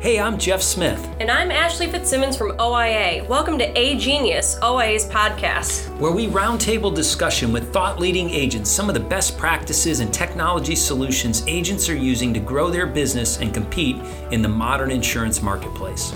Hey, 0.00 0.20
I'm 0.20 0.38
Jeff 0.38 0.62
Smith. 0.62 1.12
And 1.18 1.28
I'm 1.28 1.50
Ashley 1.50 1.88
Fitzsimmons 1.88 2.36
from 2.36 2.52
OIA. 2.60 3.26
Welcome 3.26 3.58
to 3.58 3.76
A 3.76 3.96
Genius, 3.96 4.56
OIA's 4.62 5.06
podcast, 5.06 5.88
where 5.98 6.12
we 6.12 6.28
roundtable 6.28 6.94
discussion 6.94 7.52
with 7.52 7.72
thought 7.72 7.98
leading 7.98 8.30
agents 8.30 8.70
some 8.70 8.88
of 8.88 8.94
the 8.94 9.00
best 9.00 9.36
practices 9.36 9.98
and 9.98 10.14
technology 10.14 10.76
solutions 10.76 11.42
agents 11.48 11.88
are 11.88 11.96
using 11.96 12.32
to 12.32 12.38
grow 12.38 12.70
their 12.70 12.86
business 12.86 13.40
and 13.40 13.52
compete 13.52 13.96
in 14.30 14.40
the 14.40 14.48
modern 14.48 14.92
insurance 14.92 15.42
marketplace. 15.42 16.12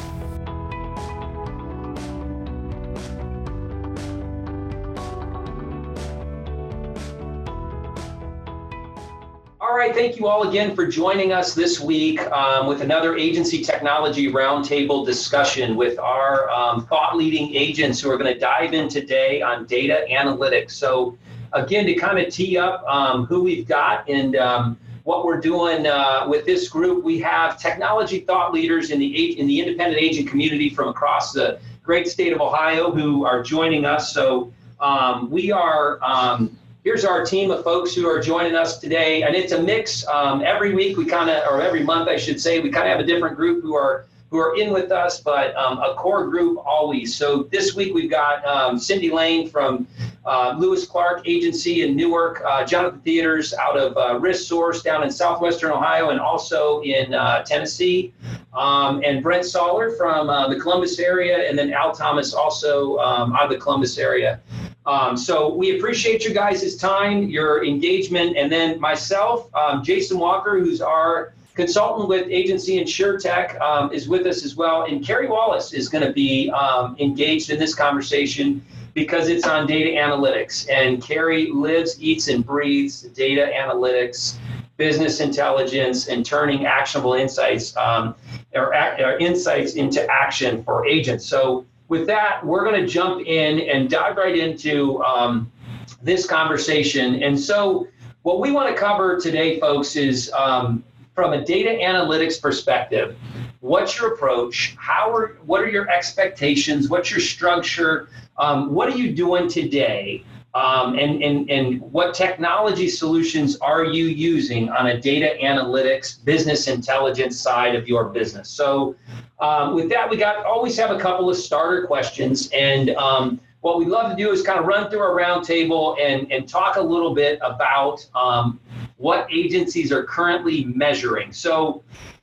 Thank 10.02 10.18
you 10.18 10.26
all 10.26 10.48
again 10.48 10.74
for 10.74 10.84
joining 10.84 11.32
us 11.32 11.54
this 11.54 11.78
week 11.78 12.20
um, 12.32 12.66
with 12.66 12.80
another 12.80 13.16
agency 13.16 13.62
technology 13.62 14.32
roundtable 14.32 15.06
discussion 15.06 15.76
with 15.76 15.96
our 16.00 16.50
um, 16.50 16.84
thought 16.86 17.16
leading 17.16 17.54
agents 17.54 18.00
who 18.00 18.10
are 18.10 18.18
going 18.18 18.34
to 18.34 18.40
dive 18.40 18.74
in 18.74 18.88
today 18.88 19.40
on 19.42 19.64
data 19.64 20.04
analytics. 20.10 20.72
So, 20.72 21.16
again, 21.52 21.86
to 21.86 21.94
kind 21.94 22.18
of 22.18 22.34
tee 22.34 22.58
up 22.58 22.82
um, 22.88 23.26
who 23.26 23.44
we've 23.44 23.64
got 23.64 24.08
and 24.08 24.34
um, 24.34 24.76
what 25.04 25.24
we're 25.24 25.40
doing 25.40 25.86
uh, 25.86 26.26
with 26.26 26.46
this 26.46 26.68
group, 26.68 27.04
we 27.04 27.20
have 27.20 27.56
technology 27.56 28.18
thought 28.18 28.52
leaders 28.52 28.90
in 28.90 28.98
the 28.98 29.38
in 29.38 29.46
the 29.46 29.60
independent 29.60 30.02
agent 30.02 30.28
community 30.28 30.68
from 30.68 30.88
across 30.88 31.32
the 31.32 31.60
great 31.84 32.08
state 32.08 32.32
of 32.32 32.40
Ohio 32.40 32.90
who 32.90 33.24
are 33.24 33.40
joining 33.40 33.84
us. 33.84 34.12
So, 34.12 34.52
um, 34.80 35.30
we 35.30 35.52
are 35.52 36.02
um, 36.02 36.58
here's 36.84 37.04
our 37.04 37.24
team 37.24 37.50
of 37.50 37.62
folks 37.62 37.94
who 37.94 38.08
are 38.08 38.20
joining 38.20 38.54
us 38.54 38.78
today, 38.78 39.22
and 39.22 39.34
it's 39.34 39.52
a 39.52 39.62
mix. 39.62 40.06
Um, 40.06 40.42
every 40.42 40.74
week 40.74 40.96
we 40.96 41.04
kind 41.04 41.30
of, 41.30 41.44
or 41.46 41.62
every 41.62 41.82
month 41.82 42.08
I 42.08 42.16
should 42.16 42.40
say, 42.40 42.60
we 42.60 42.70
kind 42.70 42.86
of 42.88 42.92
have 42.92 43.00
a 43.00 43.06
different 43.06 43.36
group 43.36 43.62
who 43.62 43.74
are 43.74 44.06
who 44.30 44.38
are 44.38 44.56
in 44.56 44.72
with 44.72 44.90
us, 44.90 45.20
but 45.20 45.54
um, 45.56 45.76
a 45.78 45.94
core 45.94 46.26
group 46.26 46.58
always. 46.64 47.14
So 47.14 47.42
this 47.52 47.74
week 47.74 47.92
we've 47.92 48.10
got 48.10 48.42
um, 48.46 48.78
Cindy 48.78 49.10
Lane 49.10 49.46
from 49.46 49.86
uh, 50.24 50.54
Lewis 50.58 50.86
Clark 50.86 51.28
Agency 51.28 51.82
in 51.82 51.94
Newark, 51.94 52.42
uh, 52.46 52.64
Jonathan 52.64 53.00
Theaters 53.00 53.52
out 53.52 53.76
of 53.76 53.94
uh, 53.98 54.18
Risk 54.18 54.48
Source 54.48 54.80
down 54.82 55.02
in 55.02 55.10
southwestern 55.10 55.70
Ohio 55.70 56.08
and 56.08 56.18
also 56.18 56.80
in 56.80 57.12
uh, 57.12 57.44
Tennessee, 57.44 58.14
um, 58.54 59.02
and 59.04 59.22
Brent 59.22 59.44
Soller 59.44 59.90
from 59.96 60.30
uh, 60.30 60.48
the 60.48 60.58
Columbus 60.58 60.98
area, 60.98 61.46
and 61.46 61.58
then 61.58 61.70
Al 61.74 61.92
Thomas 61.92 62.32
also 62.32 62.96
um, 63.00 63.34
out 63.34 63.44
of 63.44 63.50
the 63.50 63.58
Columbus 63.58 63.98
area. 63.98 64.40
Um, 64.84 65.16
so 65.16 65.54
we 65.54 65.78
appreciate 65.78 66.24
you 66.24 66.34
guys' 66.34 66.76
time, 66.76 67.24
your 67.28 67.64
engagement, 67.64 68.36
and 68.36 68.50
then 68.50 68.80
myself, 68.80 69.54
um, 69.54 69.84
Jason 69.84 70.18
Walker, 70.18 70.58
who's 70.58 70.80
our 70.80 71.34
consultant 71.54 72.08
with 72.08 72.26
agency 72.28 72.82
InsureTech, 72.82 73.60
um, 73.60 73.92
is 73.92 74.08
with 74.08 74.26
us 74.26 74.44
as 74.44 74.56
well, 74.56 74.84
and 74.84 75.04
Carrie 75.04 75.28
Wallace 75.28 75.72
is 75.72 75.88
going 75.88 76.04
to 76.04 76.12
be 76.12 76.50
um, 76.50 76.96
engaged 76.98 77.50
in 77.50 77.58
this 77.58 77.74
conversation 77.74 78.64
because 78.94 79.28
it's 79.28 79.46
on 79.46 79.66
data 79.66 79.90
analytics, 79.90 80.68
and 80.68 81.02
Carrie 81.02 81.50
lives, 81.50 81.96
eats, 82.02 82.28
and 82.28 82.44
breathes 82.44 83.02
data 83.02 83.50
analytics, 83.54 84.36
business 84.76 85.20
intelligence, 85.20 86.08
and 86.08 86.26
turning 86.26 86.66
actionable 86.66 87.14
insights 87.14 87.76
um, 87.76 88.14
or, 88.54 88.74
or 88.74 89.18
insights 89.18 89.74
into 89.74 90.04
action 90.10 90.62
for 90.64 90.86
agents. 90.86 91.24
So 91.24 91.64
with 91.92 92.06
that, 92.06 92.42
we're 92.42 92.64
going 92.64 92.80
to 92.80 92.86
jump 92.86 93.20
in 93.26 93.60
and 93.68 93.90
dive 93.90 94.16
right 94.16 94.34
into 94.34 95.04
um, 95.04 95.52
this 96.00 96.26
conversation. 96.26 97.22
And 97.22 97.38
so, 97.38 97.86
what 98.22 98.40
we 98.40 98.50
want 98.50 98.74
to 98.74 98.80
cover 98.80 99.20
today, 99.20 99.60
folks, 99.60 99.94
is 99.94 100.32
um, 100.32 100.82
from 101.14 101.34
a 101.34 101.44
data 101.44 101.68
analytics 101.68 102.40
perspective. 102.40 103.14
What's 103.60 103.98
your 103.98 104.14
approach? 104.14 104.74
How 104.78 105.14
are 105.14 105.36
what 105.44 105.60
are 105.60 105.68
your 105.68 105.90
expectations? 105.90 106.88
What's 106.88 107.10
your 107.10 107.20
structure? 107.20 108.08
Um, 108.38 108.72
what 108.72 108.88
are 108.88 108.96
you 108.96 109.14
doing 109.14 109.46
today? 109.46 110.24
Um, 110.54 110.98
and, 110.98 111.22
and, 111.22 111.50
and 111.50 111.80
what 111.80 112.12
technology 112.14 112.88
solutions 112.88 113.56
are 113.58 113.84
you 113.84 114.06
using 114.06 114.68
on 114.68 114.88
a 114.88 115.00
data 115.00 115.34
analytics, 115.42 116.22
business 116.22 116.68
intelligence 116.68 117.40
side 117.40 117.74
of 117.74 117.88
your 117.88 118.10
business? 118.10 118.50
So, 118.50 118.94
um, 119.40 119.74
with 119.74 119.88
that, 119.88 120.08
we 120.08 120.18
got 120.18 120.44
always 120.44 120.76
have 120.76 120.90
a 120.90 120.98
couple 120.98 121.30
of 121.30 121.36
starter 121.36 121.86
questions. 121.86 122.50
And 122.52 122.90
um, 122.90 123.40
what 123.62 123.78
we'd 123.78 123.88
love 123.88 124.10
to 124.10 124.16
do 124.16 124.30
is 124.30 124.42
kind 124.42 124.58
of 124.58 124.66
run 124.66 124.90
through 124.90 125.00
our 125.00 125.16
roundtable 125.16 125.98
and, 126.00 126.30
and 126.30 126.46
talk 126.46 126.76
a 126.76 126.82
little 126.82 127.14
bit 127.14 127.38
about 127.42 128.06
um, 128.14 128.60
what 128.98 129.26
agencies 129.32 129.90
are 129.90 130.04
currently 130.04 130.64
measuring. 130.64 131.32
So, 131.32 131.82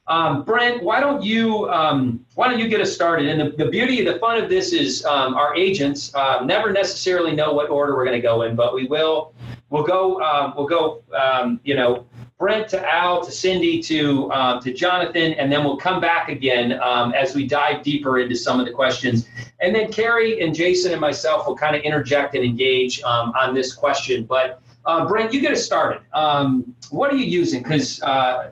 um, 0.10 0.44
Brent, 0.44 0.82
why 0.82 1.00
don't 1.00 1.24
you 1.24 1.70
um, 1.70 2.26
why 2.34 2.50
don't 2.50 2.60
you 2.60 2.68
get 2.68 2.82
us 2.82 2.92
started? 2.92 3.28
And 3.28 3.40
the, 3.40 3.64
the 3.64 3.70
beauty, 3.70 4.04
the 4.04 4.18
fun 4.18 4.42
of 4.42 4.50
this 4.50 4.74
is 4.74 5.06
um, 5.06 5.36
our 5.36 5.56
agents 5.56 6.14
uh, 6.16 6.44
never 6.44 6.72
necessarily 6.72 7.36
know 7.36 7.54
what 7.54 7.70
order 7.70 7.96
we're 7.96 8.06
going 8.06 8.20
to 8.20 8.22
go 8.22 8.42
in, 8.42 8.56
but 8.56 8.74
we 8.74 8.86
will. 8.88 9.36
We'll 9.70 9.84
go. 9.84 10.20
Um, 10.20 10.54
we'll 10.58 10.68
go. 10.68 11.04
Um, 11.16 11.60
you 11.64 11.76
know, 11.76 12.08
Brent 12.40 12.70
to 12.70 12.92
Al 12.92 13.24
to 13.24 13.32
Cindy 13.32 13.84
to 13.84 14.30
to 14.64 14.74
Jonathan, 14.74 15.34
and 15.34 15.52
then 15.52 15.64
we'll 15.64 15.78
come 15.78 16.02
back 16.02 16.30
again 16.30 16.72
as 16.72 17.36
we 17.36 17.46
dive 17.46 17.84
deeper 17.84 18.20
into 18.20 18.36
some 18.36 18.60
of 18.60 18.66
the 18.66 18.72
questions. 18.72 19.28
And 19.62 19.76
then 19.76 19.92
Carrie 19.92 20.42
and 20.42 20.56
Jason 20.56 20.92
and 20.92 21.00
myself 21.00 21.46
will 21.46 21.56
kind 21.56 21.76
of 21.76 21.84
interject 21.84 22.34
and 22.34 22.44
engage 22.44 23.04
on 23.04 23.54
this 23.54 23.74
question, 23.74 24.26
but. 24.26 24.60
Uh, 24.86 25.06
Brent, 25.08 25.32
you 25.34 25.42
get 25.42 25.52
us 25.52 25.64
started. 25.64 26.02
Um, 26.14 26.74
what 26.90 27.14
are 27.14 27.16
you 27.16 27.26
using? 27.26 27.62
Because 27.62 28.02
uh, 28.02 28.50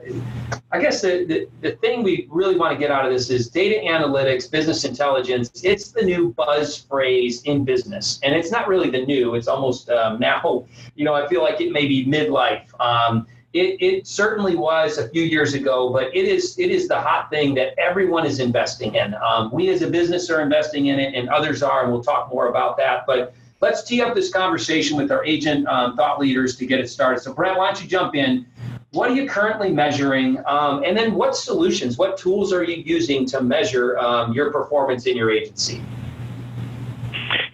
I 0.70 0.80
guess 0.80 1.00
the, 1.00 1.24
the, 1.24 1.48
the 1.62 1.76
thing 1.76 2.02
we 2.02 2.26
really 2.30 2.56
want 2.56 2.74
to 2.74 2.78
get 2.78 2.90
out 2.90 3.06
of 3.06 3.10
this 3.10 3.30
is 3.30 3.48
data 3.48 3.80
analytics, 3.86 4.50
business 4.50 4.84
intelligence. 4.84 5.62
It's 5.64 5.92
the 5.92 6.02
new 6.02 6.34
buzz 6.34 6.76
phrase 6.76 7.42
in 7.44 7.64
business. 7.64 8.20
And 8.22 8.34
it's 8.34 8.50
not 8.50 8.68
really 8.68 8.90
the 8.90 9.06
new, 9.06 9.34
it's 9.34 9.48
almost 9.48 9.88
um, 9.88 10.18
now, 10.18 10.66
you 10.94 11.06
know, 11.06 11.14
I 11.14 11.26
feel 11.28 11.42
like 11.42 11.62
it 11.62 11.72
may 11.72 11.86
be 11.86 12.04
midlife. 12.04 12.68
Um, 12.80 13.26
it, 13.54 13.80
it 13.80 14.06
certainly 14.06 14.56
was 14.56 14.98
a 14.98 15.08
few 15.08 15.22
years 15.22 15.54
ago, 15.54 15.90
but 15.90 16.14
it 16.14 16.26
is 16.26 16.58
it 16.58 16.70
is 16.70 16.86
the 16.86 17.00
hot 17.00 17.30
thing 17.30 17.54
that 17.54 17.78
everyone 17.78 18.26
is 18.26 18.40
investing 18.40 18.94
in. 18.94 19.14
Um, 19.14 19.50
we 19.50 19.70
as 19.70 19.80
a 19.80 19.88
business 19.88 20.28
are 20.28 20.42
investing 20.42 20.86
in 20.86 21.00
it, 21.00 21.14
and 21.14 21.30
others 21.30 21.62
are, 21.62 21.84
and 21.84 21.90
we'll 21.90 22.04
talk 22.04 22.30
more 22.30 22.48
about 22.48 22.76
that. 22.76 23.06
But 23.06 23.32
let's 23.62 23.82
tee 23.82 24.02
up 24.02 24.14
this 24.14 24.30
conversation 24.30 24.98
with 24.98 25.10
our 25.10 25.24
agent 25.24 25.66
um, 25.66 25.96
thought 25.96 26.20
leaders 26.20 26.56
to 26.56 26.66
get 26.66 26.78
it 26.78 26.90
started. 26.90 27.20
So, 27.20 27.32
Brent, 27.32 27.56
why 27.56 27.72
don't 27.72 27.82
you 27.82 27.88
jump 27.88 28.14
in? 28.14 28.46
What 28.92 29.10
are 29.10 29.14
you 29.14 29.28
currently 29.28 29.70
measuring? 29.70 30.38
Um, 30.46 30.82
and 30.82 30.96
then, 30.96 31.14
what 31.14 31.36
solutions, 31.36 31.98
what 31.98 32.16
tools 32.16 32.52
are 32.54 32.62
you 32.62 32.76
using 32.76 33.26
to 33.26 33.42
measure 33.42 33.98
um, 33.98 34.32
your 34.32 34.50
performance 34.50 35.06
in 35.06 35.16
your 35.16 35.30
agency? 35.30 35.82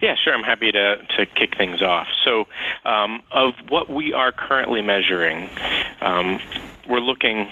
Yeah, 0.01 0.15
sure. 0.15 0.33
I'm 0.33 0.43
happy 0.43 0.71
to, 0.71 0.97
to 1.17 1.25
kick 1.25 1.57
things 1.57 1.81
off. 1.81 2.07
So, 2.23 2.45
um, 2.85 3.21
of 3.31 3.53
what 3.67 3.89
we 3.89 4.13
are 4.13 4.31
currently 4.31 4.81
measuring, 4.81 5.49
um, 5.99 6.39
we're 6.87 6.99
looking 6.99 7.51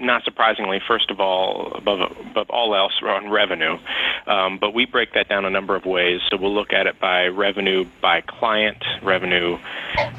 not 0.00 0.24
surprisingly, 0.24 0.80
first 0.86 1.10
of 1.10 1.20
all, 1.20 1.72
above, 1.74 2.00
above 2.30 2.48
all 2.50 2.74
else, 2.74 2.92
on 3.02 3.28
revenue. 3.28 3.78
Um, 4.26 4.58
but 4.58 4.72
we 4.72 4.86
break 4.86 5.12
that 5.14 5.28
down 5.28 5.44
a 5.44 5.50
number 5.50 5.74
of 5.74 5.84
ways. 5.84 6.20
So 6.30 6.36
we'll 6.36 6.54
look 6.54 6.72
at 6.72 6.86
it 6.86 7.00
by 7.00 7.26
revenue 7.26 7.84
by 8.00 8.20
client, 8.22 8.82
revenue 9.02 9.58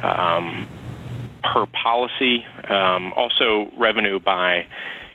um, 0.03 0.67
per 1.43 1.65
policy, 1.67 2.45
um, 2.67 3.13
also 3.13 3.71
revenue 3.77 4.19
by 4.19 4.65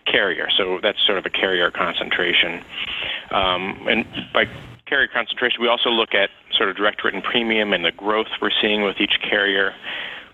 carrier. 0.06 0.48
So 0.56 0.80
that's 0.82 0.98
sort 1.04 1.18
of 1.18 1.26
a 1.26 1.30
carrier 1.30 1.70
concentration. 1.70 2.62
Um, 3.30 3.86
and 3.88 4.06
by 4.32 4.46
carrier 4.86 5.08
concentration, 5.08 5.62
we 5.62 5.68
also 5.68 5.90
look 5.90 6.14
at 6.14 6.30
sort 6.52 6.68
of 6.68 6.76
direct 6.76 7.04
written 7.04 7.22
premium 7.22 7.72
and 7.72 7.84
the 7.84 7.92
growth 7.92 8.28
we're 8.40 8.50
seeing 8.60 8.82
with 8.82 9.00
each 9.00 9.18
carrier 9.22 9.74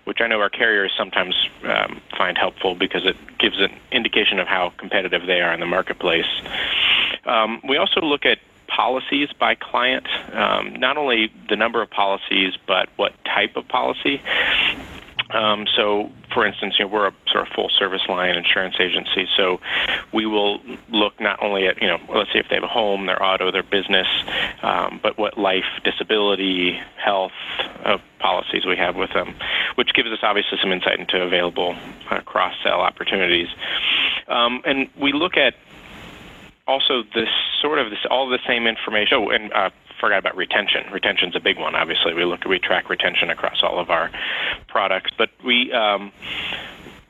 which 0.05 0.19
I 0.19 0.27
know 0.27 0.39
our 0.41 0.49
carriers 0.49 0.91
sometimes 0.97 1.35
um, 1.63 2.01
find 2.17 2.37
helpful 2.37 2.75
because 2.75 3.05
it 3.05 3.15
gives 3.37 3.59
an 3.59 3.71
indication 3.91 4.39
of 4.39 4.47
how 4.47 4.73
competitive 4.77 5.27
they 5.27 5.41
are 5.41 5.53
in 5.53 5.59
the 5.59 5.65
marketplace. 5.65 6.25
Um, 7.25 7.61
we 7.67 7.77
also 7.77 8.01
look 8.01 8.25
at 8.25 8.39
policies 8.67 9.29
by 9.37 9.55
client, 9.55 10.07
um, 10.33 10.75
not 10.77 10.97
only 10.97 11.31
the 11.49 11.55
number 11.55 11.81
of 11.81 11.89
policies, 11.89 12.53
but 12.65 12.89
what 12.95 13.13
type 13.25 13.55
of 13.55 13.67
policy. 13.67 14.21
Um, 15.33 15.65
so, 15.75 16.09
for 16.33 16.45
instance, 16.45 16.75
you 16.77 16.85
know, 16.85 16.91
we're 16.91 17.07
a 17.07 17.13
sort 17.31 17.47
of 17.47 17.53
full 17.53 17.69
service 17.69 18.01
line 18.09 18.35
insurance 18.35 18.75
agency, 18.79 19.27
so 19.35 19.59
we 20.13 20.25
will 20.25 20.59
look 20.89 21.19
not 21.19 21.41
only 21.41 21.67
at, 21.67 21.81
you 21.81 21.87
know, 21.87 21.99
let's 22.09 22.31
say 22.33 22.39
if 22.39 22.49
they 22.49 22.55
have 22.55 22.63
a 22.63 22.67
home, 22.67 23.05
their 23.05 23.21
auto, 23.21 23.51
their 23.51 23.63
business, 23.63 24.07
um, 24.61 24.99
but 25.01 25.17
what 25.17 25.37
life, 25.37 25.65
disability, 25.83 26.79
health 26.97 27.31
uh, 27.85 27.97
policies 28.19 28.65
we 28.65 28.75
have 28.75 28.95
with 28.95 29.11
them, 29.13 29.33
which 29.75 29.93
gives 29.93 30.09
us 30.09 30.19
obviously 30.21 30.57
some 30.61 30.71
insight 30.71 30.99
into 30.99 31.21
available 31.21 31.75
uh, 32.09 32.19
cross 32.21 32.53
sell 32.63 32.81
opportunities. 32.81 33.47
Um, 34.27 34.61
and 34.65 34.89
we 34.99 35.13
look 35.13 35.37
at 35.37 35.55
also 36.67 37.03
this 37.13 37.29
sort 37.61 37.79
of 37.79 37.89
this 37.89 37.99
all 38.09 38.29
the 38.29 38.39
same 38.47 38.67
information. 38.67 39.17
Oh, 39.17 39.29
and 39.29 39.51
uh, 39.53 39.69
forgot 40.01 40.19
about 40.19 40.35
retention. 40.35 40.91
Retention's 40.91 41.35
a 41.35 41.39
big 41.39 41.57
one. 41.57 41.75
Obviously, 41.75 42.13
we 42.13 42.25
look 42.25 42.43
we 42.43 42.59
track 42.59 42.89
retention 42.89 43.29
across 43.29 43.63
all 43.63 43.79
of 43.79 43.89
our 43.89 44.11
products, 44.67 45.11
but 45.17 45.29
we 45.45 45.71
um, 45.71 46.11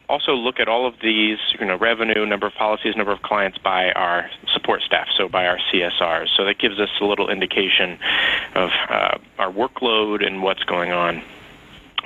also 0.09 0.33
look 0.33 0.59
at 0.59 0.67
all 0.67 0.85
of 0.85 0.95
these, 1.01 1.39
you 1.57 1.65
know, 1.65 1.77
revenue, 1.77 2.25
number 2.25 2.45
of 2.45 2.53
policies, 2.53 2.95
number 2.97 3.13
of 3.13 3.21
clients 3.21 3.57
by 3.57 3.91
our 3.93 4.29
support 4.53 4.81
staff, 4.81 5.07
so 5.17 5.29
by 5.29 5.47
our 5.47 5.57
CSRs. 5.71 6.27
So 6.35 6.43
that 6.45 6.59
gives 6.59 6.79
us 6.79 6.89
a 6.99 7.05
little 7.05 7.29
indication 7.29 7.97
of 8.53 8.69
uh, 8.89 9.17
our 9.39 9.51
workload 9.51 10.25
and 10.25 10.43
what's 10.43 10.63
going 10.65 10.91
on 10.91 11.23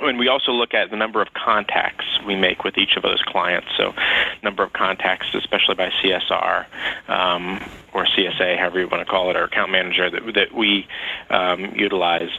and 0.00 0.18
we 0.18 0.28
also 0.28 0.52
look 0.52 0.74
at 0.74 0.90
the 0.90 0.96
number 0.96 1.22
of 1.22 1.32
contacts 1.32 2.04
we 2.26 2.36
make 2.36 2.64
with 2.64 2.78
each 2.78 2.96
of 2.96 3.02
those 3.02 3.22
clients. 3.22 3.68
So, 3.76 3.94
number 4.42 4.62
of 4.62 4.72
contacts, 4.72 5.28
especially 5.34 5.74
by 5.74 5.90
CSR 6.02 6.66
um, 7.08 7.60
or 7.92 8.04
CSA, 8.04 8.58
however 8.58 8.80
you 8.80 8.88
want 8.88 9.06
to 9.06 9.10
call 9.10 9.30
it, 9.30 9.36
or 9.36 9.44
account 9.44 9.70
manager 9.70 10.10
that, 10.10 10.34
that 10.34 10.54
we 10.54 10.86
um, 11.30 11.72
utilize. 11.74 12.30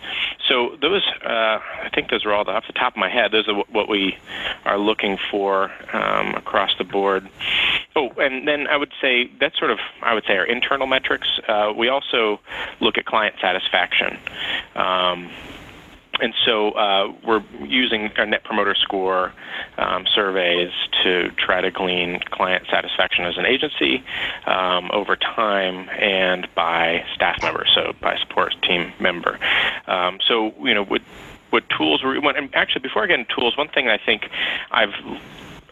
So, 0.48 0.78
those, 0.82 1.06
uh, 1.26 1.60
I 1.60 1.90
think 1.94 2.10
those 2.10 2.26
are 2.26 2.34
all 2.34 2.46
the, 2.46 2.52
off 2.52 2.68
the 2.68 2.74
top 2.74 2.94
of 2.94 2.98
my 2.98 3.10
head. 3.10 3.32
Those 3.32 3.48
are 3.48 3.56
what 3.72 3.90
we 3.90 4.18
are 4.66 4.78
looking 4.78 5.18
for 5.32 5.72
um, 5.94 6.36
across 6.36 6.78
the 6.78 6.84
board. 6.84 7.28
Oh, 7.96 8.10
and 8.18 8.48
then 8.48 8.68
I 8.68 8.78
would 8.78 8.92
say 9.02 9.32
that's 9.40 9.58
sort 9.58 9.72
of, 9.72 9.80
I 10.02 10.14
would 10.14 10.26
say, 10.26 10.38
our 10.38 10.46
internal 10.46 10.88
metrics. 10.88 11.28
Uh, 11.48 11.74
we 11.76 11.90
also 11.90 12.40
look 12.80 12.98
at 12.98 13.06
client 13.06 13.36
satisfaction. 13.42 14.20
And 16.20 16.34
so 16.46 16.72
uh, 16.72 17.14
we're 17.26 17.44
using 17.66 18.12
our 18.18 18.26
Net 18.26 18.44
Promoter 18.44 18.76
Score 18.76 19.34
um, 19.78 20.06
surveys 20.14 20.72
to 21.04 21.30
try 21.32 21.62
to 21.62 21.72
glean 21.72 22.20
client 22.32 22.66
satisfaction 22.70 23.26
as 23.26 23.38
an 23.38 23.46
agency 23.46 24.04
um, 24.46 24.90
over 24.92 25.16
time 25.16 25.90
and 25.90 26.48
by 26.56 27.04
staff 27.14 27.42
member, 27.42 27.66
so 27.74 27.94
by 28.02 28.18
support 28.18 28.56
team 28.64 28.94
member. 29.00 29.40
Um, 29.88 30.20
so 30.28 30.54
you 30.62 30.74
know, 30.74 30.84
what 30.84 31.02
what 31.50 31.64
tools 31.70 32.04
we 32.04 32.20
want? 32.20 32.38
And 32.38 32.54
actually, 32.56 32.82
before 32.82 33.04
I 33.04 33.08
get 33.08 33.20
into 33.20 33.34
tools, 33.34 33.58
one 33.58 33.70
thing 33.70 33.88
I 33.88 33.98
think 33.98 34.30
I've 34.72 34.94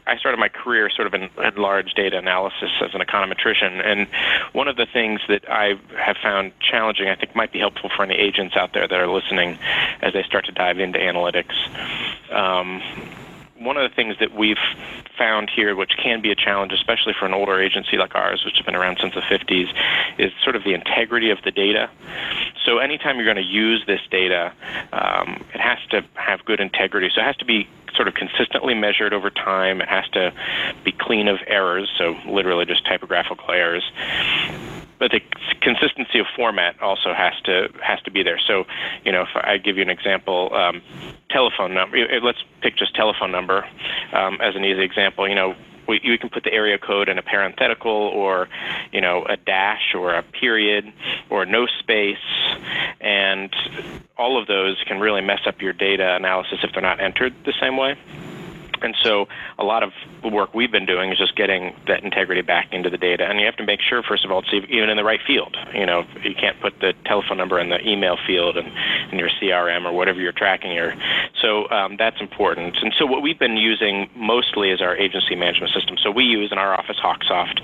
I 0.07 0.17
started 0.17 0.37
my 0.37 0.49
career 0.49 0.89
sort 0.89 1.07
of 1.07 1.13
in, 1.13 1.29
in 1.43 1.55
large 1.55 1.93
data 1.93 2.17
analysis 2.17 2.69
as 2.81 2.93
an 2.93 3.01
econometrician, 3.01 3.85
and 3.85 4.07
one 4.53 4.67
of 4.67 4.75
the 4.75 4.85
things 4.85 5.21
that 5.27 5.49
I 5.49 5.79
have 5.97 6.17
found 6.21 6.51
challenging, 6.59 7.09
I 7.09 7.15
think, 7.15 7.35
might 7.35 7.51
be 7.51 7.59
helpful 7.59 7.89
for 7.95 8.03
any 8.03 8.15
agents 8.15 8.55
out 8.55 8.73
there 8.73 8.87
that 8.87 8.99
are 8.99 9.07
listening 9.07 9.57
as 10.01 10.13
they 10.13 10.23
start 10.23 10.45
to 10.45 10.51
dive 10.51 10.79
into 10.79 10.99
analytics. 10.99 11.55
Um, 12.31 12.81
one 13.57 13.77
of 13.77 13.89
the 13.89 13.95
things 13.95 14.15
that 14.19 14.35
we've 14.35 14.57
found 15.17 15.49
here, 15.49 15.75
which 15.75 15.93
can 15.97 16.21
be 16.21 16.31
a 16.31 16.35
challenge, 16.35 16.73
especially 16.73 17.13
for 17.17 17.25
an 17.25 17.33
older 17.33 17.61
agency 17.61 17.97
like 17.97 18.13
ours, 18.15 18.43
which 18.43 18.55
has 18.57 18.65
been 18.65 18.75
around 18.75 18.97
since 18.99 19.13
the 19.13 19.21
50s, 19.21 19.73
is 20.17 20.31
sort 20.43 20.55
of 20.55 20.63
the 20.63 20.73
integrity 20.73 21.29
of 21.29 21.37
the 21.43 21.51
data. 21.51 21.89
So 22.65 22.79
anytime 22.79 23.15
you're 23.15 23.25
going 23.25 23.37
to 23.37 23.43
use 23.43 23.83
this 23.87 24.01
data, 24.11 24.51
um, 24.91 25.43
it 25.53 25.61
has 25.61 25.77
to 25.91 26.03
have 26.15 26.43
good 26.43 26.59
integrity. 26.59 27.09
So 27.13 27.21
it 27.21 27.25
has 27.25 27.37
to 27.37 27.45
be 27.45 27.67
sort 27.95 28.07
of 28.07 28.13
consistently 28.13 28.73
measured 28.73 29.13
over 29.13 29.29
time. 29.29 29.79
It 29.79 29.87
has 29.87 30.07
to 30.09 30.33
be 30.83 30.91
clean 30.91 31.27
of 31.27 31.39
errors, 31.47 31.89
so 31.97 32.15
literally 32.27 32.65
just 32.65 32.85
typographical 32.85 33.51
errors. 33.51 33.83
But 35.05 35.11
the 35.11 35.21
consistency 35.61 36.17
of 36.17 36.25
format 36.35 36.81
also 36.81 37.13
has 37.13 37.33
to 37.43 37.69
has 37.79 38.01
to 38.05 38.11
be 38.11 38.23
there. 38.23 38.39
So, 38.39 38.65
you 39.03 39.11
know, 39.11 39.21
if 39.21 39.29
I 39.35 39.59
give 39.59 39.77
you 39.77 39.83
an 39.83 39.91
example, 39.91 40.51
um, 40.51 40.81
telephone 41.29 41.75
number. 41.75 41.95
Let's 42.23 42.43
pick 42.61 42.75
just 42.75 42.95
telephone 42.95 43.31
number 43.31 43.67
um, 44.13 44.41
as 44.41 44.55
an 44.55 44.65
easy 44.65 44.81
example. 44.81 45.27
You 45.27 45.35
know, 45.35 45.55
we, 45.87 45.99
you 46.01 46.17
can 46.17 46.29
put 46.29 46.43
the 46.43 46.51
area 46.51 46.79
code 46.79 47.07
in 47.07 47.19
a 47.19 47.21
parenthetical 47.21 47.91
or 47.91 48.49
you 48.91 48.99
know 48.99 49.23
a 49.29 49.37
dash 49.37 49.93
or 49.93 50.15
a 50.15 50.23
period 50.23 50.91
or 51.29 51.45
no 51.45 51.67
space 51.67 52.17
and 52.99 53.55
all 54.17 54.41
of 54.41 54.47
those 54.47 54.83
can 54.87 54.99
really 54.99 55.21
mess 55.21 55.41
up 55.45 55.61
your 55.61 55.73
data 55.73 56.15
analysis 56.15 56.57
if 56.63 56.71
they're 56.73 56.81
not 56.81 56.99
entered 56.99 57.35
the 57.45 57.53
same 57.61 57.77
way 57.77 57.95
and 58.85 58.95
so 59.03 59.27
a 59.57 59.63
lot 59.63 59.83
of 59.83 59.91
the 60.21 60.29
work 60.29 60.53
we've 60.53 60.71
been 60.71 60.85
doing 60.85 61.11
is 61.11 61.17
just 61.17 61.35
getting 61.35 61.75
that 61.87 62.03
integrity 62.03 62.41
back 62.41 62.71
into 62.71 62.89
the 62.89 62.97
data. 62.97 63.25
And 63.25 63.39
you 63.39 63.45
have 63.45 63.57
to 63.57 63.65
make 63.65 63.81
sure, 63.81 64.01
first 64.03 64.23
of 64.23 64.31
all, 64.31 64.39
it's 64.39 64.53
even 64.53 64.89
in 64.89 64.97
the 64.97 65.03
right 65.03 65.19
field. 65.25 65.57
You 65.73 65.85
know, 65.85 66.05
you 66.23 66.35
can't 66.35 66.59
put 66.61 66.79
the 66.79 66.93
telephone 67.05 67.37
number 67.37 67.59
in 67.59 67.69
the 67.69 67.85
email 67.85 68.17
field 68.25 68.57
and 68.57 68.67
in 69.11 69.19
your 69.19 69.29
CRM 69.29 69.85
or 69.85 69.91
whatever 69.91 70.19
you're 70.19 70.31
tracking 70.31 70.71
here. 70.71 70.95
So 71.41 71.69
um, 71.69 71.97
that's 71.97 72.21
important. 72.21 72.77
And 72.81 72.93
so 72.97 73.05
what 73.05 73.21
we've 73.21 73.39
been 73.39 73.57
using 73.57 74.09
mostly 74.15 74.69
is 74.69 74.81
our 74.81 74.95
agency 74.95 75.35
management 75.35 75.73
system. 75.73 75.97
So 76.01 76.11
we 76.11 76.23
use 76.23 76.51
in 76.51 76.57
our 76.57 76.73
office 76.79 76.97
Hawksoft, 76.97 77.61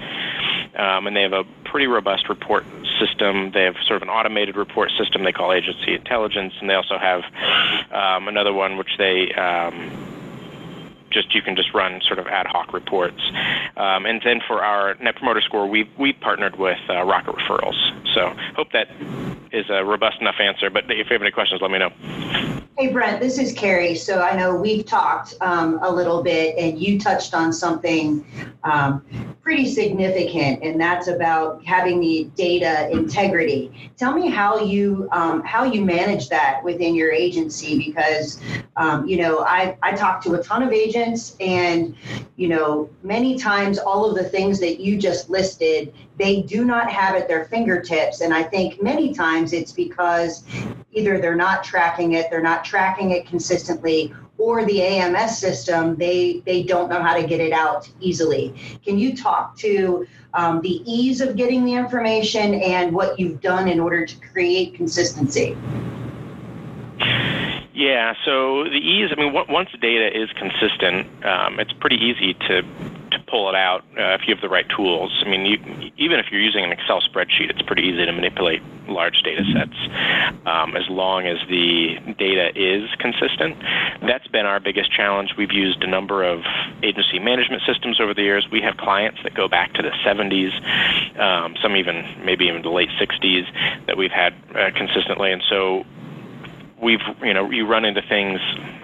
um, 0.78 1.08
and 1.08 1.16
they 1.16 1.22
have 1.22 1.34
a 1.34 1.44
pretty 1.66 1.88
robust 1.88 2.30
report 2.30 2.66
system. 3.00 3.52
They 3.52 3.64
have 3.64 3.76
sort 3.86 3.98
of 3.98 4.04
an 4.04 4.10
automated 4.10 4.56
report 4.56 4.92
system 4.98 5.24
they 5.24 5.32
call 5.32 5.54
Agency 5.54 5.94
Intelligence, 5.94 6.54
and 6.60 6.70
they 6.70 6.74
also 6.74 6.98
have 6.98 7.24
um, 7.92 8.28
another 8.28 8.54
one 8.54 8.78
which 8.78 8.98
they 8.98 9.32
um, 9.34 10.11
just 11.12 11.34
you 11.36 11.42
can 11.42 11.56
just 11.56 11.74
run 11.74 12.02
sort 12.02 12.20
of 12.20 12.28
ad 12.28 12.48
hoc 12.48 12.74
reports. 12.74 13.22
Um, 13.78 14.06
and 14.06 14.22
then 14.24 14.42
for 14.48 14.64
our 14.64 14.96
Net 14.96 15.16
Promoter 15.16 15.42
Score, 15.42 15.68
we 15.68 15.90
we 15.98 16.14
partnered 16.14 16.58
with 16.58 16.80
uh, 16.90 17.04
Rocket 17.04 17.36
Referrals. 17.36 18.14
So 18.14 18.34
hope 18.56 18.72
that 18.72 18.88
is 19.52 19.66
a 19.70 19.84
robust 19.84 20.22
enough 20.22 20.36
answer. 20.40 20.70
But 20.70 20.86
if 20.86 21.10
you 21.10 21.14
have 21.14 21.22
any 21.22 21.32
questions, 21.32 21.62
let 21.62 21.72
me 21.72 21.80
know. 21.80 21.92
Hey 22.78 22.92
Brent, 22.92 23.20
this 23.20 23.38
is 23.38 23.54
Carrie. 23.54 23.96
So 23.96 24.22
I 24.22 24.36
know 24.36 24.56
we've 24.56 24.86
talked 24.86 25.36
um, 25.42 25.78
a 25.84 25.92
little 25.92 26.24
bit, 26.24 26.58
and 26.58 26.82
you 26.82 27.00
touched 27.00 27.36
on 27.36 27.54
something 27.54 28.26
um, 28.64 29.06
pretty 29.42 29.68
significant, 29.68 30.64
and 30.64 30.80
that's 30.80 31.08
about 31.08 31.64
having 31.66 32.00
the 32.00 32.32
data 32.36 32.90
integrity. 32.90 33.92
Tell 33.98 34.14
me 34.14 34.30
how 34.30 34.60
you 34.60 35.10
um, 35.12 35.44
how 35.44 35.64
you 35.66 35.84
manage 35.84 36.30
that 36.30 36.64
within 36.64 36.96
your 36.96 37.12
agency, 37.12 37.78
because 37.78 38.42
um, 38.78 39.06
you 39.06 39.18
know 39.18 39.42
I 39.42 39.78
I 39.84 39.92
talk 39.92 40.24
to 40.24 40.34
a 40.36 40.44
ton 40.44 40.64
of 40.64 40.72
agents, 40.72 41.36
and 41.40 41.94
you 42.36 42.48
know 42.48 42.90
many 43.04 43.38
times 43.38 43.78
all 43.78 44.10
of 44.10 44.16
the 44.16 44.24
things 44.24 44.60
that 44.62 44.80
you 44.80 44.98
just 44.98 45.30
listed 45.30 45.94
they 46.18 46.42
do 46.42 46.66
not 46.66 46.92
have 46.92 47.16
at 47.16 47.28
their 47.28 47.46
fingertips. 47.46 48.22
And 48.22 48.34
I 48.34 48.44
think 48.44 48.82
many 48.82 49.14
times 49.14 49.54
it's 49.54 49.72
because 49.72 50.44
either 50.92 51.20
they're 51.20 51.36
not 51.36 51.64
tracking 51.64 52.14
it, 52.14 52.30
they're 52.30 52.42
not 52.42 52.64
tracking 52.66 53.12
it 53.12 53.26
consistently, 53.26 54.14
or 54.38 54.66
the 54.66 54.82
AMS 54.82 55.38
system, 55.38 55.96
they, 55.96 56.42
they 56.46 56.64
don't 56.64 56.90
know 56.90 57.02
how 57.02 57.16
to 57.16 57.26
get 57.26 57.40
it 57.40 57.54
out 57.54 57.90
easily. 58.00 58.56
Can 58.84 58.98
you 58.98 59.16
talk 59.16 59.56
to 59.58 60.08
um, 60.34 60.62
the 60.62 60.82
ease 60.92 61.22
of 61.22 61.36
getting 61.36 61.64
the 61.64 61.74
information 61.74 62.56
and 62.56 62.94
what 62.94 63.20
you've 63.20 63.42
done 63.42 63.68
in 63.68 63.80
order 63.80 64.06
to 64.06 64.16
create 64.32 64.74
consistency? 64.74 65.56
Yeah, 67.74 68.16
so 68.26 68.66
the 68.66 68.78
ease, 68.78 69.12
I 69.16 69.20
mean, 69.20 69.34
once 69.34 69.70
the 69.72 69.78
data 69.78 70.10
is 70.12 70.30
consistent, 70.34 71.08
um, 71.26 71.60
it's 71.60 71.72
pretty 71.74 71.96
easy 71.96 72.34
to 72.34 72.64
to 73.12 73.20
pull 73.28 73.50
it 73.50 73.56
out 73.56 73.82
uh, 74.00 74.16
if 74.16 74.22
you 74.26 74.34
have 74.34 74.42
the 74.42 74.50
right 74.50 74.68
tools. 74.70 75.22
I 75.26 75.30
mean, 75.30 75.46
you, 75.46 75.92
even 75.98 76.20
if 76.20 76.28
you're 76.32 76.42
using 76.42 76.64
an 76.64 76.72
Excel 76.72 77.02
spreadsheet, 77.02 77.50
it's 77.50 77.62
pretty 77.62 77.84
easy 77.84 78.06
to 78.06 78.12
manipulate 78.12 78.62
large 78.88 79.22
data 79.24 79.44
sets 79.54 79.76
um, 80.46 80.76
as 80.76 80.88
long 80.90 81.28
as 81.28 81.38
the 81.50 81.96
data 82.18 82.52
is 82.56 82.90
consistent. 83.00 83.58
That's 84.02 84.28
been 84.28 84.46
our 84.46 84.60
biggest 84.60 84.92
challenge. 84.92 85.36
We've 85.38 85.52
used 85.52 85.84
a 85.84 85.88
number 85.88 86.24
of 86.24 86.42
agency 86.84 87.20
management 87.20 87.64
systems 87.66 88.00
over 88.00 88.14
the 88.14 88.24
years. 88.24 88.48
We 88.52 88.62
have 88.62 88.78
clients 88.78 89.20
that 89.24 89.34
go 89.34 89.48
back 89.48 89.74
to 89.74 89.82
the 89.82 89.92
70s, 90.06 91.20
um, 91.20 91.56
some 91.62 91.76
even 91.76 92.24
maybe 92.26 92.46
even 92.46 92.62
the 92.62 92.70
late 92.70 92.90
60s 93.00 93.86
that 93.88 93.98
we've 93.98 94.12
had 94.12 94.34
uh, 94.56 94.72
consistently, 94.76 95.32
and 95.32 95.44
so 95.50 95.86
we've 96.82 97.02
you 97.22 97.34
know 97.34 97.50
you 97.50 97.66
run 97.66 97.86
into 97.86 98.02
things. 98.02 98.40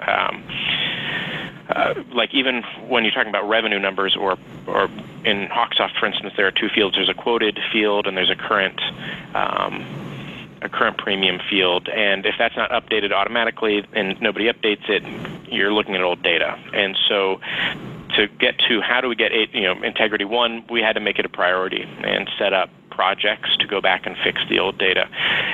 Um, 0.05 0.43
uh, 1.69 1.95
like 2.13 2.33
even 2.33 2.63
when 2.87 3.03
you're 3.03 3.13
talking 3.13 3.29
about 3.29 3.47
revenue 3.47 3.79
numbers 3.79 4.15
or 4.15 4.37
or 4.67 4.89
in 5.25 5.47
Hawksoft, 5.47 5.99
for 5.99 6.05
instance, 6.05 6.33
there 6.37 6.47
are 6.47 6.51
two 6.51 6.69
fields. 6.69 6.95
There's 6.95 7.09
a 7.09 7.13
quoted 7.13 7.59
field 7.71 8.07
and 8.07 8.15
there's 8.15 8.29
a 8.29 8.35
current 8.35 8.79
um, 9.35 9.85
a 10.61 10.69
current 10.69 10.97
premium 10.97 11.39
field. 11.49 11.89
And 11.89 12.25
if 12.25 12.35
that's 12.37 12.55
not 12.55 12.71
updated 12.71 13.11
automatically 13.11 13.85
and 13.93 14.19
nobody 14.21 14.51
updates 14.51 14.89
it, 14.89 15.03
you're 15.51 15.73
looking 15.73 15.95
at 15.95 16.01
old 16.01 16.23
data. 16.23 16.57
And 16.73 16.97
so 17.09 17.41
to 18.15 18.27
get 18.39 18.57
to 18.69 18.81
how 18.81 19.01
do 19.01 19.09
we 19.09 19.15
get 19.15 19.33
you 19.53 19.63
know 19.63 19.81
integrity 19.83 20.25
one, 20.25 20.63
we 20.69 20.81
had 20.81 20.93
to 20.93 21.01
make 21.01 21.19
it 21.19 21.25
a 21.25 21.29
priority 21.29 21.83
and 22.03 22.29
set 22.39 22.53
up 22.53 22.69
projects 22.89 23.55
to 23.57 23.67
go 23.67 23.79
back 23.79 24.07
and 24.07 24.15
fix 24.23 24.41
the 24.49 24.57
old 24.59 24.77
data. 24.77 25.07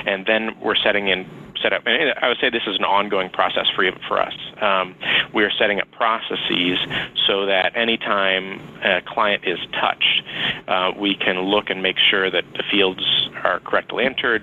And 0.06 0.24
then 0.26 0.58
we're 0.60 0.76
setting 0.76 1.08
in 1.08 1.26
set 1.64 1.72
up, 1.72 1.82
and 1.86 2.14
I 2.20 2.28
would 2.28 2.36
say 2.40 2.50
this 2.50 2.66
is 2.66 2.76
an 2.76 2.84
ongoing 2.84 3.30
process 3.30 3.66
for 3.74 3.90
for 4.06 4.20
us. 4.20 4.34
Um, 4.60 4.94
we 5.32 5.44
are 5.44 5.50
setting 5.58 5.80
up 5.80 5.90
processes 5.92 6.78
so 7.26 7.46
that 7.46 7.74
anytime 7.74 8.60
a 8.82 9.00
client 9.00 9.44
is 9.46 9.58
touched, 9.72 10.22
uh, 10.68 10.92
we 10.96 11.14
can 11.14 11.40
look 11.40 11.70
and 11.70 11.82
make 11.82 11.96
sure 11.98 12.30
that 12.30 12.44
the 12.52 12.62
fields 12.70 13.30
are 13.42 13.60
correctly 13.60 14.04
entered. 14.04 14.42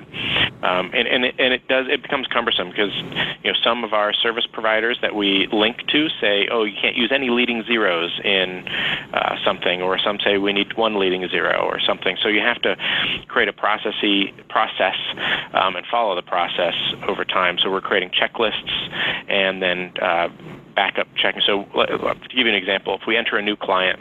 Um, 0.64 0.92
and 0.94 1.08
and 1.08 1.26
it, 1.26 1.36
and 1.38 1.54
it 1.54 1.68
does 1.68 1.86
it 1.90 2.02
becomes 2.02 2.26
cumbersome 2.28 2.70
because 2.70 2.94
you 3.44 3.52
know 3.52 3.58
some 3.64 3.84
of 3.84 3.94
our 3.94 4.14
service 4.14 4.48
providers 4.52 4.98
that 5.02 5.16
we 5.16 5.48
link 5.52 5.78
to 5.88 6.10
say, 6.20 6.48
oh, 6.52 6.64
you 6.64 6.76
can't 6.82 6.96
use 6.96 7.12
any 7.12 7.30
leading 7.30 7.64
zeros 7.64 8.12
in 8.24 8.68
uh, 9.14 9.36
something, 9.46 9.82
or 9.82 10.00
some 10.00 10.18
say 10.24 10.38
we 10.40 10.54
need 10.54 10.76
one 10.76 10.98
leading 10.98 11.28
zero 11.30 11.62
or 11.62 11.80
something. 11.80 12.18
So 12.22 12.30
you 12.30 12.42
have 12.42 12.62
to 12.64 12.76
create 13.28 13.48
a 13.48 13.54
processy 13.54 14.34
process 14.50 14.96
um, 15.54 15.76
and 15.76 15.86
follow 15.86 16.16
the 16.16 16.22
process 16.22 16.74
over 17.12 17.26
time. 17.26 17.58
So 17.62 17.70
we're 17.70 17.82
creating 17.82 18.12
checklists 18.12 18.72
and 19.30 19.62
then 19.62 19.94
uh, 20.02 20.30
backup 20.76 21.08
checking. 21.16 21.42
So 21.46 21.64
to 21.64 22.16
give 22.30 22.46
you 22.46 22.50
an 22.50 22.56
example, 22.56 22.98
if 23.00 23.06
we 23.06 23.18
enter 23.18 23.38
a 23.38 23.42
new 23.42 23.56
client 23.56 24.00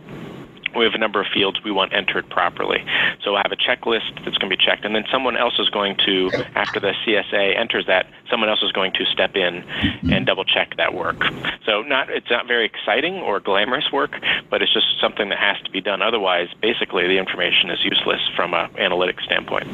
we 0.76 0.84
have 0.84 0.94
a 0.94 0.98
number 0.98 1.20
of 1.20 1.26
fields 1.32 1.58
we 1.64 1.70
want 1.70 1.92
entered 1.92 2.28
properly. 2.30 2.84
So 3.24 3.34
I 3.34 3.42
have 3.44 3.52
a 3.52 3.56
checklist 3.56 4.14
that's 4.24 4.38
going 4.38 4.50
to 4.50 4.56
be 4.56 4.62
checked, 4.62 4.84
and 4.84 4.94
then 4.94 5.04
someone 5.10 5.36
else 5.36 5.58
is 5.58 5.68
going 5.68 5.96
to, 6.06 6.30
after 6.54 6.80
the 6.80 6.94
CSA 7.04 7.58
enters 7.58 7.86
that, 7.86 8.06
someone 8.30 8.48
else 8.48 8.62
is 8.62 8.72
going 8.72 8.92
to 8.92 9.04
step 9.06 9.34
in 9.34 9.64
and 10.10 10.26
double 10.26 10.44
check 10.44 10.76
that 10.76 10.94
work. 10.94 11.22
So 11.66 11.82
not 11.82 12.10
it's 12.10 12.30
not 12.30 12.46
very 12.46 12.64
exciting 12.64 13.14
or 13.14 13.40
glamorous 13.40 13.90
work, 13.92 14.12
but 14.48 14.62
it's 14.62 14.72
just 14.72 14.86
something 15.00 15.28
that 15.30 15.38
has 15.38 15.60
to 15.64 15.70
be 15.70 15.80
done. 15.80 16.02
Otherwise, 16.02 16.48
basically, 16.60 17.06
the 17.06 17.18
information 17.18 17.70
is 17.70 17.84
useless 17.84 18.20
from 18.36 18.54
an 18.54 18.70
analytics 18.74 19.22
standpoint. 19.24 19.66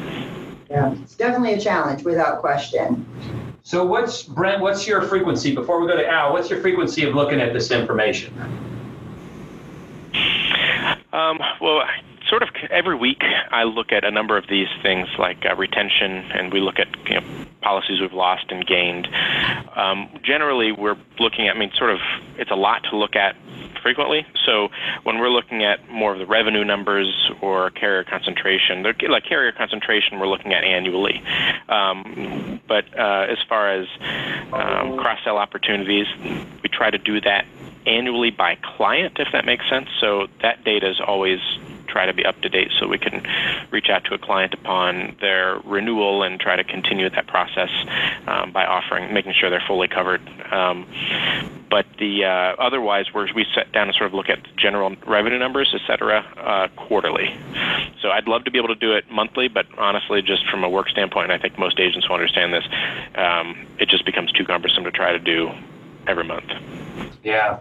Yeah, 0.70 0.94
it's 1.02 1.14
definitely 1.14 1.54
a 1.54 1.60
challenge 1.60 2.02
without 2.02 2.40
question. 2.40 3.06
So 3.62 3.84
what's 3.84 4.22
Brent? 4.22 4.60
What's 4.60 4.86
your 4.86 5.02
frequency? 5.02 5.54
Before 5.54 5.80
we 5.80 5.86
go 5.86 5.96
to 5.96 6.06
Al, 6.06 6.32
what's 6.32 6.50
your 6.50 6.60
frequency 6.60 7.04
of 7.04 7.14
looking 7.14 7.40
at 7.40 7.52
this 7.52 7.70
information? 7.70 8.32
Um, 11.12 11.38
well, 11.60 11.82
sort 12.28 12.42
of 12.42 12.50
every 12.70 12.96
week 12.96 13.22
I 13.22 13.64
look 13.64 13.92
at 13.92 14.04
a 14.04 14.10
number 14.10 14.36
of 14.36 14.46
these 14.48 14.68
things 14.82 15.08
like 15.18 15.44
uh, 15.48 15.54
retention, 15.54 16.30
and 16.32 16.52
we 16.52 16.60
look 16.60 16.78
at 16.78 16.88
you 17.08 17.20
know, 17.20 17.26
policies 17.62 18.00
we've 18.00 18.12
lost 18.12 18.46
and 18.50 18.66
gained. 18.66 19.08
Um, 19.76 20.10
generally, 20.22 20.72
we're 20.72 20.96
looking 21.18 21.48
at, 21.48 21.56
I 21.56 21.58
mean, 21.58 21.72
sort 21.76 21.90
of, 21.90 22.00
it's 22.38 22.50
a 22.50 22.56
lot 22.56 22.84
to 22.90 22.96
look 22.96 23.16
at 23.16 23.36
frequently. 23.86 24.26
So 24.44 24.68
when 25.04 25.20
we're 25.20 25.30
looking 25.30 25.62
at 25.62 25.88
more 25.88 26.12
of 26.12 26.18
the 26.18 26.26
revenue 26.26 26.64
numbers 26.64 27.30
or 27.40 27.70
carrier 27.70 28.02
concentration, 28.02 28.82
like 28.82 29.24
carrier 29.24 29.52
concentration, 29.52 30.18
we're 30.18 30.26
looking 30.26 30.52
at 30.52 30.64
annually. 30.64 31.22
Um, 31.68 32.60
but 32.66 32.84
uh, 32.98 33.26
as 33.30 33.38
far 33.48 33.70
as 33.70 33.86
um, 34.52 34.98
cross 34.98 35.20
sell 35.22 35.38
opportunities, 35.38 36.08
we 36.64 36.68
try 36.68 36.90
to 36.90 36.98
do 36.98 37.20
that 37.20 37.46
annually 37.86 38.32
by 38.32 38.56
client, 38.56 39.20
if 39.20 39.28
that 39.30 39.44
makes 39.44 39.68
sense. 39.70 39.88
So 40.00 40.26
that 40.42 40.64
data 40.64 40.90
is 40.90 41.00
always 41.00 41.38
try 41.96 42.04
to 42.04 42.12
be 42.12 42.26
up 42.26 42.38
to 42.42 42.50
date 42.50 42.70
so 42.78 42.86
we 42.86 42.98
can 42.98 43.26
reach 43.70 43.88
out 43.88 44.04
to 44.04 44.12
a 44.12 44.18
client 44.18 44.52
upon 44.52 45.16
their 45.22 45.58
renewal 45.64 46.22
and 46.22 46.38
try 46.38 46.54
to 46.54 46.62
continue 46.62 47.08
that 47.08 47.26
process 47.26 47.70
um, 48.26 48.52
by 48.52 48.66
offering, 48.66 49.14
making 49.14 49.32
sure 49.32 49.48
they're 49.48 49.64
fully 49.66 49.88
covered. 49.88 50.20
Um, 50.52 50.86
but 51.70 51.86
the 51.98 52.26
uh, 52.26 52.62
otherwise, 52.62 53.06
we 53.14 53.32
we 53.34 53.46
sit 53.54 53.72
down 53.72 53.88
and 53.88 53.96
sort 53.96 54.08
of 54.08 54.14
look 54.14 54.28
at 54.28 54.40
general 54.58 54.94
revenue 55.06 55.38
numbers, 55.38 55.74
et 55.74 55.80
cetera, 55.86 56.18
uh, 56.36 56.68
quarterly. 56.76 57.34
So 58.02 58.10
I'd 58.10 58.28
love 58.28 58.44
to 58.44 58.50
be 58.50 58.58
able 58.58 58.68
to 58.68 58.80
do 58.86 58.92
it 58.92 59.10
monthly, 59.10 59.48
but 59.48 59.66
honestly, 59.78 60.20
just 60.20 60.46
from 60.50 60.64
a 60.64 60.68
work 60.68 60.90
standpoint, 60.90 61.30
I 61.30 61.38
think 61.38 61.58
most 61.58 61.80
agents 61.80 62.08
will 62.08 62.16
understand 62.16 62.52
this. 62.52 62.64
Um, 63.14 63.66
it 63.78 63.88
just 63.88 64.04
becomes 64.04 64.32
too 64.32 64.44
cumbersome 64.44 64.84
to 64.84 64.90
try 64.90 65.12
to 65.12 65.18
do 65.18 65.50
every 66.06 66.24
month. 66.24 66.52
Yeah. 67.24 67.58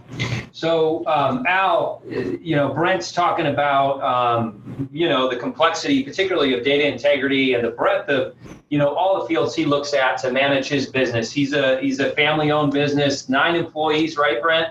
So, 0.56 1.06
um, 1.06 1.46
Al, 1.48 2.02
you 2.08 2.56
know, 2.56 2.74
Brent's 2.74 3.12
talking 3.12 3.48
about, 3.48 4.02
um, 4.02 4.88
you 4.90 5.10
know, 5.10 5.30
the 5.30 5.36
complexity, 5.36 6.02
particularly 6.02 6.54
of 6.54 6.64
data 6.64 6.88
integrity 6.88 7.56
and 7.56 7.62
the 7.66 7.72
breadth 7.72 8.08
of, 8.08 8.38
you 8.70 8.78
know, 8.78 8.96
all 8.96 9.20
the 9.22 9.28
fields 9.28 9.54
he 9.54 9.66
looks 9.66 9.94
at 9.94 10.18
to 10.20 10.32
manage 10.32 10.70
his 10.70 10.86
business. 10.86 11.30
He's 11.30 11.52
a 11.52 11.82
he's 11.82 12.00
a 12.00 12.12
family-owned 12.12 12.72
business, 12.72 13.28
nine 13.28 13.58
employees, 13.58 14.16
right, 14.16 14.42
Brent? 14.42 14.70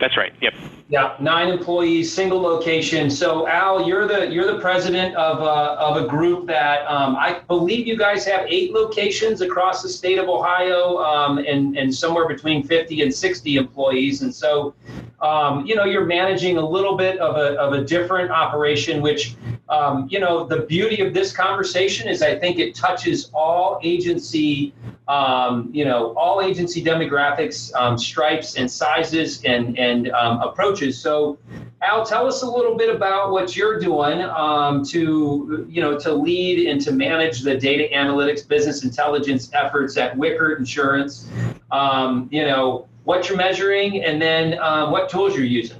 That's 0.00 0.16
right. 0.16 0.32
Yep. 0.40 0.54
Yeah, 0.88 1.16
nine 1.18 1.48
employees, 1.48 2.12
single 2.14 2.40
location. 2.40 3.10
So 3.10 3.48
Al, 3.48 3.88
you're 3.88 4.06
the 4.06 4.30
you're 4.30 4.46
the 4.46 4.60
president 4.60 5.16
of 5.16 5.40
a, 5.40 5.72
of 5.80 5.96
a 6.04 6.06
group 6.06 6.46
that 6.46 6.86
um, 6.86 7.16
I 7.16 7.40
believe 7.48 7.88
you 7.88 7.96
guys 7.96 8.24
have 8.26 8.46
eight 8.46 8.70
locations 8.70 9.40
across 9.40 9.82
the 9.82 9.88
state 9.88 10.16
of 10.18 10.28
Ohio, 10.28 10.98
um, 10.98 11.38
and 11.38 11.76
and 11.76 11.92
somewhere 11.92 12.28
between 12.28 12.62
50 12.62 13.02
and 13.02 13.12
60 13.12 13.56
employees. 13.56 14.22
And 14.22 14.32
so, 14.32 14.74
um, 15.20 15.66
you 15.66 15.74
know, 15.74 15.84
you're 15.84 16.06
managing 16.06 16.56
a 16.56 16.64
little 16.64 16.96
bit 16.96 17.18
of 17.18 17.34
a 17.34 17.58
of 17.58 17.72
a 17.72 17.82
different 17.84 18.30
operation, 18.30 19.02
which 19.02 19.34
um, 19.68 20.06
you 20.10 20.20
know, 20.20 20.46
the 20.46 20.60
beauty 20.60 21.02
of 21.02 21.12
this 21.12 21.32
conversation 21.32 22.08
is 22.08 22.22
I 22.22 22.38
think 22.38 22.58
it 22.58 22.74
touches 22.74 23.30
all 23.34 23.80
agency 23.82 24.72
um, 25.08 25.70
you 25.72 25.84
know, 25.84 26.14
all 26.16 26.42
agency 26.42 26.82
demographics, 26.82 27.72
um, 27.74 27.96
stripes, 27.96 28.56
and 28.56 28.70
sizes 28.70 29.42
and 29.44 29.78
and 29.78 30.10
um, 30.10 30.40
approaches. 30.40 30.98
So, 30.98 31.38
Al, 31.80 32.04
tell 32.04 32.26
us 32.26 32.42
a 32.42 32.50
little 32.50 32.76
bit 32.76 32.94
about 32.94 33.30
what 33.30 33.54
you're 33.54 33.78
doing 33.78 34.22
um, 34.22 34.84
to 34.86 35.66
you 35.68 35.80
know 35.80 35.96
to 36.00 36.12
lead 36.12 36.68
and 36.68 36.80
to 36.80 36.92
manage 36.92 37.42
the 37.42 37.56
data 37.56 37.88
analytics, 37.94 38.46
business 38.46 38.82
intelligence 38.82 39.48
efforts 39.52 39.96
at 39.96 40.16
Wickert 40.16 40.58
Insurance. 40.58 41.28
Um, 41.70 42.28
you 42.32 42.44
know 42.44 42.88
what 43.04 43.28
you're 43.28 43.38
measuring, 43.38 44.02
and 44.02 44.20
then 44.20 44.58
what 44.90 45.08
tools 45.08 45.36
you're 45.36 45.44
using. 45.44 45.78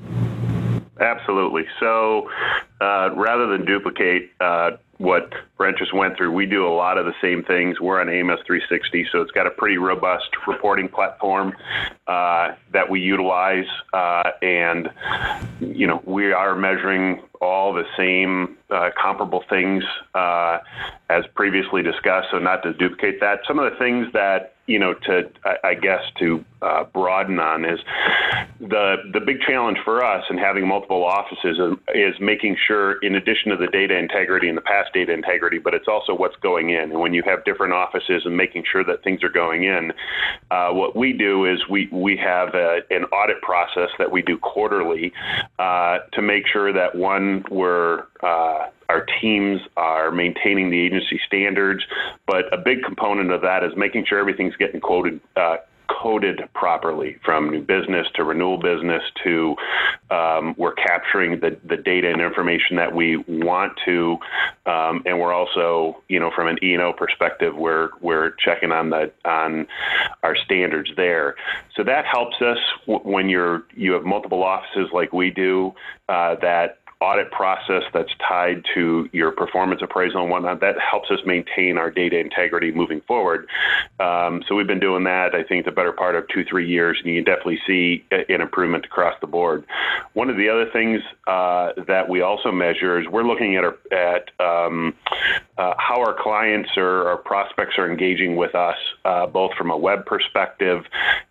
Absolutely. 1.00 1.65
So, 1.79 2.31
uh, 2.81 3.11
rather 3.15 3.47
than 3.47 3.67
duplicate 3.67 4.31
uh, 4.41 4.73
what 4.99 5.31
Brent 5.59 5.76
just 5.76 5.93
went 5.93 6.17
through, 6.17 6.33
we 6.33 6.47
do 6.47 6.67
a 6.67 6.73
lot 6.73 6.97
of 6.97 7.05
the 7.05 7.12
same 7.21 7.43
things. 7.45 7.81
We're 7.81 8.00
on 8.00 8.09
AMS 8.09 8.41
360, 8.47 9.09
so 9.12 9.21
it's 9.21 9.31
got 9.31 9.47
a 9.47 9.50
pretty 9.50 9.76
robust 9.76 10.29
reporting 10.47 10.88
platform 10.88 11.55
uh, 12.07 12.53
that 12.73 12.88
we 12.88 13.00
utilize, 13.00 13.67
uh, 13.93 14.31
and 14.41 14.88
you 15.61 15.87
know 15.87 16.03
we 16.07 16.33
are 16.33 16.57
measuring 16.57 17.21
all 17.43 17.75
the 17.75 17.85
same 17.97 18.57
uh, 18.71 18.91
comparable 19.00 19.45
things 19.50 19.85
uh, 20.15 20.59
as 21.11 21.25
previously 21.35 21.83
discussed. 21.83 22.29
So 22.31 22.38
not 22.38 22.62
to 22.62 22.73
duplicate 22.73 23.21
that, 23.21 23.41
some 23.47 23.59
of 23.59 23.71
the 23.71 23.79
things 23.79 24.07
that 24.15 24.55
you 24.66 24.78
know 24.78 24.94
to 24.94 25.30
I, 25.62 25.75
guess 25.75 26.02
to 26.18 26.44
uh, 26.62 26.85
broaden 26.85 27.38
on 27.38 27.64
is 27.64 27.78
the 28.61 28.96
the 29.12 29.20
big 29.20 29.40
challenge 29.40 29.78
for 29.85 30.04
us 30.04 30.25
in 30.30 30.38
having 30.38 30.66
multiple 30.66 31.04
offices 31.04 31.58
is, 31.58 31.78
is 31.94 32.14
making 32.20 32.56
sure, 32.66 32.99
in 33.02 33.14
addition 33.14 33.50
to 33.50 33.56
the 33.56 33.66
data 33.68 33.96
integrity 33.96 34.49
and 34.49 34.56
the 34.56 34.62
past 34.62 34.92
data 34.94 35.12
integrity, 35.12 35.58
but 35.58 35.75
it's 35.75 35.88
also 35.88 36.14
what's 36.14 36.37
going 36.37 36.70
in. 36.70 36.90
And 36.90 37.00
when 37.00 37.12
you 37.12 37.23
have 37.26 37.44
different 37.44 37.73
offices 37.73 38.23
and 38.25 38.37
making 38.37 38.64
sure 38.70 38.85
that 38.85 39.04
things 39.04 39.23
are 39.23 39.28
going 39.28 39.64
in, 39.64 39.92
uh, 40.50 40.70
what 40.70 40.96
we 40.96 41.12
do 41.12 41.44
is 41.44 41.61
we 41.68 41.88
we 41.92 42.16
have 42.16 42.54
a, 42.54 42.80
an 42.90 43.04
audit 43.04 43.40
process 43.42 43.90
that 43.99 44.11
we 44.11 44.23
do 44.23 44.38
quarterly 44.38 45.12
uh, 45.58 45.99
to 46.12 46.23
make 46.23 46.46
sure 46.46 46.73
that 46.73 46.94
one 46.94 47.44
we're 47.50 48.04
uh, 48.23 48.66
our 48.88 49.07
teams 49.21 49.61
are 49.76 50.11
maintaining 50.11 50.71
the 50.71 50.81
agency 50.81 51.21
standards, 51.26 51.85
but 52.26 52.52
a 52.52 52.59
big 52.59 52.83
component 52.83 53.31
of 53.31 53.43
that 53.43 53.64
is 53.64 53.73
making 53.76 54.07
sure 54.07 54.19
everything's 54.19 54.57
getting 54.57 54.81
quoted 54.81 55.21
uh, 55.37 55.57
coded 55.88 56.40
properly 56.55 57.16
from 57.25 57.50
new 57.50 57.62
business 57.62 58.07
to 58.14 58.25
renewal 58.25 58.59
business 58.59 59.02
to 59.23 59.55
um, 60.11 60.55
we're 60.59 60.75
capturing 60.75 61.40
the, 61.40 61.57
the 61.64 61.76
data 61.76 62.11
and 62.11 62.21
information 62.21 62.76
that 62.76 62.95
we 62.95 63.16
want 63.28 63.73
to 63.85 64.19
um, 64.66 65.02
and 65.07 65.19
we're 65.19 65.33
also 65.33 66.02
you 66.09 66.19
know 66.19 66.31
from 66.35 66.49
an 66.49 66.59
E&O 66.62 66.93
perspective 66.93 67.55
we're 67.57 67.90
we're 68.00 68.31
checking 68.31 68.73
on 68.73 68.90
the 68.90 69.11
on 69.25 69.66
our 70.23 70.37
standards 70.37 70.90
there. 70.97 71.37
So 71.75 71.85
that 71.85 72.05
helps 72.05 72.40
us 72.43 72.59
w- 72.87 73.00
when 73.00 73.28
you're 73.28 73.64
you 73.75 73.93
have 73.93 74.05
multiple 74.05 74.43
offices 74.43 74.88
like 74.93 75.12
we 75.12 75.31
do 75.31 75.75
uh, 76.09 76.37
that 76.37 76.78
audit 77.00 77.31
process 77.31 77.83
that's 77.93 78.11
tied 78.26 78.65
to 78.75 79.09
your 79.12 79.31
performance 79.31 79.83
appraisal 79.83 80.23
and 80.23 80.31
whatnot. 80.31 80.61
That 80.61 80.76
helps 80.79 81.11
us 81.11 81.19
maintain 81.26 81.76
our 81.76 81.91
data 81.91 82.19
integrity 82.19 82.73
moving 82.73 83.03
forward. 83.03 83.49
Um, 84.00 84.43
so 84.49 84.55
we've 84.55 84.67
been 84.67 84.81
doing 84.81 85.05
that, 85.05 85.35
I 85.35 85.43
think, 85.43 85.67
the 85.67 85.73
better 85.73 85.93
part 85.93 86.15
of 86.15 86.26
two, 86.29 86.43
three 86.45 86.67
years, 86.67 86.97
and 86.99 87.12
you 87.12 87.23
can 87.23 87.35
definitely 87.35 87.61
see 87.67 88.05
an 88.11 88.41
improvement 88.41 88.87
across 88.87 89.15
the 89.21 89.26
board. 89.26 89.65
One 90.15 90.31
of 90.31 90.38
the 90.38 90.49
other 90.49 90.71
things 90.71 91.03
uh, 91.26 91.73
that 91.87 92.09
we 92.09 92.23
also 92.23 92.50
measure 92.50 92.99
is 92.99 93.07
we're 93.09 93.25
looking 93.25 93.57
at, 93.57 93.65
our, 93.65 93.76
at 93.93 94.31
um, 94.41 94.95
uh, 95.59 95.75
how 95.76 96.00
our 96.00 96.17
clients 96.19 96.71
or 96.79 97.09
our 97.09 97.19
prospects 97.19 97.75
are 97.76 97.91
engaging 97.91 98.37
with 98.37 98.55
us, 98.55 98.76
uh, 99.05 99.26
both 99.26 99.53
from 99.59 99.71
a 99.71 99.76
web 99.76 100.07
perspective 100.07 100.85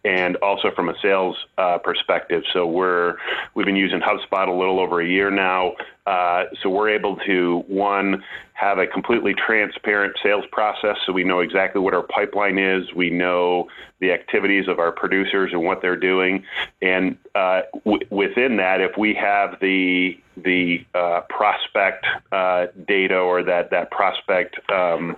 and 0.03 0.35
also 0.37 0.69
from 0.75 0.89
a 0.89 0.93
sales 1.01 1.35
uh, 1.57 1.79
perspective. 1.79 2.43
So 2.53 2.67
we're 2.67 3.15
we've 3.55 3.65
been 3.65 3.75
using 3.75 4.01
HubSpot 4.01 4.47
a 4.47 4.51
little 4.51 4.79
over 4.79 5.01
a 5.01 5.07
year 5.07 5.31
now 5.31 5.54
now. 5.55 5.73
Uh, 6.05 6.45
so 6.61 6.69
we're 6.69 6.89
able 6.89 7.17
to 7.25 7.63
one 7.67 8.23
have 8.53 8.77
a 8.77 8.87
completely 8.87 9.33
transparent 9.33 10.15
sales 10.21 10.45
process, 10.51 10.97
so 11.05 11.11
we 11.11 11.23
know 11.23 11.39
exactly 11.39 11.81
what 11.81 11.93
our 11.93 12.03
pipeline 12.03 12.57
is. 12.57 12.93
We 12.93 13.09
know 13.09 13.67
the 13.99 14.11
activities 14.11 14.67
of 14.67 14.79
our 14.79 14.91
producers 14.91 15.51
and 15.51 15.63
what 15.63 15.81
they're 15.81 15.97
doing, 15.97 16.43
and 16.81 17.17
uh, 17.33 17.61
w- 17.85 18.05
within 18.11 18.57
that, 18.57 18.81
if 18.81 18.97
we 18.97 19.13
have 19.15 19.57
the 19.61 20.17
the 20.37 20.85
uh, 20.93 21.21
prospect 21.29 22.05
uh, 22.31 22.67
data 22.87 23.17
or 23.17 23.43
that 23.43 23.71
that 23.71 23.89
prospect 23.89 24.57
um, 24.69 25.17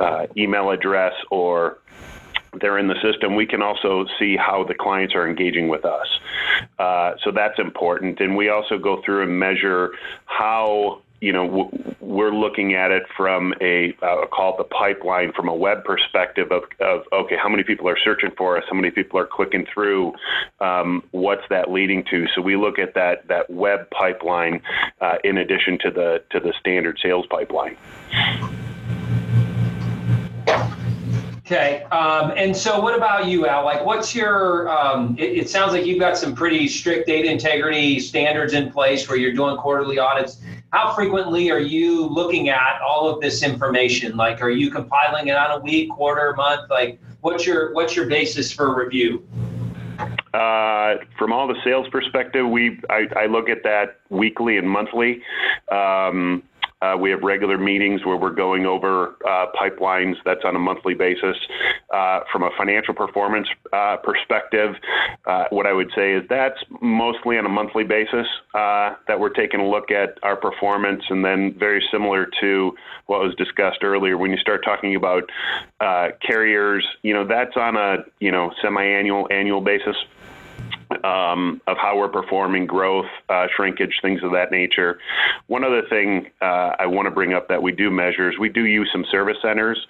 uh, 0.00 0.26
email 0.36 0.70
address 0.70 1.14
or 1.30 1.78
they're 2.60 2.78
in 2.78 2.88
the 2.88 3.00
system, 3.02 3.34
we 3.34 3.46
can 3.46 3.62
also 3.62 4.06
see 4.18 4.36
how 4.36 4.64
the 4.64 4.74
clients 4.74 5.14
are 5.14 5.26
engaging 5.26 5.68
with 5.68 5.84
us. 5.84 6.06
Uh, 6.78 7.12
so 7.22 7.30
that's 7.30 7.58
important. 7.58 8.20
And 8.20 8.36
we 8.36 8.48
also 8.48 8.78
go 8.78 9.02
through 9.04 9.22
and 9.22 9.38
measure 9.38 9.90
how 10.26 11.02
you 11.24 11.32
know, 11.32 11.70
we're 12.00 12.34
looking 12.34 12.74
at 12.74 12.90
it 12.90 13.04
from 13.16 13.54
a 13.62 13.96
uh, 14.02 14.26
call 14.26 14.58
the 14.58 14.64
pipeline 14.64 15.32
from 15.32 15.48
a 15.48 15.54
web 15.54 15.82
perspective 15.82 16.52
of, 16.52 16.64
of 16.80 17.04
okay, 17.14 17.36
how 17.42 17.48
many 17.48 17.62
people 17.62 17.88
are 17.88 17.96
searching 18.04 18.30
for 18.36 18.58
us, 18.58 18.64
how 18.68 18.76
many 18.76 18.90
people 18.90 19.18
are 19.18 19.26
clicking 19.26 19.66
through, 19.72 20.12
um, 20.60 21.02
what's 21.12 21.44
that 21.48 21.70
leading 21.70 22.04
to? 22.10 22.26
So 22.34 22.42
we 22.42 22.56
look 22.56 22.78
at 22.78 22.92
that 22.94 23.26
that 23.28 23.48
web 23.48 23.88
pipeline 23.90 24.60
uh, 25.00 25.16
in 25.24 25.38
addition 25.38 25.78
to 25.78 25.90
the 25.90 26.22
to 26.28 26.40
the 26.40 26.52
standard 26.60 26.98
sales 27.02 27.26
pipeline. 27.30 27.78
Okay. 31.46 31.82
Um, 31.92 32.32
and 32.36 32.56
so, 32.56 32.80
what 32.80 32.96
about 32.96 33.26
you, 33.26 33.46
Al? 33.46 33.66
Like, 33.66 33.84
what's 33.84 34.14
your? 34.14 34.66
Um, 34.70 35.14
it, 35.18 35.40
it, 35.40 35.50
sounds 35.50 35.72
like 35.72 35.84
you've 35.84 36.00
got 36.00 36.16
some 36.16 36.34
pretty 36.34 36.66
strict 36.68 37.06
data 37.06 37.30
integrity 37.30 38.00
standards 38.00 38.54
in 38.54 38.72
place 38.72 39.06
where 39.06 39.18
you're 39.18 39.34
doing 39.34 39.58
quarterly 39.58 39.98
audits. 39.98 40.40
How 40.72 40.94
frequently 40.94 41.50
are 41.50 41.58
you 41.58 42.06
looking 42.06 42.48
at 42.48 42.80
all 42.80 43.10
of 43.10 43.20
this 43.20 43.42
information? 43.42 44.16
Like, 44.16 44.40
are 44.40 44.48
you 44.48 44.70
compiling 44.70 45.28
it 45.28 45.36
on 45.36 45.50
a 45.50 45.60
week, 45.60 45.90
quarter, 45.90 46.32
month? 46.34 46.70
Like, 46.70 46.98
what's 47.20 47.46
your 47.46 47.74
what's 47.74 47.94
your 47.94 48.06
basis 48.06 48.50
for 48.50 48.74
review? 48.74 49.22
Uh, 50.32 50.96
from 51.18 51.32
all 51.32 51.46
the 51.46 51.56
sales 51.62 51.86
perspective, 51.88 52.48
we 52.48 52.80
I, 52.88 53.06
I, 53.16 53.26
look 53.26 53.48
at 53.48 53.62
that 53.64 54.00
weekly 54.08 54.56
and 54.56 54.68
monthly. 54.68 55.22
Um, 55.70 56.42
we 57.00 57.10
have 57.10 57.22
regular 57.22 57.58
meetings 57.58 58.04
where 58.04 58.16
we're 58.16 58.30
going 58.30 58.66
over 58.66 59.16
uh, 59.26 59.46
pipelines. 59.60 60.16
That's 60.24 60.44
on 60.44 60.56
a 60.56 60.58
monthly 60.58 60.94
basis. 60.94 61.36
Uh, 61.90 62.20
from 62.30 62.42
a 62.42 62.50
financial 62.56 62.94
performance 62.94 63.48
uh, 63.72 63.96
perspective, 63.98 64.74
uh, 65.26 65.44
what 65.50 65.66
I 65.66 65.72
would 65.72 65.90
say 65.94 66.14
is 66.14 66.24
that's 66.28 66.58
mostly 66.80 67.38
on 67.38 67.46
a 67.46 67.48
monthly 67.48 67.84
basis 67.84 68.26
uh, 68.54 68.94
that 69.06 69.18
we're 69.18 69.30
taking 69.30 69.60
a 69.60 69.68
look 69.68 69.90
at 69.90 70.18
our 70.22 70.36
performance, 70.36 71.04
and 71.10 71.24
then 71.24 71.54
very 71.58 71.84
similar 71.90 72.28
to 72.40 72.74
what 73.06 73.20
was 73.20 73.34
discussed 73.36 73.82
earlier. 73.82 74.16
When 74.16 74.30
you 74.30 74.38
start 74.38 74.64
talking 74.64 74.96
about 74.96 75.30
carriers, 76.20 76.86
that's 77.02 77.56
on 77.56 77.76
a 77.76 78.04
semi-annual 78.62 79.28
annual 79.30 79.60
basis 79.60 79.96
um, 81.04 81.60
of 81.66 81.76
how 81.76 81.98
we're 81.98 82.08
performing, 82.08 82.66
growth, 82.66 83.06
uh, 83.28 83.46
shrinkage, 83.54 83.98
things 84.00 84.22
of 84.22 84.32
that 84.32 84.50
nature. 84.50 84.98
One 85.46 85.62
other 85.62 85.82
thing 85.88 86.30
uh, 86.40 86.72
I 86.78 86.86
want 86.86 87.06
to 87.06 87.10
bring 87.10 87.34
up 87.34 87.48
that 87.48 87.62
we 87.62 87.72
do 87.72 87.90
measure 87.90 88.30
is 88.30 88.38
we 88.38 88.48
do 88.48 88.64
use 88.64 88.88
some 88.90 89.04
service 89.10 89.36
centers. 89.42 89.86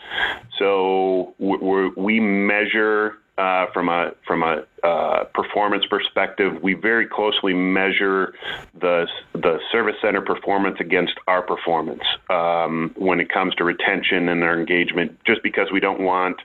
So 0.59 1.35
we 1.39 2.19
measure 2.19 3.19
uh, 3.37 3.67
from 3.73 3.89
a 3.89 4.13
from 4.27 4.43
a 4.43 4.65
uh, 4.85 5.25
performance 5.35 5.85
perspective, 5.87 6.63
we 6.63 6.75
very 6.75 7.07
closely 7.07 7.53
measure 7.53 8.35
the 8.79 9.07
the 9.33 9.59
service 9.73 9.97
center 10.01 10.21
performance 10.21 10.77
against 10.79 11.15
our 11.27 11.43
performance 11.43 12.03
um, 12.31 12.93
when 12.97 13.19
it 13.19 13.29
comes 13.29 13.55
to 13.57 13.65
retention 13.65 14.29
and 14.29 14.45
our 14.45 14.59
engagement. 14.59 15.19
Just 15.27 15.43
because 15.43 15.73
we 15.73 15.81
don't 15.81 16.01
want 16.01 16.37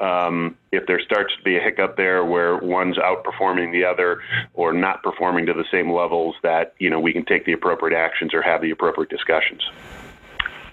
um, 0.00 0.56
if 0.70 0.86
there 0.86 1.00
starts 1.00 1.34
to 1.36 1.42
be 1.42 1.56
a 1.56 1.60
hiccup 1.60 1.96
there 1.96 2.24
where 2.24 2.56
one's 2.58 2.96
outperforming 2.96 3.72
the 3.72 3.84
other 3.84 4.20
or 4.54 4.72
not 4.72 5.02
performing 5.02 5.46
to 5.46 5.52
the 5.52 5.64
same 5.72 5.90
levels, 5.90 6.36
that 6.42 6.74
you 6.78 6.90
know 6.90 7.00
we 7.00 7.12
can 7.12 7.24
take 7.24 7.44
the 7.44 7.52
appropriate 7.52 7.96
actions 7.96 8.34
or 8.34 8.42
have 8.42 8.60
the 8.62 8.70
appropriate 8.70 9.10
discussions 9.10 9.62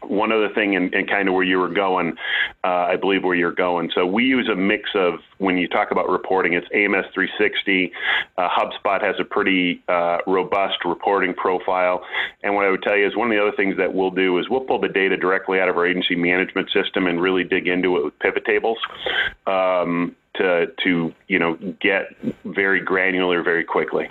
one 0.09 0.31
other 0.31 0.49
thing 0.53 0.75
and, 0.75 0.91
kind 1.07 1.27
of 1.27 1.33
where 1.33 1.43
you 1.43 1.57
were 1.57 1.69
going, 1.69 2.15
uh, 2.63 2.67
I 2.67 2.95
believe 2.95 3.23
where 3.23 3.35
you're 3.35 3.51
going. 3.51 3.91
So 3.95 4.05
we 4.05 4.23
use 4.23 4.49
a 4.49 4.55
mix 4.55 4.89
of 4.95 5.15
when 5.37 5.57
you 5.57 5.67
talk 5.67 5.91
about 5.91 6.09
reporting, 6.09 6.53
it's 6.53 6.67
AMS 6.73 7.05
360. 7.13 7.91
Uh, 8.37 8.49
HubSpot 8.49 9.01
has 9.01 9.15
a 9.19 9.23
pretty 9.23 9.81
uh, 9.87 10.19
robust 10.27 10.83
reporting 10.85 11.33
profile. 11.33 12.03
And 12.43 12.55
what 12.55 12.65
I 12.65 12.69
would 12.71 12.83
tell 12.83 12.97
you 12.97 13.07
is 13.07 13.15
one 13.15 13.31
of 13.31 13.35
the 13.35 13.41
other 13.41 13.55
things 13.55 13.77
that 13.77 13.93
we'll 13.93 14.11
do 14.11 14.37
is 14.39 14.49
we'll 14.49 14.61
pull 14.61 14.79
the 14.79 14.89
data 14.89 15.17
directly 15.17 15.59
out 15.59 15.69
of 15.69 15.77
our 15.77 15.87
agency 15.87 16.15
management 16.15 16.69
system 16.71 17.07
and 17.07 17.21
really 17.21 17.43
dig 17.43 17.67
into 17.67 17.97
it 17.97 18.05
with 18.05 18.19
pivot 18.19 18.45
tables. 18.45 18.77
Um, 19.45 20.15
to, 20.35 20.67
to 20.83 21.13
you 21.27 21.39
know 21.39 21.55
get 21.81 22.15
very 22.45 22.79
granular 22.79 23.41
very 23.41 23.63
quickly. 23.63 24.07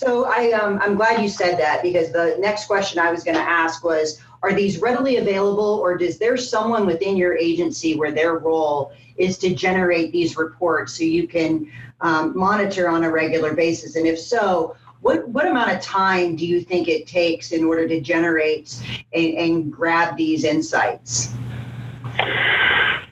So 0.00 0.24
I 0.24 0.52
um, 0.52 0.78
I'm 0.80 0.94
glad 0.94 1.20
you 1.20 1.28
said 1.28 1.58
that 1.58 1.82
because 1.82 2.10
the 2.10 2.34
next 2.38 2.64
question 2.64 2.98
I 2.98 3.10
was 3.10 3.22
going 3.22 3.36
to 3.36 3.42
ask 3.42 3.84
was 3.84 4.18
are 4.42 4.54
these 4.54 4.80
readily 4.80 5.18
available 5.18 5.62
or 5.62 5.98
does 5.98 6.16
there 6.16 6.38
someone 6.38 6.86
within 6.86 7.18
your 7.18 7.36
agency 7.36 7.96
where 7.96 8.10
their 8.10 8.38
role 8.38 8.92
is 9.18 9.36
to 9.40 9.54
generate 9.54 10.10
these 10.10 10.38
reports 10.38 10.94
so 10.94 11.04
you 11.04 11.28
can 11.28 11.70
um, 12.00 12.34
monitor 12.34 12.88
on 12.88 13.04
a 13.04 13.10
regular 13.10 13.52
basis? 13.52 13.96
And 13.96 14.06
if 14.06 14.18
so, 14.18 14.74
what, 15.02 15.28
what 15.28 15.46
amount 15.46 15.70
of 15.70 15.82
time 15.82 16.34
do 16.34 16.46
you 16.46 16.62
think 16.62 16.88
it 16.88 17.06
takes 17.06 17.52
in 17.52 17.64
order 17.64 17.86
to 17.86 18.00
generate 18.00 18.74
and, 19.12 19.34
and 19.34 19.70
grab 19.70 20.16
these 20.16 20.44
insights? 20.44 21.34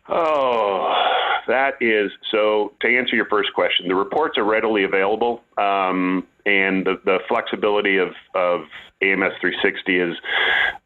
Oh, 0.08 1.07
that 1.48 1.74
is 1.80 2.12
so. 2.30 2.72
To 2.80 2.88
answer 2.88 3.16
your 3.16 3.26
first 3.26 3.52
question, 3.54 3.88
the 3.88 3.94
reports 3.94 4.38
are 4.38 4.44
readily 4.44 4.84
available, 4.84 5.42
um, 5.56 6.26
and 6.46 6.86
the, 6.86 7.00
the 7.04 7.18
flexibility 7.28 7.96
of, 7.98 8.10
of 8.34 8.62
AMS 9.02 9.34
360 9.40 9.98
is 9.98 10.16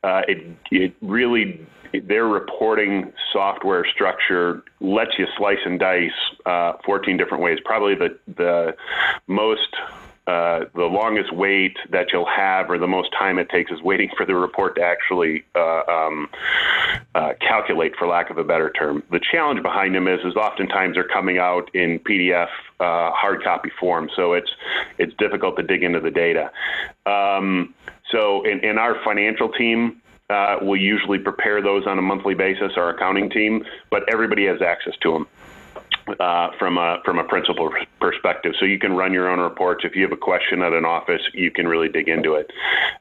uh, 0.03 0.23
it, 0.27 0.57
it 0.71 0.95
really 1.03 1.67
their 1.93 2.27
reporting 2.27 3.13
software 3.33 3.87
structure 3.87 4.63
lets 4.81 5.19
you 5.19 5.27
slice 5.37 5.59
and 5.65 5.79
dice 5.79 6.11
uh, 6.47 6.73
14 6.85 7.17
different 7.17 7.43
ways. 7.43 7.59
Probably 7.65 7.95
the 7.95 8.19
the 8.37 8.75
most 9.27 9.77
uh, 10.27 10.67
the 10.77 10.85
longest 10.85 11.33
wait 11.33 11.77
that 11.91 12.13
you'll 12.13 12.25
have 12.25 12.71
or 12.71 12.79
the 12.79 12.87
most 12.87 13.11
time 13.13 13.41
it 13.41 13.49
takes 13.49 13.73
is 13.73 13.83
waiting 13.83 14.09
for 14.17 14.25
the 14.25 14.35
report 14.35 14.77
to 14.77 14.83
actually 14.83 15.45
uh, 15.57 15.83
um, 15.89 16.29
uh, 17.17 17.33
calculate, 17.41 17.97
for 17.97 18.07
lack 18.07 18.31
of 18.31 18.39
a 18.39 18.45
better 18.45 18.71
term. 18.71 19.03
The 19.11 19.19
challenge 19.19 19.63
behind 19.63 19.97
them 19.97 20.07
is, 20.07 20.21
is 20.25 20.37
oftentimes 20.37 20.95
they're 20.95 21.09
coming 21.09 21.39
out 21.39 21.75
in 21.75 21.99
PDF 21.99 22.49
uh, 22.79 23.11
hard 23.11 23.43
copy 23.43 23.71
form, 23.81 24.11
so 24.15 24.35
it's 24.35 24.51
it's 24.99 25.13
difficult 25.15 25.57
to 25.57 25.65
dig 25.65 25.83
into 25.83 25.99
the 25.99 26.11
data. 26.11 26.53
Um, 27.05 27.75
so 28.11 28.45
in, 28.45 28.61
in 28.61 28.79
our 28.79 29.03
financial 29.05 29.49
team, 29.49 30.01
uh, 30.31 30.59
we 30.63 30.79
usually 30.79 31.19
prepare 31.19 31.61
those 31.61 31.85
on 31.87 31.99
a 31.99 32.03
monthly 32.03 32.35
basis, 32.35 32.73
our 32.77 32.91
accounting 32.91 33.29
team, 33.29 33.65
but 33.91 34.05
everybody 34.13 34.47
has 34.47 34.63
access 34.63 34.95
to 35.03 35.13
them 35.13 35.27
uh, 36.21 36.49
from 36.59 36.79
a 36.79 36.99
from 37.05 37.19
a 37.19 37.25
principal 37.25 37.71
perspective. 38.01 38.55
So 38.59 38.65
you 38.65 38.79
can 38.79 38.93
run 38.93 39.13
your 39.13 39.29
own 39.29 39.41
reports. 39.41 39.85
If 39.85 39.95
you 39.95 40.03
have 40.03 40.13
a 40.13 40.17
question 40.17 40.63
at 40.63 40.73
an 40.73 40.85
office, 40.85 41.23
you 41.35 41.51
can 41.51 41.69
really 41.69 41.89
dig 41.89 42.09
into 42.09 42.35
it. 42.35 42.51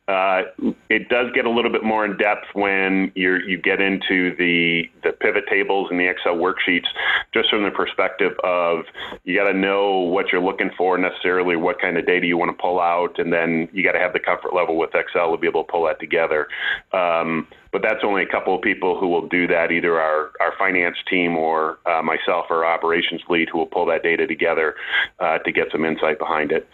Uh, 0.08 0.44
it 0.90 1.10
does 1.10 1.32
get 1.34 1.46
a 1.46 1.50
little 1.50 1.72
bit 1.72 1.84
more 1.84 2.06
in 2.06 2.18
depth 2.18 2.46
when 2.54 3.12
you 3.16 3.38
you 3.48 3.58
get 3.58 3.82
into 3.82 4.36
the 4.38 4.90
the 5.04 5.12
pivot 5.12 5.46
tables 5.50 5.88
and 5.92 6.00
the 6.00 6.08
Excel 6.08 6.36
worksheets, 6.36 6.88
just 7.34 7.50
from 7.50 7.64
the 7.64 7.72
perspective 7.72 8.34
of 8.44 8.86
you 9.24 9.38
got 9.38 9.52
to 9.52 9.58
know 9.58 10.00
what 10.00 10.32
you're 10.32 10.42
looking 10.42 10.72
for 10.78 10.98
necessarily, 10.98 11.56
what 11.56 11.80
kind 11.80 11.98
of 11.98 12.06
data 12.06 12.26
you 12.26 12.38
want 12.38 12.56
to 12.56 12.62
pull 12.62 12.80
out, 12.80 13.20
and 13.20 13.32
then 13.32 13.68
you 13.74 13.84
got 13.84 13.94
to 13.94 14.00
have 14.00 14.14
the 14.14 14.20
comfort 14.20 14.54
level 14.54 14.78
with 14.78 14.94
Excel 14.94 15.32
to 15.32 15.38
be 15.38 15.48
able 15.48 15.64
to 15.64 15.72
pull 15.72 15.86
that 15.86 16.00
together. 16.00 16.48
Um, 16.94 17.48
but 17.72 17.82
that's 17.82 18.04
only 18.04 18.22
a 18.24 18.26
couple 18.26 18.54
of 18.56 18.62
people 18.62 19.00
who 19.00 19.08
will 19.08 19.28
do 19.28 19.48
that, 19.48 19.72
either 19.72 20.00
our, 20.00 20.32
our 20.40 20.54
finance 20.58 20.98
team 21.10 21.38
or 21.38 21.80
uh, 21.86 22.02
myself, 22.02 22.48
our 22.50 22.66
operations 22.66 23.22
lead, 23.30 23.50
who 23.50 23.58
will 23.58 23.66
pull 23.66 23.86
that 23.86 24.04
data 24.04 24.28
together 24.28 24.76
uh, 25.20 25.38
to 25.40 25.52
get 25.52 25.72
some 25.72 25.86
insight 25.86 26.20
behind 26.20 26.52
it. 26.52 26.68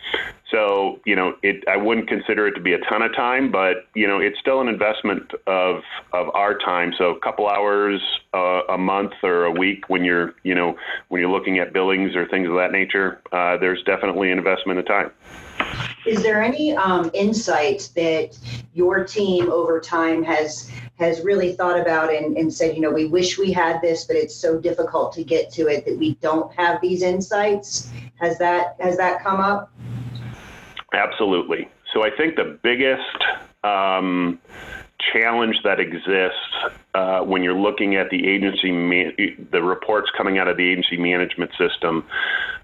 So, 0.50 1.00
you 1.06 1.16
know, 1.16 1.36
it, 1.44 1.68
I 1.68 1.78
wouldn't 1.78 2.08
consider 2.08 2.48
it 2.48 2.54
to 2.54 2.62
be 2.62 2.74
a 2.74 2.80
ton 2.80 3.02
of 3.02 3.14
time, 3.14 3.52
but, 3.52 3.88
you 3.94 4.08
know, 4.08 4.20
it's 4.20 4.40
still 4.40 4.62
an 4.62 4.70
investment 4.70 5.32
of, 5.46 5.82
of 6.14 6.30
our 6.34 6.58
time. 6.58 6.94
So 6.98 7.12
a 7.12 7.20
couple 7.20 7.48
hours 7.48 8.02
uh, 8.34 8.62
a 8.70 8.78
month 8.78 9.14
or 9.24 9.44
a 9.44 9.52
week 9.52 9.90
when 9.90 10.04
you're, 10.04 10.34
you 10.44 10.56
know, 10.56 10.78
when 11.10 11.22
you're 11.22 11.30
looking 11.30 11.60
at 11.60 11.74
billings 11.74 12.16
or 12.16 12.28
things 12.28 12.48
of 12.48 12.56
that 12.56 12.72
nature, 12.72 13.22
uh, 13.32 13.58
there's 13.58 13.84
definitely 13.84 14.32
an 14.32 14.38
investment 14.38 14.80
of 14.80 14.88
time. 14.88 15.12
Is 16.06 16.24
there 16.24 16.42
any 16.42 16.76
um, 16.76 17.12
insight 17.14 17.90
that 17.96 18.38
your 18.74 19.04
team 19.04 19.52
over 19.52 19.80
time 19.80 20.24
has 20.24 20.72
has 21.00 21.22
really 21.22 21.54
thought 21.54 21.80
about 21.80 22.12
and, 22.12 22.38
and 22.38 22.52
said, 22.52 22.76
you 22.76 22.82
know, 22.82 22.90
we 22.90 23.06
wish 23.06 23.38
we 23.38 23.52
had 23.52 23.80
this, 23.82 24.06
but 24.06 24.16
it's 24.16 24.36
so 24.36 24.58
difficult 24.58 25.14
to 25.14 25.24
get 25.24 25.52
to 25.52 25.68
it 25.68 25.86
that 25.86 25.98
we 25.98 26.16
don't 26.16 26.52
have 26.56 26.82
these 26.82 27.04
insights? 27.04 27.92
Has 28.20 28.38
that 28.40 28.76
has 28.80 28.98
that 28.98 29.22
come 29.24 29.40
up? 29.40 29.72
Absolutely. 30.94 31.70
So 31.94 32.04
I 32.04 32.10
think 32.10 32.36
the 32.36 32.58
biggest 32.64 33.24
um, 33.64 34.40
challenge 35.14 35.62
that 35.64 35.80
exists 35.80 36.76
uh, 36.94 37.22
when 37.22 37.44
you're 37.44 37.58
looking 37.58 37.96
at 37.96 38.10
the 38.10 38.28
agency, 38.28 38.72
man- 38.72 39.14
the 39.52 39.62
reports 39.62 40.10
coming 40.18 40.38
out 40.38 40.48
of 40.48 40.58
the 40.58 40.68
agency 40.68 40.98
management 40.98 41.52
system, 41.58 42.06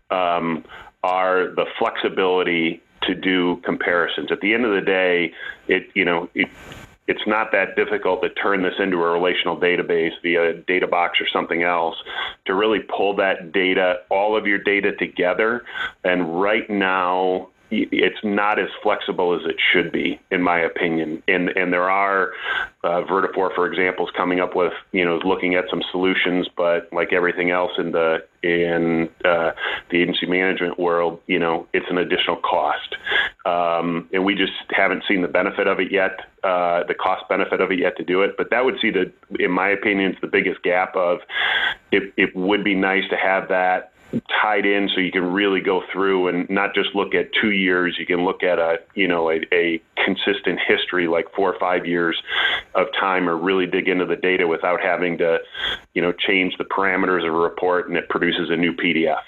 um, 0.09 0.63
are 1.03 1.47
the 1.55 1.65
flexibility 1.77 2.81
to 3.07 3.15
do 3.15 3.57
comparisons. 3.63 4.31
At 4.31 4.41
the 4.41 4.53
end 4.53 4.65
of 4.65 4.71
the 4.73 4.81
day, 4.81 5.33
it 5.67 5.89
you 5.93 6.05
know 6.05 6.29
it 6.33 6.49
it's 7.07 7.27
not 7.27 7.51
that 7.51 7.75
difficult 7.75 8.21
to 8.21 8.29
turn 8.29 8.63
this 8.63 8.75
into 8.79 8.97
a 8.97 9.11
relational 9.11 9.59
database 9.59 10.13
via 10.21 10.51
a 10.51 10.53
DataBox 10.53 11.19
or 11.19 11.27
something 11.31 11.63
else 11.63 11.95
to 12.45 12.53
really 12.53 12.79
pull 12.79 13.15
that 13.17 13.51
data, 13.51 13.97
all 14.09 14.37
of 14.37 14.47
your 14.47 14.57
data 14.57 14.93
together. 14.95 15.65
And 16.05 16.41
right 16.41 16.69
now, 16.69 17.49
it's 17.71 18.23
not 18.23 18.59
as 18.59 18.69
flexible 18.81 19.33
as 19.35 19.41
it 19.45 19.55
should 19.71 19.91
be, 19.91 20.19
in 20.31 20.41
my 20.41 20.59
opinion. 20.59 21.23
And 21.27 21.49
and 21.49 21.73
there 21.73 21.89
are 21.89 22.31
uh, 22.83 23.01
Vertafore, 23.01 23.53
for 23.55 23.65
example, 23.65 24.07
is 24.07 24.13
coming 24.15 24.39
up 24.39 24.55
with 24.55 24.73
you 24.91 25.03
know 25.03 25.19
looking 25.25 25.55
at 25.55 25.65
some 25.69 25.81
solutions, 25.91 26.47
but 26.55 26.87
like 26.93 27.13
everything 27.13 27.49
else 27.49 27.71
in 27.77 27.91
the 27.91 28.23
in 28.43 29.09
uh, 29.23 29.51
the 29.89 30.01
agency 30.01 30.25
management 30.25 30.77
world, 30.77 31.19
you 31.27 31.39
know, 31.39 31.65
it's 31.73 31.85
an 31.89 31.97
additional 31.97 32.35
cost, 32.35 32.95
um, 33.45 34.09
and 34.11 34.25
we 34.25 34.35
just 34.35 34.51
haven't 34.69 35.03
seen 35.07 35.21
the 35.21 35.27
benefit 35.27 35.67
of 35.67 35.79
it 35.79 35.91
yet, 35.91 36.19
uh, 36.43 36.83
the 36.83 36.93
cost 36.93 37.27
benefit 37.29 37.61
of 37.61 37.71
it 37.71 37.79
yet 37.79 37.95
to 37.97 38.03
do 38.03 38.21
it. 38.21 38.35
But 38.37 38.49
that 38.51 38.65
would 38.65 38.75
see 38.81 38.91
the, 38.91 39.11
in 39.39 39.51
my 39.51 39.69
opinion, 39.69 40.11
it's 40.11 40.21
the 40.21 40.27
biggest 40.27 40.61
gap 40.63 40.95
of 40.95 41.19
it. 41.91 42.13
It 42.17 42.35
would 42.35 42.63
be 42.63 42.75
nice 42.75 43.07
to 43.09 43.15
have 43.15 43.47
that 43.47 43.92
tied 44.41 44.65
in 44.65 44.89
so 44.93 44.99
you 44.99 45.11
can 45.11 45.31
really 45.31 45.61
go 45.61 45.81
through 45.91 46.27
and 46.27 46.49
not 46.49 46.73
just 46.75 46.93
look 46.93 47.15
at 47.15 47.29
two 47.33 47.51
years 47.51 47.95
you 47.97 48.05
can 48.05 48.23
look 48.23 48.43
at 48.43 48.59
a 48.59 48.77
you 48.95 49.07
know 49.07 49.31
a, 49.31 49.41
a, 49.51 49.81
consistent 50.03 50.59
history 50.67 51.07
like 51.07 51.25
four 51.33 51.53
or 51.53 51.57
five 51.59 51.85
years 51.85 52.21
of 52.75 52.87
time 52.99 53.29
or 53.29 53.37
really 53.37 53.65
dig 53.65 53.87
into 53.87 54.05
the 54.05 54.17
data 54.17 54.45
without 54.45 54.81
having 54.81 55.17
to 55.17 55.39
you 55.93 56.01
know 56.01 56.11
change 56.11 56.55
the 56.57 56.65
parameters 56.65 57.25
of 57.25 57.33
a 57.33 57.37
report 57.37 57.87
and 57.87 57.97
it 57.97 58.09
produces 58.09 58.49
a 58.49 58.55
new 58.55 58.73
pdf 58.73 59.21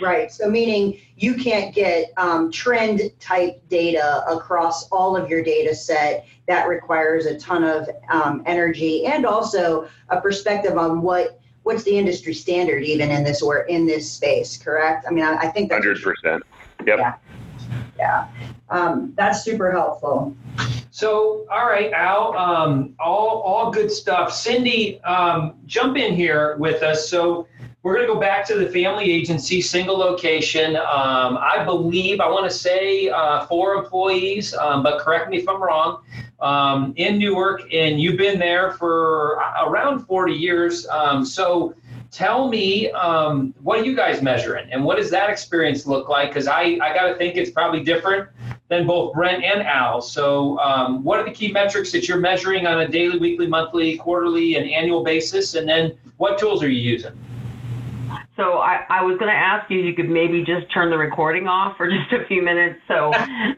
Right. 0.00 0.30
So, 0.30 0.48
meaning 0.48 1.00
you 1.16 1.34
can't 1.34 1.74
get 1.74 2.12
um, 2.16 2.52
trend 2.52 3.00
type 3.18 3.60
data 3.68 4.24
across 4.28 4.88
all 4.90 5.16
of 5.16 5.28
your 5.28 5.42
data 5.42 5.74
set. 5.74 6.26
That 6.46 6.68
requires 6.68 7.26
a 7.26 7.38
ton 7.38 7.64
of 7.64 7.88
um, 8.10 8.42
energy 8.46 9.06
and 9.06 9.26
also 9.26 9.88
a 10.08 10.20
perspective 10.20 10.78
on 10.78 11.02
what 11.02 11.37
what's 11.68 11.82
the 11.82 11.98
industry 11.98 12.32
standard 12.32 12.82
even 12.82 13.10
in 13.10 13.22
this 13.22 13.42
or 13.42 13.60
in 13.64 13.84
this 13.84 14.10
space 14.10 14.56
correct? 14.56 15.04
I 15.06 15.10
mean 15.10 15.24
i, 15.24 15.36
I 15.36 15.48
think 15.48 15.68
that's 15.68 15.84
100% 15.84 16.40
yep. 16.86 16.98
Yeah, 16.98 17.14
yeah. 17.98 18.28
Um, 18.70 19.12
that's 19.16 19.44
super 19.44 19.70
helpful. 19.70 20.34
So 20.90 21.46
all 21.52 21.66
right 21.66 21.92
al 21.92 22.36
um, 22.38 22.94
all 22.98 23.42
all 23.42 23.70
good 23.70 23.90
stuff. 23.90 24.32
Cindy 24.32 24.98
um, 25.02 25.54
jump 25.66 25.98
in 25.98 26.14
here 26.14 26.56
with 26.56 26.82
us. 26.82 27.08
So 27.10 27.46
we're 27.82 27.94
going 27.94 28.06
to 28.06 28.12
go 28.12 28.18
back 28.18 28.46
to 28.46 28.54
the 28.56 28.68
family 28.70 29.10
agency, 29.10 29.60
single 29.60 29.96
location. 29.96 30.76
Um, 30.76 31.38
I 31.38 31.62
believe, 31.64 32.20
I 32.20 32.28
want 32.28 32.50
to 32.50 32.54
say 32.54 33.08
uh, 33.08 33.46
four 33.46 33.74
employees, 33.74 34.52
um, 34.54 34.82
but 34.82 35.00
correct 35.00 35.30
me 35.30 35.38
if 35.38 35.48
I'm 35.48 35.62
wrong, 35.62 36.02
um, 36.40 36.92
in 36.96 37.18
Newark, 37.18 37.62
and 37.72 38.00
you've 38.00 38.16
been 38.16 38.38
there 38.38 38.72
for 38.72 39.40
around 39.64 40.06
40 40.06 40.32
years. 40.32 40.86
Um, 40.88 41.24
so 41.24 41.74
tell 42.10 42.48
me, 42.48 42.90
um, 42.92 43.54
what 43.62 43.80
are 43.80 43.84
you 43.84 43.96
guys 43.96 44.22
measuring, 44.22 44.70
and 44.72 44.84
what 44.84 44.96
does 44.96 45.10
that 45.10 45.30
experience 45.30 45.86
look 45.86 46.08
like? 46.08 46.30
Because 46.30 46.46
I, 46.46 46.78
I 46.80 46.94
got 46.94 47.08
to 47.08 47.16
think 47.16 47.36
it's 47.36 47.50
probably 47.50 47.82
different 47.82 48.28
than 48.68 48.86
both 48.86 49.14
Brent 49.14 49.42
and 49.42 49.62
Al. 49.62 50.00
So, 50.00 50.58
um, 50.58 51.02
what 51.02 51.18
are 51.18 51.24
the 51.24 51.32
key 51.32 51.50
metrics 51.50 51.90
that 51.92 52.06
you're 52.06 52.20
measuring 52.20 52.66
on 52.66 52.80
a 52.80 52.88
daily, 52.88 53.18
weekly, 53.18 53.46
monthly, 53.46 53.96
quarterly, 53.96 54.56
and 54.56 54.70
annual 54.70 55.02
basis? 55.02 55.54
And 55.54 55.68
then, 55.68 55.96
what 56.18 56.38
tools 56.38 56.62
are 56.62 56.68
you 56.68 56.80
using? 56.80 57.12
So 58.38 58.58
I, 58.58 58.86
I 58.88 59.02
was 59.02 59.18
going 59.18 59.34
to 59.34 59.36
ask 59.36 59.68
you, 59.68 59.80
you 59.80 59.94
could 59.94 60.08
maybe 60.08 60.44
just 60.44 60.72
turn 60.72 60.90
the 60.90 60.96
recording 60.96 61.48
off 61.48 61.76
for 61.76 61.90
just 61.90 62.12
a 62.12 62.24
few 62.28 62.40
minutes. 62.40 62.78
So 62.86 63.10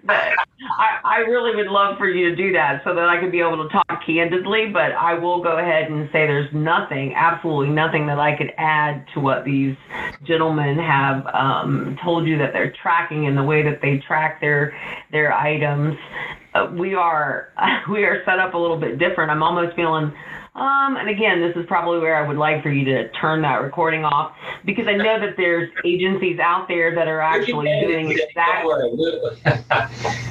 but 0.05 0.17
I, 0.17 1.01
I 1.05 1.17
really 1.29 1.55
would 1.55 1.71
love 1.71 1.99
for 1.99 2.09
you 2.09 2.31
to 2.31 2.35
do 2.35 2.53
that 2.55 2.81
so 2.83 2.95
that 2.95 3.05
I 3.05 3.21
could 3.21 3.31
be 3.31 3.41
able 3.41 3.63
to 3.63 3.69
talk 3.69 3.87
candidly. 4.07 4.71
But 4.73 4.93
I 4.93 5.13
will 5.19 5.43
go 5.43 5.59
ahead 5.59 5.91
and 5.91 6.09
say 6.13 6.25
there's 6.27 6.49
nothing, 6.55 7.13
absolutely 7.15 7.75
nothing 7.75 8.07
that 8.07 8.19
I 8.19 8.35
could 8.35 8.55
add 8.57 9.05
to 9.13 9.21
what 9.21 9.45
these 9.45 9.77
gentlemen 10.25 10.79
have 10.79 11.27
um, 11.27 11.99
told 12.03 12.27
you 12.27 12.39
that 12.39 12.55
they're 12.55 12.73
tracking 12.83 13.27
and 13.27 13.37
the 13.37 13.45
way 13.45 13.63
that 13.63 13.83
they 13.83 13.99
track 13.99 14.41
their 14.41 14.75
their 15.13 15.35
items. 15.35 15.95
Uh, 16.55 16.73
we 16.73 16.95
are 16.95 17.53
we 17.91 18.05
are 18.05 18.25
set 18.25 18.39
up 18.39 18.55
a 18.55 18.59
little 18.59 18.81
bit 18.81 18.99
different. 18.99 19.31
I'm 19.31 19.43
almost 19.43 19.77
feeling 19.77 20.11
um, 20.55 20.97
and 20.97 21.09
again, 21.09 21.41
this 21.41 21.57
is 21.57 21.65
probably 21.67 22.01
where 22.01 22.17
I 22.17 22.27
would 22.27 22.37
like 22.37 22.63
for 22.63 22.71
you 22.71 22.85
to 22.87 23.09
turn 23.13 23.43
that 23.43 23.63
recording 23.63 24.05
off 24.05 24.35
because 24.65 24.87
I 24.89 24.95
know 24.95 25.21
that 25.21 25.37
there's 25.37 25.71
agencies 25.85 26.41
out 26.41 26.67
there 26.67 26.95
that 26.95 27.07
are 27.07 27.21
actually 27.21 27.69
doing 27.81 28.11
exactly. 28.11 29.31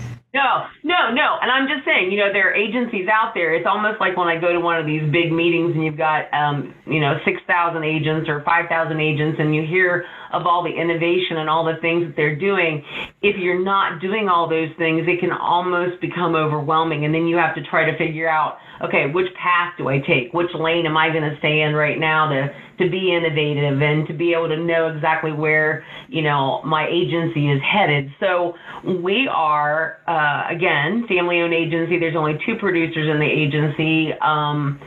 No, 0.32 0.68
no, 0.84 1.10
no. 1.10 1.38
And 1.42 1.50
I'm 1.50 1.68
just 1.68 1.84
saying, 1.86 2.12
you 2.12 2.20
know, 2.20 2.32
there 2.32 2.52
are 2.52 2.54
agencies 2.54 3.08
out 3.12 3.34
there. 3.34 3.56
It's 3.56 3.65
almost 3.65 4.00
like 4.00 4.15
when 4.15 4.28
I 4.28 4.38
go 4.38 4.54
to 4.54 4.60
one 4.60 4.78
of 4.78 4.86
these 4.86 5.02
big 5.12 5.32
meetings 5.32 5.74
and 5.74 5.84
you've 5.84 5.98
got, 5.98 6.32
um, 6.32 6.76
you 6.86 7.00
know, 7.00 7.18
6,000 7.26 7.84
agents 7.84 8.30
or 8.30 8.44
5,000 8.46 9.00
agents 9.00 9.38
and 9.39 9.56
you 9.56 9.65
hear 9.65 10.06
of 10.32 10.46
all 10.46 10.63
the 10.63 10.70
innovation 10.70 11.38
and 11.38 11.50
all 11.50 11.65
the 11.65 11.82
things 11.82 12.06
that 12.06 12.15
they're 12.15 12.36
doing. 12.36 12.86
If 13.24 13.38
you're 13.38 13.63
not 13.63 14.02
doing 14.02 14.30
all 14.30 14.48
those 14.48 14.70
things, 14.78 15.08
it 15.08 15.20
can 15.20 15.32
almost 15.32 16.00
become 16.00 16.36
overwhelming. 16.36 17.06
And 17.06 17.13
then 17.13 17.26
you 17.26 17.38
have 17.38 17.56
to 17.56 17.63
try 17.63 17.89
to 17.89 17.98
figure 17.98 18.30
out, 18.30 18.60
okay, 18.86 19.10
which 19.10 19.34
path 19.34 19.74
do 19.80 19.89
I 19.89 19.98
take? 19.98 20.32
Which 20.32 20.54
lane 20.54 20.86
am 20.86 20.96
I 20.96 21.10
going 21.10 21.26
to 21.26 21.38
stay 21.39 21.62
in 21.62 21.74
right 21.74 21.98
now 21.98 22.30
to 22.30 22.54
to 22.80 22.89
be 22.89 23.13
innovative 23.13 23.82
and 23.82 24.08
to 24.08 24.13
be 24.13 24.34
able 24.34 24.50
to 24.50 24.58
know 24.58 24.88
exactly 24.88 25.32
where 25.32 25.86
you 26.08 26.22
know 26.22 26.62
my 26.63 26.88
agency 26.88 27.50
is 27.50 27.62
headed. 27.62 28.12
So 28.20 28.56
we 28.84 29.28
are 29.28 30.00
uh, 30.08 30.48
again 30.50 31.06
family-owned 31.08 31.54
agency. 31.54 32.00
There's 32.00 32.15
only 32.15 32.39
two 32.46 32.56
producers 32.56 33.08
in 33.10 33.20
the 33.20 33.30
agency. 33.30 34.13
Um, 34.13 34.80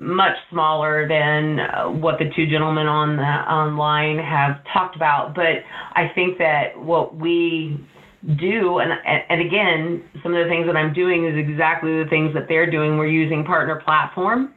much 0.00 0.36
smaller 0.50 1.08
than 1.08 1.58
uh, 1.58 1.88
what 1.88 2.20
the 2.20 2.30
two 2.36 2.46
gentlemen 2.46 2.86
on 2.86 3.16
the 3.16 3.22
online 3.22 4.18
have 4.18 4.62
talked 4.72 4.94
about, 4.94 5.34
but 5.34 5.64
I 5.92 6.12
think 6.14 6.38
that 6.38 6.78
what 6.78 7.16
we 7.16 7.84
do 8.36 8.78
and 8.78 8.90
and 9.04 9.40
again 9.40 10.02
some 10.24 10.34
of 10.34 10.44
the 10.44 10.50
things 10.50 10.66
that 10.66 10.76
i'm 10.76 10.92
doing 10.92 11.24
is 11.24 11.36
exactly 11.36 12.02
the 12.02 12.10
things 12.10 12.34
that 12.34 12.48
they're 12.48 12.68
doing 12.68 12.98
we're 12.98 13.06
using 13.06 13.44
partner 13.44 13.80
platform 13.84 14.52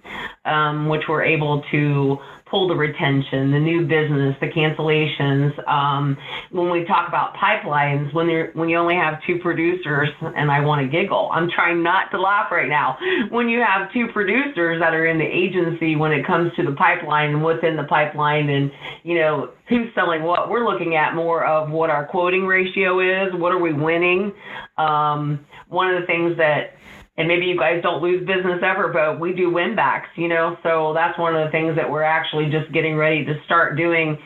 um, 0.45 0.89
which 0.89 1.03
we're 1.07 1.23
able 1.23 1.63
to 1.69 2.17
pull 2.51 2.67
the 2.67 2.75
retention, 2.75 3.49
the 3.51 3.59
new 3.59 3.87
business, 3.87 4.35
the 4.41 4.47
cancellations. 4.47 5.57
Um, 5.67 6.17
when 6.51 6.69
we 6.69 6.83
talk 6.83 7.07
about 7.07 7.33
pipelines, 7.35 8.13
when 8.13 8.27
you 8.27 8.49
when 8.53 8.67
you 8.67 8.77
only 8.77 8.95
have 8.95 9.23
two 9.25 9.39
producers, 9.39 10.09
and 10.21 10.51
I 10.51 10.59
want 10.59 10.81
to 10.81 10.87
giggle, 10.87 11.29
I'm 11.31 11.49
trying 11.49 11.81
not 11.81 12.11
to 12.11 12.19
laugh 12.19 12.51
right 12.51 12.67
now. 12.67 12.97
When 13.29 13.47
you 13.47 13.61
have 13.61 13.91
two 13.93 14.07
producers 14.09 14.81
that 14.81 14.93
are 14.93 15.07
in 15.07 15.17
the 15.17 15.25
agency, 15.25 15.95
when 15.95 16.11
it 16.11 16.27
comes 16.27 16.53
to 16.57 16.63
the 16.63 16.73
pipeline 16.73 17.29
and 17.29 17.43
within 17.43 17.77
the 17.77 17.85
pipeline, 17.85 18.49
and 18.49 18.69
you 19.03 19.15
know 19.15 19.51
who's 19.69 19.87
selling 19.95 20.23
what, 20.23 20.49
we're 20.49 20.65
looking 20.65 20.95
at 20.95 21.15
more 21.15 21.45
of 21.45 21.71
what 21.71 21.89
our 21.89 22.05
quoting 22.05 22.45
ratio 22.45 22.99
is, 22.99 23.33
what 23.33 23.53
are 23.53 23.59
we 23.59 23.71
winning. 23.71 24.33
Um, 24.77 25.45
one 25.69 25.93
of 25.93 26.01
the 26.01 26.05
things 26.05 26.35
that 26.35 26.75
and 27.21 27.27
maybe 27.27 27.45
you 27.45 27.55
guys 27.55 27.83
don't 27.83 28.01
lose 28.01 28.25
business 28.25 28.61
ever, 28.63 28.87
but 28.87 29.19
we 29.19 29.31
do 29.31 29.51
win 29.53 29.75
backs, 29.75 30.09
you 30.15 30.27
know. 30.27 30.57
So 30.63 30.91
that's 30.95 31.19
one 31.19 31.35
of 31.35 31.45
the 31.45 31.51
things 31.51 31.75
that 31.75 31.87
we're 31.87 32.01
actually 32.01 32.49
just 32.49 32.73
getting 32.73 32.95
ready 32.95 33.23
to 33.23 33.39
start 33.45 33.77
doing. 33.77 34.17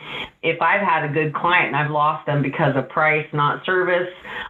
If 0.42 0.62
I've 0.62 0.80
had 0.80 1.04
a 1.04 1.12
good 1.12 1.34
client 1.34 1.66
and 1.66 1.76
I've 1.76 1.90
lost 1.90 2.24
them 2.24 2.40
because 2.40 2.74
of 2.74 2.88
price, 2.88 3.26
not 3.34 3.66
service, 3.66 4.08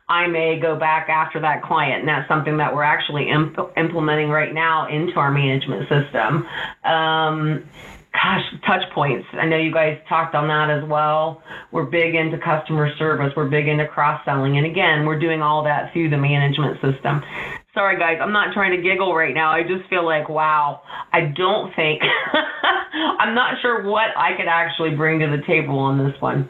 I 0.09 0.29
may 0.29 0.61
go 0.61 0.79
back 0.79 1.09
after 1.09 1.41
that 1.41 1.65
client, 1.65 2.01
and 2.01 2.09
that's 2.09 2.29
something 2.29 2.57
that 2.59 2.73
we're 2.73 2.85
actually 2.85 3.29
imp- 3.29 3.73
implementing 3.77 4.29
right 4.29 4.55
now 4.55 4.87
into 4.89 5.19
our 5.19 5.33
management 5.33 5.89
system. 5.89 6.47
Um, 6.85 7.65
gosh, 8.13 8.45
touch 8.65 8.89
points. 8.95 9.27
I 9.33 9.47
know 9.47 9.57
you 9.57 9.73
guys 9.73 9.99
talked 10.09 10.37
on 10.37 10.47
that 10.47 10.71
as 10.71 10.89
well. 10.89 11.43
We're 11.73 11.85
big 11.87 12.15
into 12.15 12.39
customer 12.39 12.95
service. 12.97 13.33
We're 13.37 13.49
big 13.49 13.67
into 13.67 13.89
cross 13.89 14.25
selling. 14.25 14.57
And 14.57 14.67
again, 14.67 15.05
we're 15.05 15.19
doing 15.19 15.43
all 15.43 15.65
that 15.65 15.93
through 15.93 16.11
the 16.11 16.17
management 16.17 16.81
system. 16.81 17.25
Sorry, 17.77 17.99
guys, 17.99 18.21
I'm 18.23 18.33
not 18.33 18.55
trying 18.55 18.75
to 18.75 18.81
giggle 18.81 19.15
right 19.15 19.35
now. 19.35 19.53
I 19.53 19.63
just 19.63 19.87
feel 19.91 20.03
like, 20.03 20.31
wow, 20.31 20.81
I 21.13 21.27
don't 21.37 21.75
think, 21.77 22.01
I'm 23.19 23.35
not 23.35 23.61
sure 23.61 23.83
what 23.83 24.17
I 24.17 24.35
could 24.35 24.49
actually 24.49 24.95
bring 24.95 25.21
to 25.21 25.27
the 25.27 25.43
table 25.47 25.79
on 25.79 25.99
this 25.99 26.19
one. 26.19 26.49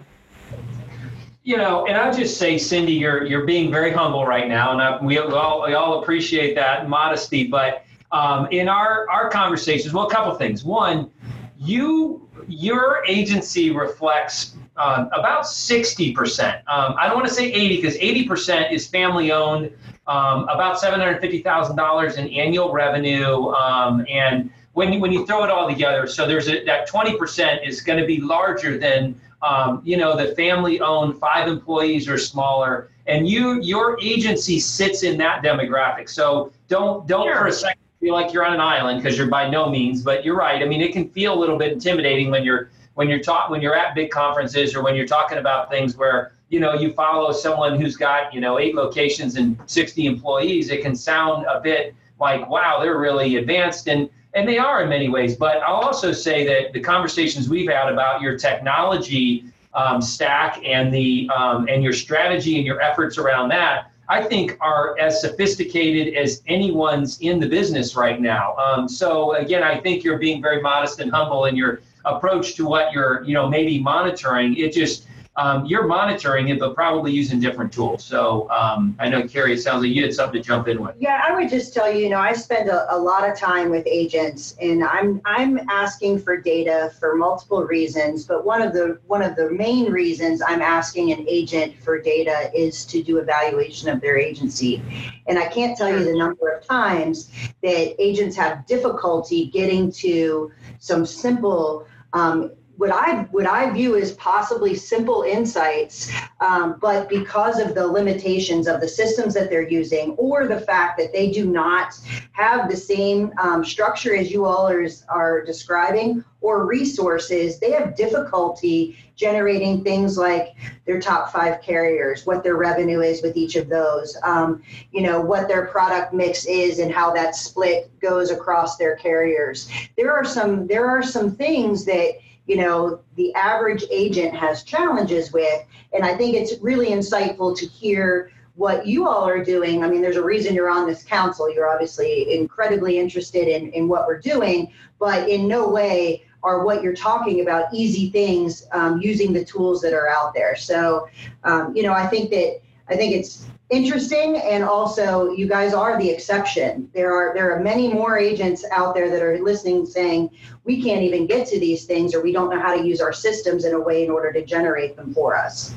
You 1.42 1.56
know, 1.56 1.84
and 1.86 1.96
I'll 1.96 2.14
just 2.14 2.38
say, 2.38 2.58
Cindy, 2.58 2.92
you're 2.92 3.24
you're 3.24 3.44
being 3.44 3.72
very 3.72 3.92
humble 3.92 4.24
right 4.24 4.48
now, 4.48 4.70
and 4.70 4.80
I, 4.80 5.02
we 5.04 5.18
all 5.18 5.64
we 5.66 5.74
all 5.74 6.00
appreciate 6.00 6.54
that 6.54 6.88
modesty. 6.88 7.48
But 7.48 7.84
um, 8.12 8.46
in 8.52 8.68
our 8.68 9.08
our 9.10 9.28
conversations, 9.28 9.92
well, 9.92 10.06
a 10.06 10.10
couple 10.10 10.32
things. 10.34 10.64
One, 10.64 11.10
you 11.56 12.28
your 12.46 13.04
agency 13.08 13.70
reflects 13.70 14.54
um, 14.76 15.08
about 15.12 15.44
60%. 15.44 16.56
Um, 16.68 16.94
I 16.98 17.06
don't 17.06 17.16
want 17.16 17.26
to 17.26 17.34
say 17.34 17.50
80 17.50 17.76
because 17.76 17.96
80% 17.96 18.72
is 18.72 18.86
family 18.86 19.32
owned 19.32 19.72
um, 20.06 20.44
about 20.44 20.80
$750,000 20.80 22.18
in 22.18 22.28
annual 22.28 22.72
revenue. 22.72 23.48
Um, 23.48 24.06
and 24.08 24.50
when 24.72 24.92
you, 24.92 25.00
when 25.00 25.12
you 25.12 25.26
throw 25.26 25.44
it 25.44 25.50
all 25.50 25.68
together, 25.68 26.06
so 26.06 26.26
there's 26.26 26.48
a, 26.48 26.64
that 26.64 26.88
20% 26.88 27.66
is 27.66 27.80
going 27.80 27.98
to 27.98 28.06
be 28.06 28.20
larger 28.20 28.78
than, 28.78 29.20
um, 29.42 29.82
you 29.84 29.96
know, 29.96 30.16
the 30.16 30.34
family 30.34 30.80
owned 30.80 31.18
five 31.18 31.48
employees 31.48 32.08
or 32.08 32.18
smaller. 32.18 32.90
And 33.06 33.28
you, 33.28 33.60
your 33.62 33.98
agency 34.00 34.60
sits 34.60 35.02
in 35.02 35.16
that 35.18 35.42
demographic. 35.42 36.08
So 36.08 36.52
don't, 36.68 37.06
don't 37.06 37.26
sure. 37.26 37.36
for 37.36 37.46
a 37.46 37.52
second 37.52 37.80
feel 38.00 38.14
like 38.14 38.32
you're 38.32 38.44
on 38.44 38.52
an 38.52 38.60
island 38.60 39.02
because 39.02 39.18
you're 39.18 39.26
by 39.26 39.48
no 39.48 39.68
means, 39.68 40.02
but 40.02 40.24
you're 40.24 40.36
right. 40.36 40.62
I 40.62 40.66
mean, 40.66 40.80
it 40.80 40.92
can 40.92 41.08
feel 41.08 41.34
a 41.34 41.38
little 41.38 41.58
bit 41.58 41.72
intimidating 41.72 42.30
when 42.30 42.44
you're, 42.44 42.70
when 42.94 43.08
you're 43.08 43.20
talk, 43.20 43.50
when 43.50 43.60
you're 43.60 43.74
at 43.74 43.94
big 43.94 44.10
conferences 44.10 44.74
or 44.74 44.82
when 44.82 44.94
you're 44.94 45.06
talking 45.06 45.38
about 45.38 45.70
things 45.70 45.96
where 45.96 46.32
you 46.48 46.60
know 46.60 46.74
you 46.74 46.92
follow 46.92 47.32
someone 47.32 47.80
who's 47.80 47.96
got 47.96 48.32
you 48.32 48.40
know 48.40 48.58
eight 48.58 48.74
locations 48.74 49.36
and 49.36 49.58
60 49.66 50.06
employees, 50.06 50.70
it 50.70 50.82
can 50.82 50.94
sound 50.94 51.46
a 51.46 51.60
bit 51.60 51.94
like 52.20 52.48
wow 52.48 52.80
they're 52.80 52.98
really 52.98 53.36
advanced 53.36 53.88
and 53.88 54.08
and 54.34 54.46
they 54.46 54.58
are 54.58 54.82
in 54.82 54.88
many 54.90 55.08
ways. 55.08 55.34
But 55.34 55.62
I'll 55.62 55.76
also 55.76 56.12
say 56.12 56.46
that 56.46 56.74
the 56.74 56.80
conversations 56.80 57.48
we've 57.48 57.70
had 57.70 57.90
about 57.90 58.20
your 58.20 58.36
technology 58.36 59.46
um, 59.72 60.02
stack 60.02 60.60
and 60.64 60.92
the 60.92 61.30
um, 61.34 61.68
and 61.68 61.82
your 61.82 61.92
strategy 61.92 62.56
and 62.56 62.66
your 62.66 62.80
efforts 62.80 63.18
around 63.18 63.48
that 63.50 63.90
I 64.08 64.22
think 64.22 64.56
are 64.60 64.98
as 64.98 65.20
sophisticated 65.20 66.14
as 66.14 66.42
anyone's 66.46 67.20
in 67.20 67.40
the 67.40 67.48
business 67.48 67.96
right 67.96 68.20
now. 68.20 68.54
Um, 68.56 68.88
so 68.88 69.34
again, 69.34 69.62
I 69.62 69.80
think 69.80 70.04
you're 70.04 70.18
being 70.18 70.40
very 70.40 70.62
modest 70.62 71.00
and 71.00 71.10
humble 71.10 71.46
in 71.46 71.56
your 71.56 71.80
approach 72.04 72.54
to 72.54 72.66
what 72.66 72.92
you're, 72.92 73.24
you 73.24 73.34
know, 73.34 73.48
maybe 73.48 73.80
monitoring. 73.80 74.56
It 74.56 74.72
just 74.72 75.06
um, 75.36 75.66
you're 75.66 75.86
monitoring 75.86 76.48
it, 76.48 76.58
but 76.58 76.74
probably 76.74 77.12
using 77.12 77.38
different 77.38 77.72
tools. 77.72 78.02
So 78.02 78.48
um, 78.50 78.96
I 78.98 79.08
know, 79.08 79.26
Carrie, 79.28 79.52
it 79.52 79.60
sounds 79.60 79.82
like 79.82 79.92
you 79.92 80.02
had 80.02 80.14
something 80.14 80.40
to 80.40 80.46
jump 80.46 80.66
in 80.68 80.82
with. 80.82 80.96
Yeah, 80.98 81.22
I 81.26 81.34
would 81.34 81.50
just 81.50 81.74
tell 81.74 81.92
you, 81.92 82.04
you 82.04 82.08
know, 82.08 82.18
I 82.18 82.32
spend 82.32 82.70
a, 82.70 82.94
a 82.94 82.96
lot 82.96 83.28
of 83.28 83.38
time 83.38 83.68
with 83.68 83.86
agents, 83.86 84.56
and 84.60 84.82
I'm 84.82 85.20
I'm 85.24 85.58
asking 85.68 86.20
for 86.20 86.36
data 86.38 86.92
for 86.98 87.16
multiple 87.16 87.64
reasons. 87.64 88.24
But 88.24 88.46
one 88.46 88.62
of 88.62 88.72
the 88.72 88.98
one 89.06 89.22
of 89.22 89.36
the 89.36 89.50
main 89.50 89.92
reasons 89.92 90.42
I'm 90.46 90.62
asking 90.62 91.12
an 91.12 91.26
agent 91.28 91.76
for 91.82 92.00
data 92.00 92.50
is 92.54 92.86
to 92.86 93.02
do 93.02 93.18
evaluation 93.18 93.90
of 93.90 94.00
their 94.00 94.16
agency, 94.16 94.82
and 95.26 95.38
I 95.38 95.48
can't 95.48 95.76
tell 95.76 95.90
you 95.90 96.02
the 96.02 96.16
number 96.16 96.48
of 96.48 96.66
times 96.66 97.30
that 97.62 98.02
agents 98.02 98.36
have 98.36 98.66
difficulty 98.66 99.46
getting 99.46 99.92
to 99.92 100.50
some 100.78 101.04
simple 101.04 101.86
um, 102.14 102.52
what 102.76 102.90
I 102.90 103.22
what 103.30 103.46
I 103.46 103.70
view 103.70 103.96
as 103.96 104.12
possibly 104.12 104.74
simple 104.74 105.22
insights, 105.22 106.12
um, 106.40 106.78
but 106.80 107.08
because 107.08 107.58
of 107.58 107.74
the 107.74 107.86
limitations 107.86 108.66
of 108.66 108.80
the 108.80 108.88
systems 108.88 109.34
that 109.34 109.48
they're 109.48 109.68
using, 109.68 110.10
or 110.12 110.46
the 110.46 110.60
fact 110.60 110.98
that 110.98 111.12
they 111.12 111.30
do 111.30 111.46
not 111.46 111.94
have 112.32 112.68
the 112.70 112.76
same 112.76 113.32
um, 113.38 113.64
structure 113.64 114.14
as 114.14 114.30
you 114.30 114.44
all 114.44 114.68
are, 114.68 114.86
are 115.08 115.44
describing, 115.44 116.22
or 116.40 116.66
resources, 116.66 117.58
they 117.58 117.72
have 117.72 117.96
difficulty 117.96 118.96
generating 119.16 119.82
things 119.82 120.18
like 120.18 120.54
their 120.84 121.00
top 121.00 121.32
five 121.32 121.62
carriers, 121.62 122.26
what 122.26 122.42
their 122.44 122.56
revenue 122.56 123.00
is 123.00 123.22
with 123.22 123.36
each 123.36 123.56
of 123.56 123.70
those, 123.70 124.16
um, 124.22 124.62
you 124.92 125.00
know, 125.00 125.18
what 125.18 125.48
their 125.48 125.66
product 125.66 126.12
mix 126.12 126.44
is, 126.44 126.78
and 126.78 126.92
how 126.92 127.10
that 127.10 127.34
split 127.34 127.90
goes 128.00 128.30
across 128.30 128.76
their 128.76 128.96
carriers. 128.96 129.70
There 129.96 130.12
are 130.12 130.24
some 130.24 130.66
there 130.66 130.86
are 130.86 131.02
some 131.02 131.34
things 131.34 131.86
that 131.86 132.18
you 132.46 132.56
know 132.56 133.00
the 133.16 133.34
average 133.34 133.84
agent 133.90 134.34
has 134.34 134.62
challenges 134.62 135.32
with. 135.32 135.62
And 135.92 136.04
i 136.04 136.16
think 136.16 136.34
it's 136.34 136.60
really 136.60 136.88
insightful 136.88 137.56
to 137.56 137.66
hear 137.66 138.30
what 138.54 138.86
you 138.86 139.06
all 139.06 139.28
are 139.28 139.44
doing. 139.44 139.84
I 139.84 139.88
mean 139.88 140.00
there's 140.00 140.16
a 140.16 140.24
reason 140.24 140.54
you're 140.54 140.70
on 140.70 140.86
this 140.86 141.02
council. 141.02 141.52
You're 141.52 141.68
obviously 141.68 142.34
incredibly 142.34 142.98
interested 142.98 143.48
in, 143.48 143.70
in 143.72 143.88
what 143.88 144.06
we're 144.06 144.20
doing 144.20 144.72
but 144.98 145.28
in 145.28 145.46
no 145.46 145.68
way 145.68 146.24
are 146.42 146.64
what 146.64 146.82
you're 146.82 146.94
talking 146.94 147.40
about 147.40 147.72
easy 147.74 148.10
things 148.10 148.66
um, 148.72 149.00
using 149.00 149.32
the 149.32 149.44
tools 149.44 149.80
that 149.82 149.92
are 149.92 150.08
out 150.08 150.32
there. 150.32 150.56
So 150.56 151.08
um, 151.44 151.74
you 151.76 151.82
know 151.82 151.92
i 151.92 152.06
think 152.06 152.30
that 152.30 152.60
i 152.88 152.96
think 152.96 153.14
it's 153.14 153.46
interesting 153.70 154.36
and 154.36 154.62
also 154.62 155.32
you 155.32 155.48
guys 155.48 155.74
are 155.74 155.98
the 155.98 156.08
exception. 156.08 156.88
There 156.94 157.12
are 157.12 157.34
there 157.34 157.52
are 157.52 157.60
many 157.60 157.92
more 157.92 158.18
agents 158.18 158.64
out 158.70 158.94
there 158.94 159.10
that 159.10 159.22
are 159.22 159.38
listening 159.38 159.86
saying 159.86 160.30
we 160.64 160.82
can't 160.82 161.02
even 161.02 161.26
get 161.26 161.48
to 161.48 161.58
these 161.58 161.84
things 161.84 162.14
or 162.14 162.22
we 162.22 162.32
don't 162.32 162.50
know 162.50 162.60
how 162.60 162.76
to 162.76 162.86
use 162.86 163.00
our 163.00 163.12
systems 163.12 163.64
in 163.64 163.74
a 163.74 163.80
way 163.80 164.04
in 164.04 164.10
order 164.10 164.32
to 164.32 164.44
generate 164.44 164.96
them 164.96 165.12
for 165.12 165.36
us. 165.36 165.74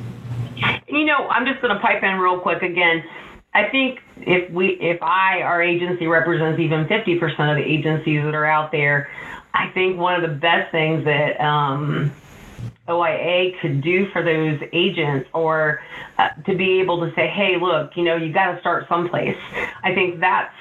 You 0.88 1.06
know 1.06 1.28
i'm 1.30 1.46
just 1.46 1.62
going 1.62 1.74
to 1.74 1.80
pipe 1.80 2.04
in 2.04 2.20
real 2.20 2.40
quick 2.40 2.62
again. 2.62 3.04
I 3.54 3.68
think 3.70 4.00
if 4.18 4.52
we 4.52 4.78
if 4.80 5.02
i 5.02 5.42
our 5.42 5.62
agency 5.62 6.08
represents 6.08 6.60
even 6.60 6.86
50% 6.86 7.24
of 7.24 7.58
the 7.58 7.64
agencies 7.64 8.24
that 8.24 8.36
are 8.36 8.46
out 8.46 8.72
there 8.72 9.10
i 9.54 9.70
think 9.70 9.98
one 9.98 10.22
of 10.22 10.30
the 10.30 10.36
best 10.36 10.72
things 10.72 11.06
that 11.06 11.40
um, 11.40 12.12
OIA 12.90 13.60
could 13.62 13.82
do 13.82 14.08
for 14.12 14.24
those 14.24 14.60
agents 14.74 15.30
or 15.34 15.82
uh, 16.18 16.30
to 16.46 16.56
be 16.56 16.80
able 16.82 17.00
to 17.00 17.14
say, 17.16 17.28
hey, 17.28 17.56
look, 17.60 17.92
you 17.96 18.04
know, 18.04 18.16
you 18.16 18.34
got 18.34 18.54
to 18.54 18.60
start 18.60 18.86
someplace. 18.90 19.38
I 19.84 19.94
think 19.94 20.20
that's 20.20 20.54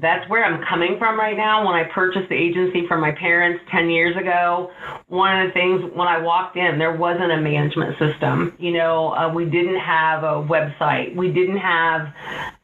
that's 0.00 0.28
where 0.30 0.44
I'm 0.44 0.64
coming 0.64 0.96
from 0.98 1.18
right 1.18 1.36
now. 1.36 1.66
When 1.66 1.74
I 1.74 1.84
purchased 1.84 2.28
the 2.28 2.36
agency 2.36 2.86
from 2.86 3.00
my 3.00 3.12
parents 3.12 3.64
10 3.70 3.90
years 3.90 4.16
ago, 4.16 4.70
one 5.08 5.40
of 5.40 5.48
the 5.48 5.52
things 5.52 5.82
when 5.94 6.06
I 6.06 6.18
walked 6.18 6.56
in, 6.56 6.78
there 6.78 6.96
wasn't 6.96 7.32
a 7.32 7.40
management 7.40 7.98
system. 7.98 8.56
You 8.58 8.72
know, 8.72 9.12
uh, 9.14 9.32
we 9.32 9.44
didn't 9.44 9.80
have 9.80 10.22
a 10.22 10.46
website. 10.46 11.16
We 11.16 11.32
didn't 11.32 11.58
have, 11.58 12.12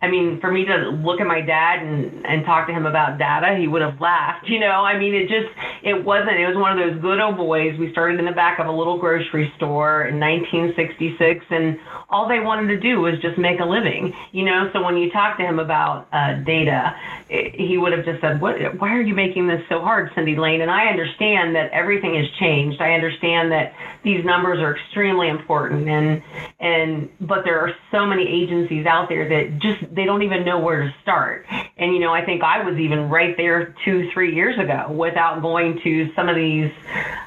I 0.00 0.08
mean, 0.08 0.40
for 0.40 0.50
me 0.52 0.64
to 0.66 0.76
look 1.02 1.20
at 1.20 1.26
my 1.26 1.40
dad 1.40 1.82
and, 1.82 2.24
and 2.26 2.44
talk 2.44 2.68
to 2.68 2.72
him 2.72 2.86
about 2.86 3.18
data, 3.18 3.56
he 3.58 3.66
would 3.66 3.82
have 3.82 4.00
laughed. 4.00 4.48
You 4.48 4.60
know, 4.60 4.84
I 4.84 4.98
mean, 4.98 5.14
it 5.14 5.28
just, 5.28 5.48
it 5.82 6.04
wasn't, 6.04 6.38
it 6.38 6.46
was 6.46 6.56
one 6.56 6.78
of 6.78 6.78
those 6.78 7.00
good 7.02 7.20
old 7.20 7.36
boys. 7.36 7.78
We 7.78 7.90
started 7.92 8.20
in 8.20 8.26
the 8.26 8.32
back 8.32 8.58
of 8.58 8.66
a 8.66 8.72
little 8.72 8.98
grocery 9.06 9.52
store 9.56 10.02
in 10.02 10.18
1966, 10.18 11.46
and 11.50 11.78
all 12.10 12.28
they 12.28 12.40
wanted 12.40 12.66
to 12.74 12.80
do 12.80 13.00
was 13.00 13.14
just 13.20 13.38
make 13.38 13.60
a 13.60 13.64
living. 13.64 14.12
You 14.32 14.44
know, 14.44 14.68
so 14.72 14.82
when 14.82 14.96
you 14.96 15.12
talk 15.12 15.38
to 15.38 15.44
him 15.44 15.60
about 15.60 16.08
uh, 16.12 16.34
data, 16.42 16.96
it, 17.28 17.54
he 17.54 17.78
would 17.78 17.92
have 17.92 18.04
just 18.04 18.20
said, 18.20 18.40
"What? 18.40 18.56
Why 18.80 18.96
are 18.96 19.00
you 19.00 19.14
making 19.14 19.46
this 19.46 19.62
so 19.68 19.80
hard, 19.80 20.10
Cindy 20.16 20.34
Lane?" 20.34 20.60
And 20.60 20.70
I 20.70 20.86
understand 20.86 21.54
that 21.54 21.70
everything 21.70 22.16
has 22.16 22.26
changed. 22.40 22.80
I 22.80 22.94
understand 22.94 23.52
that 23.52 23.74
these 24.02 24.24
numbers 24.24 24.58
are 24.58 24.76
extremely 24.76 25.28
important, 25.28 25.88
and 25.88 26.22
and 26.58 27.08
but 27.20 27.44
there 27.44 27.60
are 27.60 27.72
so 27.92 28.06
many 28.06 28.26
agencies 28.26 28.86
out 28.86 29.08
there 29.08 29.28
that 29.28 29.60
just 29.60 29.94
they 29.94 30.04
don't 30.04 30.22
even 30.22 30.44
know 30.44 30.58
where 30.58 30.82
to 30.82 30.94
start. 31.02 31.46
And 31.76 31.92
you 31.94 32.00
know, 32.00 32.12
I 32.12 32.24
think 32.24 32.42
I 32.42 32.64
was 32.64 32.76
even 32.78 33.08
right 33.08 33.36
there 33.36 33.74
two, 33.84 34.10
three 34.12 34.34
years 34.34 34.58
ago 34.58 34.90
without 34.90 35.42
going 35.42 35.80
to 35.84 36.12
some 36.14 36.28
of 36.28 36.34
these. 36.34 36.72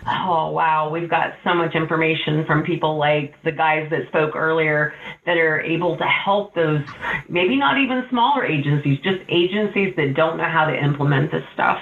Oh 0.06 0.52
wow, 0.52 0.90
we've 0.90 1.10
got 1.10 1.36
so 1.44 1.54
much 1.54 1.69
information 1.76 2.46
from 2.46 2.64
people 2.64 2.98
like 2.98 3.42
the 3.44 3.52
guys 3.52 3.90
that 3.90 4.08
spoke 4.08 4.36
earlier 4.36 4.94
that 5.26 5.38
are 5.38 5.62
able 5.62 5.98
to 5.98 6.04
help 6.06 6.54
those, 6.56 6.82
maybe 7.28 7.56
not 7.56 7.78
even 7.78 8.06
smaller 8.10 8.46
agencies, 8.46 9.00
just 9.00 9.20
agencies 9.30 9.96
that 9.96 10.14
don't 10.14 10.38
know 10.38 10.44
how 10.50 10.66
to 10.66 10.76
implement 10.76 11.32
this 11.32 11.44
stuff. 11.54 11.82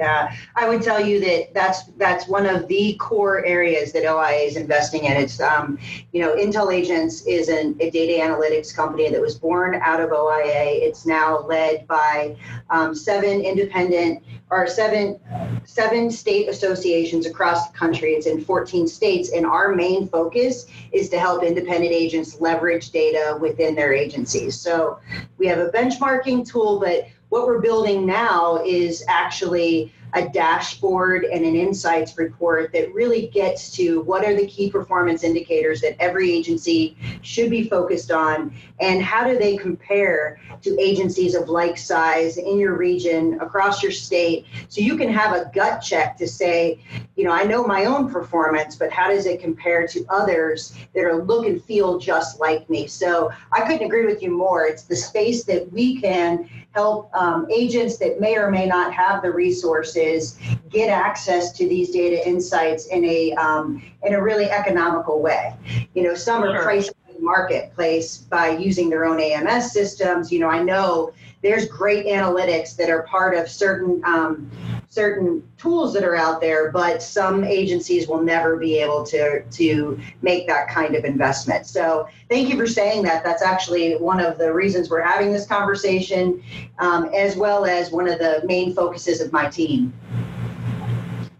Yeah, 0.00 0.34
I 0.56 0.66
would 0.66 0.80
tell 0.80 0.98
you 0.98 1.20
that 1.20 1.52
that's 1.52 1.82
that's 1.98 2.26
one 2.26 2.46
of 2.46 2.66
the 2.68 2.94
core 2.94 3.44
areas 3.44 3.92
that 3.92 4.04
OIA 4.04 4.46
is 4.46 4.56
investing 4.56 5.04
in. 5.04 5.12
It's 5.12 5.42
um, 5.42 5.78
you 6.12 6.22
know, 6.22 6.34
Intel 6.36 6.72
Agents 6.72 7.20
is 7.26 7.50
an, 7.50 7.76
a 7.80 7.90
data 7.90 8.24
analytics 8.24 8.74
company 8.74 9.10
that 9.10 9.20
was 9.20 9.34
born 9.34 9.74
out 9.74 10.00
of 10.00 10.08
OIA. 10.10 10.80
It's 10.80 11.04
now 11.04 11.40
led 11.40 11.86
by 11.86 12.34
um, 12.70 12.94
seven 12.94 13.42
independent 13.42 14.24
or 14.48 14.66
seven 14.66 15.20
seven 15.66 16.10
state 16.10 16.48
associations 16.48 17.26
across 17.26 17.68
the 17.68 17.76
country. 17.76 18.12
It's 18.12 18.26
in 18.26 18.42
14 18.42 18.88
states, 18.88 19.32
and 19.32 19.44
our 19.44 19.74
main 19.74 20.08
focus 20.08 20.64
is 20.92 21.10
to 21.10 21.18
help 21.18 21.42
independent 21.42 21.92
agents 21.92 22.40
leverage 22.40 22.90
data 22.90 23.36
within 23.38 23.74
their 23.74 23.92
agencies. 23.92 24.58
So 24.58 24.98
we 25.36 25.46
have 25.48 25.58
a 25.58 25.68
benchmarking 25.68 26.50
tool, 26.50 26.80
but 26.80 27.06
what 27.30 27.46
we're 27.46 27.60
building 27.60 28.04
now 28.04 28.62
is 28.66 29.02
actually 29.08 29.92
a 30.14 30.28
dashboard 30.28 31.24
and 31.24 31.44
an 31.44 31.54
insights 31.54 32.18
report 32.18 32.72
that 32.72 32.92
really 32.92 33.28
gets 33.28 33.70
to 33.70 34.00
what 34.02 34.24
are 34.24 34.34
the 34.34 34.46
key 34.46 34.68
performance 34.68 35.22
indicators 35.22 35.80
that 35.80 35.96
every 36.00 36.32
agency 36.32 36.96
should 37.22 37.48
be 37.48 37.68
focused 37.68 38.10
on 38.10 38.52
and 38.80 39.02
how 39.02 39.26
do 39.26 39.38
they 39.38 39.56
compare 39.56 40.40
to 40.62 40.78
agencies 40.80 41.34
of 41.34 41.48
like 41.48 41.76
size 41.76 42.36
in 42.38 42.58
your 42.58 42.76
region 42.76 43.38
across 43.40 43.82
your 43.82 43.92
state? 43.92 44.46
So 44.68 44.80
you 44.80 44.96
can 44.96 45.12
have 45.12 45.34
a 45.34 45.50
gut 45.54 45.80
check 45.80 46.16
to 46.18 46.26
say 46.26 46.80
you 47.16 47.24
know 47.24 47.32
i 47.32 47.44
know 47.44 47.66
my 47.66 47.84
own 47.84 48.10
performance 48.10 48.76
but 48.76 48.90
how 48.90 49.08
does 49.08 49.26
it 49.26 49.40
compare 49.40 49.86
to 49.86 50.04
others 50.08 50.74
that 50.94 51.04
are 51.04 51.22
look 51.22 51.46
and 51.46 51.62
feel 51.64 51.98
just 51.98 52.40
like 52.40 52.68
me? 52.70 52.86
So 52.86 53.30
i 53.52 53.60
couldn't 53.60 53.86
agree 53.86 54.06
with 54.06 54.22
you 54.22 54.30
more. 54.30 54.64
It's 54.66 54.84
the 54.84 54.96
space 54.96 55.44
that 55.44 55.70
we 55.72 56.00
can 56.00 56.48
help 56.72 57.14
um, 57.14 57.46
agents 57.50 57.98
that 57.98 58.20
may 58.20 58.36
or 58.36 58.50
may 58.50 58.66
not 58.66 58.92
have 58.94 59.22
the 59.22 59.30
resources 59.30 60.38
get 60.70 60.88
access 60.88 61.52
to 61.52 61.68
these 61.68 61.90
data 61.90 62.26
insights 62.26 62.86
in 62.86 63.04
a 63.04 63.32
um, 63.34 63.82
in 64.02 64.14
a 64.14 64.22
really 64.22 64.48
economical 64.50 65.20
way. 65.20 65.54
You 65.94 66.04
know, 66.04 66.14
some 66.14 66.44
are 66.44 66.62
priced 66.62 66.92
marketplace 67.22 68.18
by 68.18 68.50
using 68.50 68.90
their 68.90 69.04
own 69.04 69.20
AMS 69.20 69.72
systems. 69.72 70.32
You 70.32 70.40
know, 70.40 70.48
I 70.48 70.62
know 70.62 71.12
there's 71.42 71.66
great 71.66 72.06
analytics 72.06 72.76
that 72.76 72.90
are 72.90 73.02
part 73.04 73.34
of 73.36 73.48
certain 73.48 74.02
um, 74.04 74.50
certain 74.90 75.48
tools 75.56 75.94
that 75.94 76.02
are 76.02 76.16
out 76.16 76.40
there, 76.40 76.70
but 76.72 77.02
some 77.02 77.44
agencies 77.44 78.08
will 78.08 78.22
never 78.22 78.56
be 78.56 78.78
able 78.78 79.04
to 79.04 79.42
to 79.42 79.98
make 80.22 80.46
that 80.48 80.68
kind 80.68 80.94
of 80.94 81.04
investment. 81.04 81.66
So 81.66 82.08
thank 82.28 82.48
you 82.48 82.56
for 82.56 82.66
saying 82.66 83.02
that. 83.04 83.24
That's 83.24 83.42
actually 83.42 83.96
one 83.96 84.20
of 84.20 84.36
the 84.36 84.52
reasons 84.52 84.90
we're 84.90 85.02
having 85.02 85.32
this 85.32 85.46
conversation, 85.46 86.42
um, 86.78 87.08
as 87.14 87.36
well 87.36 87.64
as 87.64 87.90
one 87.90 88.08
of 88.08 88.18
the 88.18 88.42
main 88.44 88.74
focuses 88.74 89.20
of 89.20 89.32
my 89.32 89.48
team. 89.48 89.94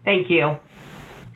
Thank 0.03 0.29
you. 0.29 0.57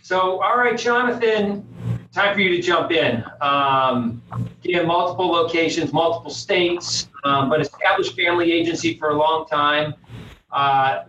So, 0.02 0.42
all 0.42 0.58
right, 0.58 0.78
Jonathan, 0.78 1.68
time 2.16 2.34
for 2.34 2.40
you 2.40 2.50
to 2.56 2.62
jump 2.62 2.92
in. 2.92 3.24
Um, 3.42 4.22
again, 4.64 4.88
multiple 4.88 5.28
locations, 5.28 5.92
multiple 5.92 6.32
states, 6.32 7.10
um, 7.26 7.50
but 7.50 7.60
established 7.60 8.16
family 8.16 8.54
agency 8.54 8.98
for 8.98 9.10
a 9.10 9.16
long 9.16 9.46
time. 9.48 9.94
Uh, 10.52 11.04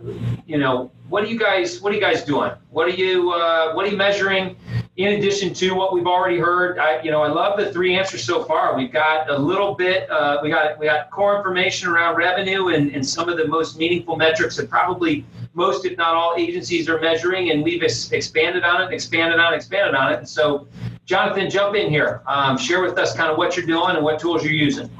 you 0.46 0.58
know, 0.58 0.90
what 1.08 1.22
are 1.22 1.28
you 1.28 1.38
guys? 1.38 1.80
What 1.80 1.92
are 1.92 1.94
you 1.94 2.00
guys 2.00 2.24
doing? 2.24 2.50
What 2.70 2.88
are 2.88 2.90
you? 2.90 3.30
Uh, 3.30 3.74
what 3.74 3.86
are 3.86 3.88
you 3.88 3.96
measuring? 3.96 4.56
In 4.96 5.18
addition 5.18 5.54
to 5.54 5.72
what 5.72 5.92
we've 5.92 6.06
already 6.06 6.38
heard, 6.38 6.78
I, 6.78 7.02
you 7.02 7.10
know, 7.10 7.22
I 7.22 7.28
love 7.28 7.58
the 7.58 7.70
three 7.72 7.96
answers 7.96 8.24
so 8.24 8.42
far. 8.42 8.76
We've 8.76 8.92
got 8.92 9.30
a 9.30 9.38
little 9.38 9.74
bit. 9.74 10.10
Uh, 10.10 10.38
we 10.42 10.48
got 10.48 10.76
we 10.80 10.86
got 10.86 11.10
core 11.10 11.36
information 11.36 11.88
around 11.88 12.16
revenue 12.16 12.68
and, 12.68 12.90
and 12.90 13.06
some 13.06 13.28
of 13.28 13.36
the 13.36 13.46
most 13.46 13.78
meaningful 13.78 14.16
metrics 14.16 14.56
that 14.56 14.68
probably 14.68 15.24
most, 15.54 15.84
if 15.86 15.96
not 15.96 16.14
all, 16.14 16.34
agencies 16.36 16.88
are 16.88 17.00
measuring, 17.00 17.50
and 17.50 17.62
we've 17.62 17.82
ex- 17.82 18.10
expanded 18.10 18.64
on 18.64 18.82
it, 18.82 18.92
expanded 18.92 19.38
on 19.38 19.54
it, 19.54 19.56
expanded 19.56 19.94
on 19.94 20.12
it. 20.12 20.18
And 20.18 20.28
so, 20.28 20.66
Jonathan, 21.06 21.48
jump 21.48 21.76
in 21.76 21.88
here. 21.88 22.20
Um, 22.26 22.58
share 22.58 22.82
with 22.82 22.98
us 22.98 23.14
kind 23.14 23.30
of 23.30 23.38
what 23.38 23.56
you're 23.56 23.66
doing 23.66 23.94
and 23.94 24.04
what 24.04 24.18
tools 24.18 24.42
you're 24.42 24.52
using. 24.52 24.90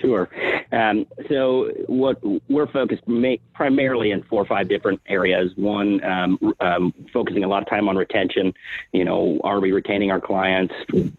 Sure. 0.00 0.28
Um, 0.72 1.06
so 1.28 1.70
what 1.86 2.18
we're 2.48 2.66
focused 2.66 3.06
ma- 3.06 3.36
primarily 3.52 4.10
in 4.10 4.22
four 4.22 4.40
or 4.40 4.46
five 4.46 4.68
different 4.68 5.00
areas. 5.06 5.52
One, 5.56 6.02
um, 6.02 6.54
um, 6.60 6.94
focusing 7.12 7.44
a 7.44 7.48
lot 7.48 7.62
of 7.62 7.68
time 7.68 7.88
on 7.88 7.96
retention. 7.96 8.54
You 8.92 9.04
know, 9.04 9.38
are 9.44 9.60
we 9.60 9.72
retaining 9.72 10.10
our 10.10 10.20
clients? 10.20 10.74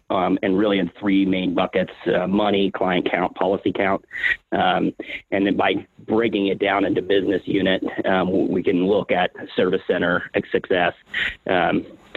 Um, 0.08 0.38
and 0.42 0.58
really 0.58 0.78
in 0.78 0.90
three 0.98 1.24
main 1.24 1.54
buckets: 1.54 1.92
uh, 2.06 2.26
money, 2.26 2.70
client 2.72 3.08
count, 3.08 3.36
policy 3.36 3.72
count. 3.72 4.04
Um, 4.50 4.92
and 5.30 5.46
then 5.46 5.56
by 5.56 5.86
breaking 6.06 6.48
it 6.48 6.58
down 6.58 6.84
into 6.84 7.02
business 7.02 7.42
unit, 7.46 7.84
um, 8.04 8.48
we 8.48 8.62
can 8.62 8.86
look 8.86 9.12
at 9.12 9.30
service 9.54 9.82
center 9.86 10.30
success. 10.50 10.94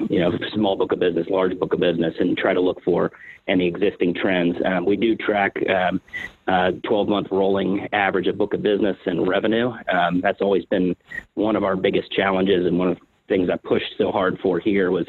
You 0.10 0.20
know, 0.20 0.32
small 0.54 0.76
book 0.76 0.92
of 0.92 1.00
business, 1.00 1.28
large 1.30 1.58
book 1.58 1.74
of 1.74 1.80
business, 1.80 2.14
and 2.20 2.38
try 2.38 2.54
to 2.54 2.62
look 2.62 2.84
for 2.84 3.12
any 3.48 3.68
existing 3.68 4.14
trends. 4.14 4.56
Um, 4.66 4.86
we 4.86 4.96
do 4.96 5.16
track 5.16 5.58
um, 5.70 6.02
uh, 6.48 6.72
12 6.84 7.08
month 7.08 7.28
rolling 7.32 7.88
average 7.94 8.28
of 8.28 8.38
book 8.38 8.54
of 8.54 8.62
business 8.62 8.98
and 9.06 9.28
revenue. 9.28 9.74
Um, 9.92 10.22
that's 10.22 10.42
always 10.42 10.66
been 10.66 10.96
one 11.36 11.56
of 11.56 11.64
our 11.64 11.76
biggest 11.76 12.12
challenges 12.12 12.66
and 12.66 12.80
one 12.80 12.90
of 12.90 12.98
things 13.34 13.50
I 13.50 13.58
pushed 13.58 13.96
so 13.98 14.12
hard 14.12 14.38
for 14.44 14.60
here 14.60 14.92
was 14.92 15.08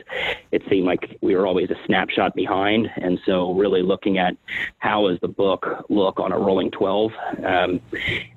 it 0.51 0.63
seemed 0.71 0.87
like 0.87 1.19
we 1.21 1.37
were 1.37 1.47
always 1.47 1.69
a 1.71 1.77
snapshot 1.85 2.35
behind. 2.35 2.89
And 2.97 3.21
so 3.27 3.53
really 3.53 3.83
looking 3.83 4.17
at 4.17 4.35
how 4.79 5.09
does 5.09 5.19
the 5.21 5.29
book 5.29 5.85
look 5.91 6.19
on 6.19 6.33
a 6.33 6.39
rolling 6.39 6.71
12 6.71 7.11
um, 7.45 7.81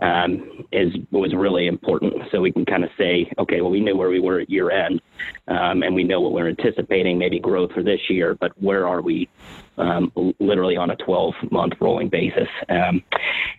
um, 0.02 0.66
is 0.74 0.94
was 1.12 1.34
really 1.34 1.68
important. 1.68 2.24
So 2.32 2.42
we 2.42 2.52
can 2.52 2.66
kind 2.66 2.84
of 2.84 2.90
say, 2.98 3.32
okay, 3.40 3.62
well, 3.62 3.72
we 3.72 3.80
knew 3.80 3.96
where 3.96 4.10
we 4.10 4.20
were 4.20 4.42
at 4.42 4.50
year 4.50 4.72
end 4.72 5.02
um, 5.48 5.84
and 5.84 5.96
we 5.96 6.04
know 6.04 6.20
what 6.20 6.34
we're 6.34 6.50
anticipating, 6.50 7.18
maybe 7.18 7.40
growth 7.40 7.72
for 7.72 7.82
this 7.82 8.10
year, 8.10 8.36
but 8.36 8.52
where 8.62 8.86
are 8.86 9.02
we 9.02 9.30
um, 9.78 10.12
literally 10.40 10.76
on 10.76 10.90
a 10.90 10.96
12 10.98 11.34
month 11.50 11.74
rolling 11.80 12.10
basis. 12.10 12.50
Um, 12.68 13.04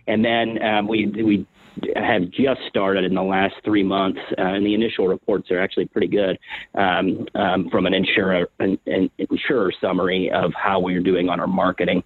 and 0.05 0.23
then 0.23 0.61
um, 0.61 0.87
we, 0.87 1.07
we 1.07 1.47
have 1.95 2.29
just 2.29 2.61
started 2.67 3.03
in 3.03 3.13
the 3.13 3.23
last 3.23 3.55
three 3.63 3.83
months, 3.83 4.19
uh, 4.37 4.41
and 4.41 4.65
the 4.65 4.73
initial 4.73 5.07
reports 5.07 5.51
are 5.51 5.59
actually 5.59 5.85
pretty 5.85 6.07
good 6.07 6.39
um, 6.75 7.27
um, 7.35 7.69
from 7.69 7.85
an 7.85 7.93
insurer 7.93 8.49
an, 8.59 8.77
an, 8.85 9.09
insurer 9.17 9.71
summary 9.81 10.31
of 10.31 10.53
how 10.53 10.79
we're 10.79 11.01
doing 11.01 11.29
on 11.29 11.39
our 11.39 11.47
marketing. 11.47 12.03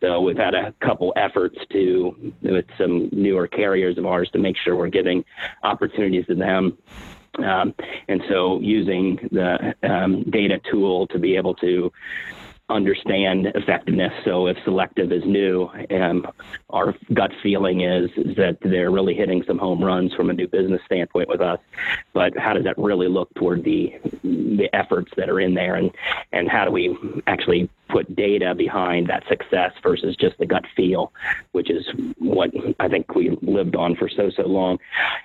So 0.00 0.20
we've 0.20 0.36
had 0.36 0.54
a 0.54 0.72
couple 0.80 1.12
efforts 1.16 1.58
to 1.72 2.32
with 2.42 2.66
some 2.78 3.08
newer 3.12 3.46
carriers 3.46 3.98
of 3.98 4.06
ours 4.06 4.28
to 4.32 4.38
make 4.38 4.56
sure 4.56 4.76
we're 4.76 4.88
giving 4.88 5.24
opportunities 5.62 6.26
to 6.26 6.34
them 6.34 6.76
um, 7.38 7.74
and 8.08 8.22
so 8.28 8.60
using 8.60 9.16
the 9.30 9.74
um, 9.82 10.24
data 10.30 10.60
tool 10.70 11.06
to 11.08 11.18
be 11.18 11.36
able 11.36 11.54
to 11.56 11.92
understand 12.68 13.46
effectiveness. 13.54 14.12
So 14.24 14.48
if 14.48 14.56
selective 14.64 15.12
is 15.12 15.22
new, 15.24 15.70
um, 15.90 16.26
our 16.70 16.94
gut 17.14 17.30
feeling 17.42 17.82
is, 17.82 18.10
is, 18.16 18.36
that 18.36 18.58
they're 18.60 18.90
really 18.90 19.14
hitting 19.14 19.42
some 19.46 19.58
home 19.58 19.82
runs 19.82 20.12
from 20.14 20.30
a 20.30 20.32
new 20.32 20.48
business 20.48 20.80
standpoint 20.84 21.28
with 21.28 21.40
us. 21.40 21.60
But 22.12 22.36
how 22.36 22.54
does 22.54 22.64
that 22.64 22.76
really 22.76 23.08
look 23.08 23.32
toward 23.34 23.64
the 23.64 23.94
the 24.22 24.68
efforts 24.72 25.12
that 25.16 25.30
are 25.30 25.40
in 25.40 25.54
there, 25.54 25.76
and 25.76 25.90
and 26.32 26.48
how 26.48 26.64
do 26.64 26.70
we 26.70 26.96
actually 27.26 27.70
put 27.88 28.14
data 28.16 28.54
behind 28.54 29.08
that 29.08 29.26
success 29.28 29.72
versus 29.82 30.16
just 30.16 30.38
the 30.38 30.46
gut 30.46 30.64
feel, 30.76 31.12
which 31.52 31.70
is 31.70 31.86
what 32.18 32.50
I 32.80 32.88
think 32.88 33.14
we 33.14 33.36
lived 33.42 33.76
on 33.76 33.96
for 33.96 34.08
so 34.08 34.30
so 34.30 34.42
long. 34.42 34.78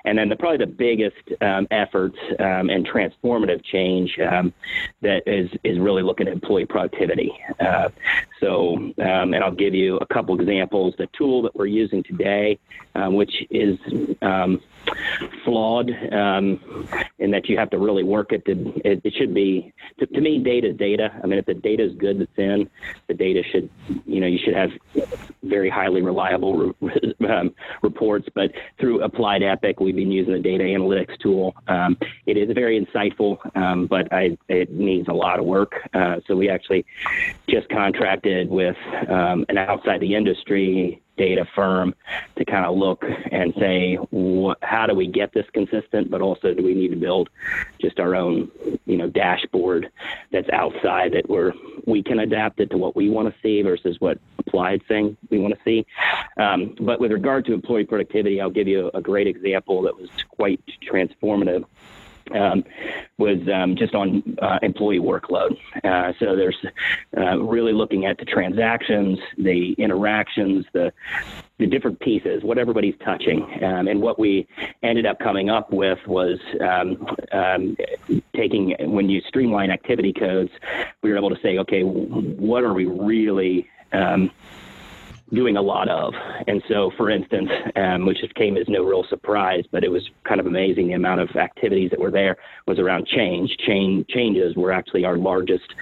And 0.06 0.18
then 0.18 0.30
the, 0.30 0.36
probably 0.36 0.58
the 0.58 0.72
biggest 0.72 1.18
um, 1.42 1.68
efforts 1.72 2.18
um, 2.40 2.70
and 2.70 2.88
transformative 2.88 3.64
change 3.64 4.18
um, 4.20 4.54
that 5.02 5.24
is 5.28 5.50
is 5.64 5.80
really 5.80 6.04
looking 6.04 6.28
at 6.28 6.34
employee 6.34 6.66
productivity. 6.66 7.32
Uh, 7.60 7.90
so, 8.40 8.76
um, 8.76 8.94
and 9.34 9.38
I'll 9.38 9.52
give 9.52 9.76
you 9.76 9.98
a 9.98 10.06
couple 10.06 10.40
examples. 10.40 10.96
The 10.98 11.08
tool 11.18 11.44
that 11.44 11.56
we're 11.56 11.68
using 11.68 12.04
today, 12.04 12.60
um, 12.96 13.16
which 13.16 13.46
is 13.50 13.78
um, 14.22 14.62
flawed 15.44 15.92
um, 16.12 16.60
in 17.20 17.32
that 17.32 17.48
you 17.50 17.58
have 17.58 17.70
to 17.72 17.78
really 17.78 18.04
work 18.04 18.32
it. 18.32 18.46
To, 18.46 18.52
it, 18.86 19.02
it 19.04 19.14
should 19.18 19.34
be, 19.34 19.74
to, 20.00 20.06
to, 20.06 20.22
me, 20.22 20.40
data 20.40 20.70
is 20.70 20.78
data. 20.78 21.10
I 21.24 21.28
mean, 21.28 21.40
if 21.40 21.46
the 21.46 21.54
data 21.54 21.84
is 21.84 21.94
good 21.96 22.20
that's 22.20 22.38
in, 22.38 22.70
the 23.08 23.14
data 23.14 23.42
should, 23.52 23.70
you 24.06 24.20
know, 24.20 24.28
you 24.28 24.40
should 24.44 24.56
have 24.56 24.72
very 25.44 25.70
highly 25.70 26.02
reliable 26.02 26.74
re- 26.80 27.16
um, 27.30 27.54
reports. 27.82 28.28
But 28.34 28.52
through 28.80 29.04
Applied 29.04 29.44
Epic, 29.44 29.80
we've 29.80 29.96
been 29.96 30.12
using 30.12 30.34
the 30.34 30.40
data 30.40 30.64
analytics 30.64 31.18
tool. 31.20 31.56
Um, 31.68 31.98
it 32.26 32.38
is 32.38 32.50
very 32.54 32.84
insightful, 32.84 33.38
um, 33.56 33.88
but 33.88 34.12
I, 34.14 34.38
it 34.48 34.72
needs 34.72 35.08
a 35.08 35.14
lot 35.14 35.40
of 35.40 35.46
work. 35.46 35.74
Uh, 35.94 36.18
so 36.28 36.36
we 36.36 36.50
actually 36.50 36.86
just 37.50 37.70
contracted 37.70 38.50
with 38.50 38.78
um, 39.10 39.46
an 39.50 39.58
outside 39.58 40.00
the 40.02 40.16
industry 40.16 41.02
data 41.22 41.48
firm 41.54 41.94
to 42.36 42.44
kind 42.44 42.66
of 42.66 42.76
look 42.76 43.04
and 43.32 43.54
say, 43.60 43.96
how 44.64 44.88
do 44.88 44.96
we 44.96 45.06
get 45.06 45.32
this 45.34 45.46
consistent? 45.54 46.10
But 46.10 46.20
also, 46.20 46.56
do 46.56 46.64
we 46.64 46.74
need 46.74 46.90
to 46.90 46.96
build 46.96 47.30
just 47.80 48.00
our 48.00 48.16
own, 48.16 48.50
you 48.86 48.98
know, 48.98 49.08
dashboard 49.08 49.92
that's 50.32 50.50
outside 50.50 51.14
that 51.14 51.30
where 51.30 51.54
we 51.86 52.02
can 52.02 52.20
adapt 52.20 52.60
it 52.60 52.72
to 52.72 52.78
what 52.78 52.96
we 52.96 53.08
want 53.08 53.28
to 53.32 53.36
see 53.42 53.62
versus 53.62 53.98
what 54.00 54.18
applied 54.40 54.82
thing 54.88 55.16
we 55.30 55.38
want 55.38 55.54
to 55.54 55.60
see. 55.64 55.86
Um, 56.38 56.76
but 56.82 57.00
with 57.00 57.12
regard 57.12 57.46
to 57.46 57.54
employee 57.54 57.86
productivity, 57.86 58.42
I'll 58.42 58.50
give 58.50 58.68
you 58.68 58.90
a 58.96 59.02
great 59.02 59.28
example 59.28 59.84
that 59.84 59.96
was 59.96 60.10
quite 60.30 60.60
transformative 60.92 61.66
um, 62.34 62.64
was 63.18 63.40
um, 63.54 63.76
just 63.76 63.94
on 63.96 64.38
uh, 64.42 64.60
employee 64.62 65.00
workload. 65.00 65.58
Uh, 65.84 66.14
so 66.20 66.36
there's 66.36 66.58
uh, 67.18 67.38
really 67.40 67.74
looking 67.74 68.06
at 68.06 68.18
the 68.18 68.26
transactions, 68.26 69.20
the 69.38 69.74
interactions, 69.74 70.66
the 70.74 70.92
the 71.60 71.68
different 71.68 72.00
pieces, 72.00 72.44
what 72.44 72.58
everybody's 72.58 72.96
touching, 73.06 73.44
um, 73.64 73.88
and 73.88 74.02
what 74.02 74.18
we 74.18 74.48
ended 74.82 75.06
up 75.06 75.20
coming 75.20 75.52
up 75.52 75.72
with 75.72 76.00
was 76.08 76.40
um, 76.60 77.06
um, 77.32 77.78
taking 78.36 78.76
when 78.92 79.10
you 79.10 79.22
streamline 79.28 79.70
activity 79.70 80.12
codes, 80.12 80.50
we 81.04 81.12
were 81.12 81.18
able 81.18 81.30
to 81.30 81.40
say, 81.44 81.60
okay, 81.60 81.84
what 81.84 82.64
are 82.64 82.74
we 82.74 82.86
really 82.86 83.70
um, 83.94 84.32
doing 85.34 85.56
a 85.58 85.62
lot 85.62 85.88
of. 85.88 86.14
And 86.48 86.62
so, 86.68 86.92
for 86.98 87.10
instance, 87.10 87.50
um, 87.76 88.06
which 88.06 88.20
just 88.20 88.36
came 88.36 88.58
as 88.58 88.68
no 88.68 88.84
real 88.84 89.06
surprise, 89.10 89.64
but 89.72 89.84
it 89.84 89.90
was 89.90 90.10
kind 90.24 90.40
of 90.40 90.46
amazing 90.46 90.88
the 90.88 90.94
amount 90.94 91.22
of 91.22 91.30
activities 91.36 91.90
that 91.92 92.00
were 92.00 92.12
there 92.12 92.38
was 92.68 92.80
around 92.80 93.08
change. 93.08 93.56
Chain 93.58 94.06
changes 94.10 94.56
were 94.56 94.72
actually 94.72 95.06
our 95.06 95.18
largest 95.18 95.74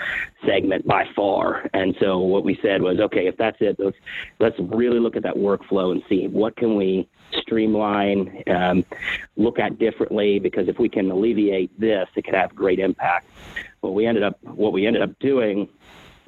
segment 0.45 0.85
by 0.85 1.05
far. 1.15 1.69
And 1.73 1.95
so, 1.99 2.19
what 2.19 2.43
we 2.43 2.59
said 2.61 2.81
was, 2.81 2.99
okay, 2.99 3.27
if 3.27 3.37
that's 3.37 3.57
it, 3.59 3.77
let's, 3.79 3.97
let's 4.39 4.59
really 4.59 4.99
look 4.99 5.15
at 5.15 5.23
that 5.23 5.35
workflow 5.35 5.91
and 5.91 6.03
see 6.07 6.27
what 6.27 6.55
can 6.55 6.75
we 6.75 7.07
streamline, 7.41 8.43
um, 8.47 8.85
look 9.37 9.59
at 9.59 9.79
differently, 9.79 10.39
because 10.39 10.67
if 10.67 10.79
we 10.79 10.89
can 10.89 11.09
alleviate 11.11 11.77
this, 11.79 12.07
it 12.15 12.23
could 12.23 12.33
have 12.33 12.55
great 12.55 12.79
impact. 12.79 13.27
What 13.81 13.93
we 13.93 14.05
ended 14.05 14.23
up, 14.23 14.37
what 14.43 14.73
we 14.73 14.85
ended 14.85 15.01
up 15.01 15.17
doing 15.19 15.69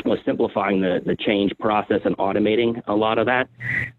was 0.05 0.19
simplifying 0.25 0.81
the, 0.81 1.01
the 1.05 1.15
change 1.15 1.57
process 1.59 2.01
and 2.05 2.17
automating 2.17 2.81
a 2.87 2.95
lot 2.95 3.17
of 3.17 3.25
that. 3.27 3.49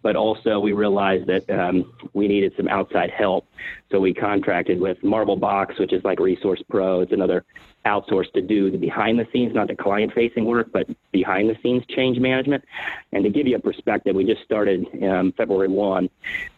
But 0.02 0.16
also, 0.16 0.60
we 0.60 0.72
realized 0.72 1.26
that 1.26 1.48
um, 1.50 1.92
we 2.12 2.28
needed 2.28 2.52
some 2.56 2.68
outside 2.68 3.10
help. 3.10 3.46
So 3.90 4.00
we 4.00 4.14
contracted 4.14 4.80
with 4.80 5.02
Marble 5.02 5.36
Box, 5.36 5.78
which 5.78 5.92
is 5.92 6.02
like 6.04 6.18
Resource 6.18 6.62
Pro. 6.68 7.00
It's 7.00 7.12
another 7.12 7.44
outsource 7.86 8.32
to 8.32 8.40
do 8.40 8.70
the 8.70 8.78
behind 8.78 9.18
the 9.18 9.26
scenes, 9.32 9.54
not 9.54 9.68
the 9.68 9.74
client 9.74 10.12
facing 10.14 10.44
work, 10.44 10.68
but 10.72 10.86
behind 11.10 11.50
the 11.50 11.56
scenes 11.62 11.84
change 11.86 12.18
management. 12.18 12.64
And 13.12 13.24
to 13.24 13.30
give 13.30 13.46
you 13.46 13.56
a 13.56 13.60
perspective, 13.60 14.14
we 14.14 14.24
just 14.24 14.42
started 14.44 14.86
um, 15.02 15.32
February 15.36 15.68
1, 15.68 16.08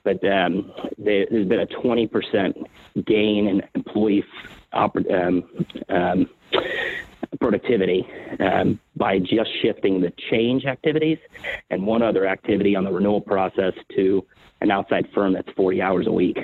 but 0.02 0.24
um, 0.24 0.72
there, 0.98 1.26
has 1.30 1.46
been 1.46 1.60
a 1.60 1.66
20% 1.66 2.66
gain 3.06 3.48
in 3.48 3.62
employee 3.74 4.24
um, 4.72 5.44
um 5.88 6.28
productivity 7.40 8.06
um, 8.40 8.78
by 8.96 9.18
just 9.18 9.50
shifting 9.62 10.00
the 10.00 10.12
change 10.30 10.64
activities 10.64 11.18
and 11.70 11.86
one 11.86 12.02
other 12.02 12.26
activity 12.26 12.76
on 12.76 12.84
the 12.84 12.92
renewal 12.92 13.20
process 13.20 13.72
to 13.94 14.24
an 14.60 14.70
outside 14.70 15.06
firm 15.14 15.34
that's 15.34 15.50
40 15.56 15.82
hours 15.82 16.06
a 16.06 16.12
week. 16.12 16.38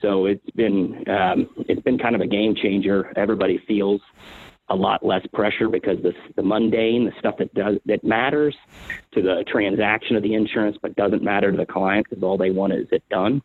So 0.00 0.26
it's 0.26 0.50
been 0.50 1.04
um, 1.08 1.48
it's 1.68 1.82
been 1.82 1.98
kind 1.98 2.14
of 2.14 2.20
a 2.20 2.26
game 2.26 2.54
changer. 2.54 3.12
Everybody 3.16 3.58
feels 3.66 4.00
a 4.70 4.76
lot 4.76 5.04
less 5.04 5.26
pressure 5.34 5.68
because 5.68 6.00
the, 6.02 6.14
the 6.36 6.42
mundane, 6.42 7.04
the 7.04 7.12
stuff 7.18 7.36
that 7.38 7.52
does 7.54 7.76
that 7.86 8.04
matters 8.04 8.56
to 9.12 9.20
the 9.20 9.44
transaction 9.48 10.16
of 10.16 10.22
the 10.22 10.34
insurance, 10.34 10.78
but 10.80 10.94
doesn't 10.94 11.22
matter 11.22 11.50
to 11.50 11.56
the 11.56 11.66
client 11.66 12.06
because 12.08 12.22
all 12.22 12.38
they 12.38 12.50
want 12.50 12.72
is 12.72 12.86
it 12.92 13.02
done, 13.10 13.42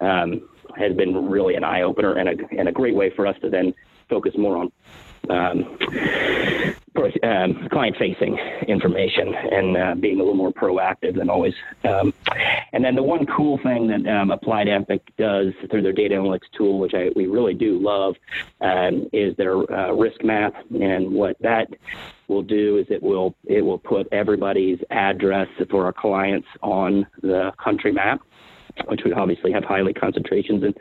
um, 0.00 0.48
has 0.76 0.94
been 0.94 1.28
really 1.28 1.56
an 1.56 1.64
eye 1.64 1.82
opener 1.82 2.14
and 2.14 2.28
a 2.28 2.46
and 2.56 2.68
a 2.68 2.72
great 2.72 2.94
way 2.94 3.10
for 3.10 3.26
us 3.26 3.36
to 3.42 3.50
then 3.50 3.74
focus 4.08 4.32
more 4.38 4.56
on 4.56 4.72
um, 5.30 5.78
um, 7.22 7.68
client-facing 7.70 8.36
information 8.66 9.34
and 9.34 9.76
uh, 9.76 9.94
being 9.94 10.16
a 10.16 10.18
little 10.18 10.34
more 10.34 10.52
proactive 10.52 11.16
than 11.16 11.30
always. 11.30 11.54
Um, 11.84 12.12
and 12.72 12.84
then 12.84 12.94
the 12.94 13.02
one 13.02 13.26
cool 13.26 13.58
thing 13.58 13.88
that 13.88 14.06
um, 14.06 14.30
Applied 14.30 14.68
Epic 14.68 15.02
does 15.16 15.52
through 15.70 15.82
their 15.82 15.92
data 15.92 16.16
analytics 16.16 16.50
tool, 16.56 16.78
which 16.78 16.94
I, 16.94 17.10
we 17.14 17.26
really 17.26 17.54
do 17.54 17.78
love, 17.78 18.16
um, 18.60 19.08
is 19.12 19.36
their 19.36 19.56
uh, 19.72 19.92
risk 19.92 20.22
map. 20.24 20.54
And 20.70 21.12
what 21.12 21.36
that 21.40 21.68
will 22.28 22.42
do 22.42 22.78
is 22.78 22.86
it 22.90 23.02
will 23.02 23.34
it 23.46 23.62
will 23.62 23.78
put 23.78 24.06
everybody's 24.12 24.78
address 24.90 25.48
for 25.70 25.84
our 25.86 25.92
clients 25.92 26.46
on 26.62 27.06
the 27.22 27.52
country 27.62 27.92
map 27.92 28.20
which 28.86 29.00
would 29.02 29.12
obviously 29.12 29.50
have 29.50 29.64
highly 29.64 29.92
concentrations 29.92 30.62
in, 30.62 30.72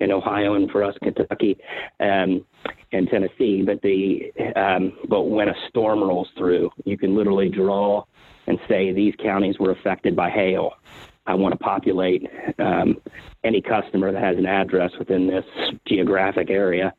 in 0.00 0.10
Ohio 0.10 0.54
and 0.54 0.70
for 0.70 0.82
us 0.82 0.94
Kentucky 1.02 1.58
um, 2.00 2.46
and 2.92 3.08
Tennessee. 3.08 3.62
But 3.62 3.82
the 3.82 4.32
um, 4.56 4.92
but 5.08 5.22
when 5.22 5.48
a 5.48 5.54
storm 5.68 6.00
rolls 6.00 6.28
through, 6.36 6.70
you 6.84 6.96
can 6.98 7.16
literally 7.16 7.48
draw 7.48 8.04
and 8.46 8.58
say 8.68 8.92
these 8.92 9.14
counties 9.22 9.58
were 9.58 9.70
affected 9.70 10.16
by 10.16 10.30
hail. 10.30 10.72
I 11.24 11.34
want 11.34 11.52
to 11.52 11.58
populate 11.58 12.28
um, 12.58 12.96
any 13.44 13.62
customer 13.62 14.10
that 14.10 14.20
has 14.20 14.36
an 14.36 14.46
address 14.46 14.90
within 14.98 15.28
this 15.28 15.44
geographic 15.86 16.50
area, 16.50 16.92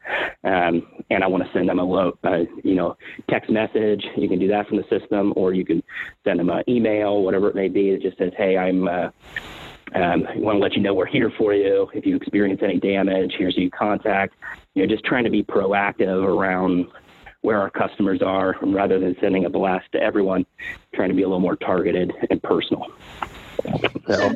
um, 0.45 0.87
and 1.09 1.25
I 1.25 1.27
want 1.27 1.43
to 1.43 1.51
send 1.51 1.67
them 1.67 1.79
a 1.79 1.85
uh, 1.85 2.45
you 2.63 2.75
know, 2.75 2.95
text 3.29 3.49
message. 3.49 4.05
You 4.15 4.29
can 4.29 4.39
do 4.39 4.47
that 4.47 4.67
from 4.67 4.77
the 4.77 4.85
system, 4.89 5.33
or 5.35 5.53
you 5.53 5.65
can 5.65 5.83
send 6.23 6.39
them 6.39 6.49
an 6.49 6.63
email, 6.69 7.21
whatever 7.21 7.49
it 7.49 7.55
may 7.55 7.67
be. 7.67 7.89
It 7.89 8.01
just 8.01 8.17
says, 8.17 8.31
"Hey, 8.37 8.57
I'm." 8.57 8.87
Uh, 8.87 9.09
um, 9.95 10.27
we 10.35 10.41
want 10.41 10.57
to 10.57 10.59
let 10.59 10.73
you 10.73 10.81
know 10.81 10.93
we're 10.93 11.05
here 11.05 11.31
for 11.37 11.53
you. 11.53 11.89
If 11.93 12.05
you 12.05 12.15
experience 12.15 12.61
any 12.63 12.79
damage, 12.79 13.35
here's 13.37 13.55
who 13.55 13.63
you 13.63 13.71
contact. 13.71 14.35
You 14.73 14.83
know, 14.83 14.93
just 14.93 15.05
trying 15.05 15.23
to 15.25 15.29
be 15.29 15.43
proactive 15.43 16.23
around 16.23 16.87
where 17.41 17.59
our 17.59 17.69
customers 17.69 18.21
are 18.21 18.55
rather 18.61 18.99
than 18.99 19.15
sending 19.19 19.45
a 19.45 19.49
blast 19.49 19.91
to 19.91 20.01
everyone, 20.01 20.45
trying 20.95 21.09
to 21.09 21.15
be 21.15 21.23
a 21.23 21.27
little 21.27 21.41
more 21.41 21.57
targeted 21.57 22.11
and 22.29 22.41
personal. 22.41 22.87
So, 24.07 24.31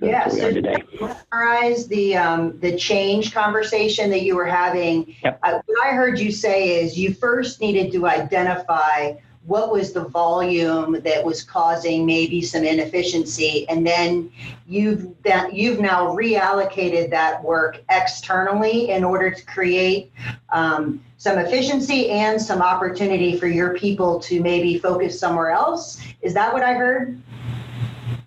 yeah, 0.00 0.28
so 0.28 0.50
today. 0.50 0.82
summarize 0.98 1.88
the 1.88 2.16
um, 2.16 2.58
the 2.60 2.76
change 2.76 3.34
conversation 3.34 4.08
that 4.10 4.22
you 4.22 4.36
were 4.36 4.46
having. 4.46 5.14
Yep. 5.22 5.40
Uh, 5.42 5.60
what 5.66 5.86
I 5.86 5.90
heard 5.90 6.18
you 6.18 6.30
say 6.30 6.80
is 6.80 6.96
you 6.96 7.12
first 7.12 7.60
needed 7.60 7.92
to 7.92 8.06
identify 8.06 9.14
what 9.46 9.70
was 9.70 9.92
the 9.92 10.04
volume 10.04 11.00
that 11.02 11.24
was 11.24 11.42
causing 11.42 12.04
maybe 12.04 12.42
some 12.42 12.64
inefficiency? 12.64 13.68
And 13.68 13.86
then 13.86 14.30
you've 14.66 15.14
that 15.22 15.54
you've 15.54 15.80
now 15.80 16.08
reallocated 16.08 17.10
that 17.10 17.42
work 17.42 17.80
externally 17.88 18.90
in 18.90 19.04
order 19.04 19.30
to 19.30 19.46
create 19.46 20.12
um, 20.50 21.00
some 21.18 21.38
efficiency 21.38 22.10
and 22.10 22.40
some 22.40 22.60
opportunity 22.60 23.38
for 23.38 23.46
your 23.46 23.74
people 23.74 24.18
to 24.20 24.40
maybe 24.42 24.78
focus 24.78 25.18
somewhere 25.18 25.50
else. 25.50 26.02
Is 26.22 26.34
that 26.34 26.52
what 26.52 26.62
i 26.62 26.74
heard? 26.74 27.20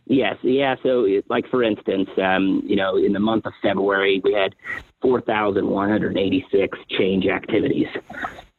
Yes, 0.05 0.37
yeah. 0.41 0.75
So, 0.81 1.05
like 1.29 1.47
for 1.49 1.61
instance, 1.63 2.09
um, 2.17 2.63
you 2.65 2.75
know, 2.75 2.97
in 2.97 3.13
the 3.13 3.19
month 3.19 3.45
of 3.45 3.53
February, 3.61 4.21
we 4.23 4.33
had 4.33 4.55
4,186 5.01 6.77
change 6.89 7.27
activities 7.27 7.87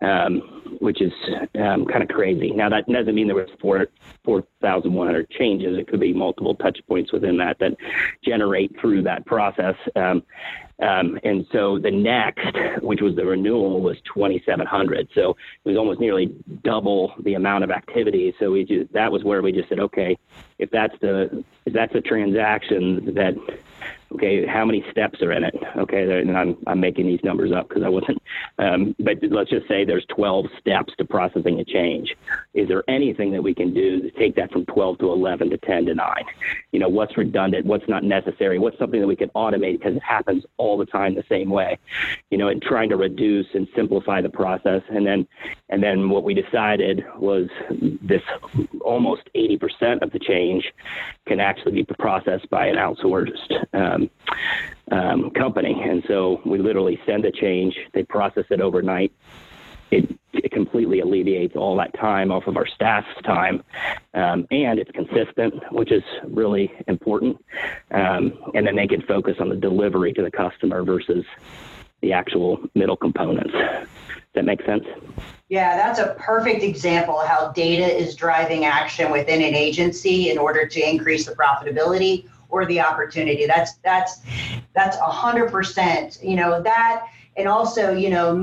um, 0.01 0.41
which 0.81 1.01
is 1.01 1.13
um, 1.57 1.85
kind 1.87 2.03
of 2.03 2.09
crazy. 2.09 2.51
Now 2.51 2.69
that 2.69 2.87
doesn't 2.87 3.15
mean 3.15 3.27
there 3.27 3.37
was 3.37 3.51
four 3.61 3.87
four 4.25 4.45
thousand 4.61 4.95
one 4.95 5.07
hundred 5.07 5.31
changes. 5.31 5.79
It 5.79 5.89
could 5.89 6.01
be 6.01 6.13
multiple 6.13 6.55
touch 6.55 6.79
points 6.89 7.13
within 7.13 7.37
that 7.39 7.59
that 7.59 7.77
generate 8.25 8.79
through 8.81 9.03
that 9.03 9.27
process. 9.27 9.77
Um, 9.97 10.23
um, 10.81 11.19
and 11.25 11.47
so 11.53 11.79
the 11.79 11.91
next, 11.91 12.83
which 12.83 13.03
was 13.03 13.15
the 13.15 13.27
renewal, 13.27 13.83
was 13.83 13.99
2,700. 14.15 15.09
So 15.15 15.37
it 15.65 15.69
was 15.69 15.77
almost 15.77 16.01
nearly 16.01 16.35
double 16.63 17.13
the 17.21 17.35
amount 17.35 17.65
of 17.65 17.71
activity. 17.71 18.35
So 18.39 18.53
we 18.53 18.65
just, 18.65 18.93
that 18.95 19.13
was 19.13 19.23
where 19.23 19.43
we 19.43 19.53
just 19.53 19.69
said, 19.69 19.79
okay, 19.79 20.17
if 20.59 20.71
that's 20.71 20.99
the 21.01 21.45
if 21.67 21.75
that's 21.75 21.95
a 21.95 22.01
transaction 22.01 23.15
that 23.15 23.35
okay, 24.15 24.47
how 24.47 24.65
many 24.65 24.85
steps 24.91 25.23
are 25.23 25.33
in 25.33 25.45
it? 25.45 25.55
Okay, 25.77 26.21
and 26.21 26.37
I'm, 26.37 26.57
I'm 26.67 26.81
making 26.81 27.07
these 27.07 27.23
numbers 27.23 27.53
up 27.53 27.69
because 27.69 27.83
I 27.83 27.89
wasn't, 27.89 28.20
um, 28.59 28.95
but 28.99 29.19
let's 29.31 29.51
just 29.51 29.67
say 29.69 29.85
there's 29.85 30.05
12 30.07 30.47
steps 30.59 30.93
to 30.99 31.05
processing 31.05 31.61
a 31.61 31.65
change. 31.65 32.15
Is 32.55 32.69
there 32.69 32.85
anything 32.89 33.33
that 33.33 33.43
we 33.43 33.55
can 33.55 33.73
do 33.73 34.01
to 34.03 34.11
take 34.11 34.37
that 34.37 34.53
from 34.53 34.67
12 34.67 34.99
to 34.99 35.13
11 35.13 35.51
to 35.51 35.59
10 35.59 35.87
to 35.87 35.95
9? 35.95 36.25
You 36.73 36.81
know, 36.81 36.89
what's 36.89 37.17
redundant? 37.17 37.67
What's 37.67 37.89
not 37.89 38.05
necessary? 38.05 38.59
What's 38.59 38.79
something 38.79 39.01
that 39.01 39.07
we 39.07 39.17
can 39.17 39.31
automate 39.31 39.79
because 39.79 39.97
it 39.97 40.03
happens 40.03 40.45
all 40.57 40.77
the 40.77 40.87
time 40.87 41.15
the 41.15 41.25
same 41.29 41.51
way? 41.51 41.79
You 42.31 42.39
know, 42.39 42.49
and 42.49 42.61
trying 42.63 42.89
to 42.91 42.97
reduce 42.97 43.47
and 43.55 43.67
simplify 43.75 44.21
the 44.21 44.29
process. 44.29 44.83
And 44.91 45.07
then, 45.07 45.27
and 45.69 45.83
then 45.83 46.11
what 46.11 46.25
we 46.25 46.35
decided 46.35 47.05
was 47.17 47.49
this 48.03 48.23
almost 48.83 49.23
80% 49.35 50.03
of 50.03 50.11
the 50.13 50.19
change 50.19 50.73
can 51.27 51.41
actually 51.41 51.73
be 51.73 51.85
processed 51.99 52.49
by 52.51 52.67
an 52.67 52.77
outsourced 52.77 53.65
um, 53.73 54.11
um, 54.91 55.31
company. 55.31 55.81
And 55.83 56.03
so 56.09 56.41
we 56.45 56.59
literally 56.59 57.01
send 57.07 57.25
a 57.25 57.33
change, 57.33 57.77
they 57.93 58.05
process 58.05 58.45
it 58.51 58.61
overnight. 58.61 59.13
It, 59.91 60.17
it 60.33 60.53
completely 60.53 61.01
alleviates 61.01 61.57
all 61.57 61.77
that 61.79 61.93
time 61.95 62.31
off 62.31 62.47
of 62.47 62.57
our 62.57 62.67
staff's 62.67 63.09
time, 63.25 63.65
um, 64.15 64.47
and 64.53 64.79
it's 64.79 64.91
consistent, 64.93 65.55
which 65.73 65.91
is 65.91 66.05
really 66.29 66.73
important. 66.87 67.45
Um, 67.91 68.39
and 68.55 68.65
then 68.65 68.77
they 68.77 68.87
can 68.87 69.03
focus 69.03 69.37
on 69.41 69.49
the 69.49 69.57
delivery 69.57 70.13
to 70.13 70.23
the 70.23 70.31
customer 70.31 70.85
versus 70.85 71.25
the 72.03 72.13
actual 72.13 72.61
middle 72.77 72.97
components. 72.97 73.53
Does 73.53 74.35
that 74.35 74.45
make 74.45 74.65
sense? 74.65 74.85
Yeah, 75.49 75.77
that's 75.77 75.99
a 75.99 76.15
perfect 76.21 76.63
example 76.63 77.19
of 77.19 77.27
how 77.27 77.51
data 77.51 77.85
is 77.85 78.15
driving 78.15 78.65
action 78.65 79.11
within 79.11 79.43
an 79.43 79.57
agency 79.57 80.31
in 80.31 80.39
order 80.39 80.67
to 80.69 80.81
increase 80.81 81.27
the 81.27 81.35
profitability 81.35 82.29
or 82.51 82.67
the 82.67 82.81
opportunity. 82.81 83.47
That's 83.47 83.75
that's 83.85 84.21
that's 84.75 84.97
a 84.97 85.11
hundred 85.11 85.51
percent. 85.51 86.19
You 86.23 86.37
know 86.37 86.63
that, 86.63 87.07
and 87.37 87.49
also 87.49 87.93
you 87.93 88.11
know 88.11 88.35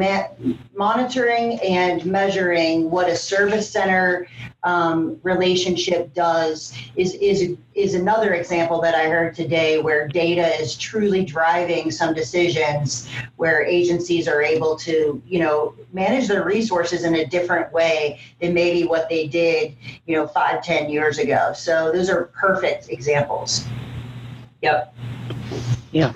monitoring 0.76 1.60
and 1.60 2.06
measuring 2.06 2.90
what 2.90 3.10
a 3.10 3.16
service 3.16 3.70
center 3.70 4.28
um, 4.64 5.20
relationship 5.24 6.14
does 6.14 6.74
is 6.96 7.14
is 7.16 7.56
is 7.74 7.94
another 7.94 8.34
example 8.34 8.82
that 8.82 8.96
I 8.96 9.08
heard 9.08 9.36
today 9.36 9.80
where 9.80 10.08
data 10.08 10.60
is 10.60 10.76
truly 10.76 11.24
driving 11.24 11.92
some 11.92 12.14
decisions 12.14 13.08
where 13.36 13.64
agencies 13.64 14.28
are 14.28 14.42
able 14.42 14.76
to 14.78 15.22
you 15.26 15.40
know 15.40 15.76
manage 15.94 16.28
their 16.28 16.44
resources 16.44 17.04
in 17.04 17.16
a 17.16 17.26
different 17.26 17.72
way 17.72 18.20
than 18.42 18.54
maybe 18.54 18.88
what 18.88 19.10
they 19.10 19.28
did 19.28 19.76
you 20.06 20.16
know 20.16 20.28
five 20.28 20.64
ten 20.64 20.90
years 20.90 21.18
ago. 21.18 21.54
So 21.56 21.92
those 21.92 22.10
are 22.10 22.26
perfect 22.26 22.90
examples. 22.90 23.66
Yep. 24.62 24.94
Yeah. 25.92 26.14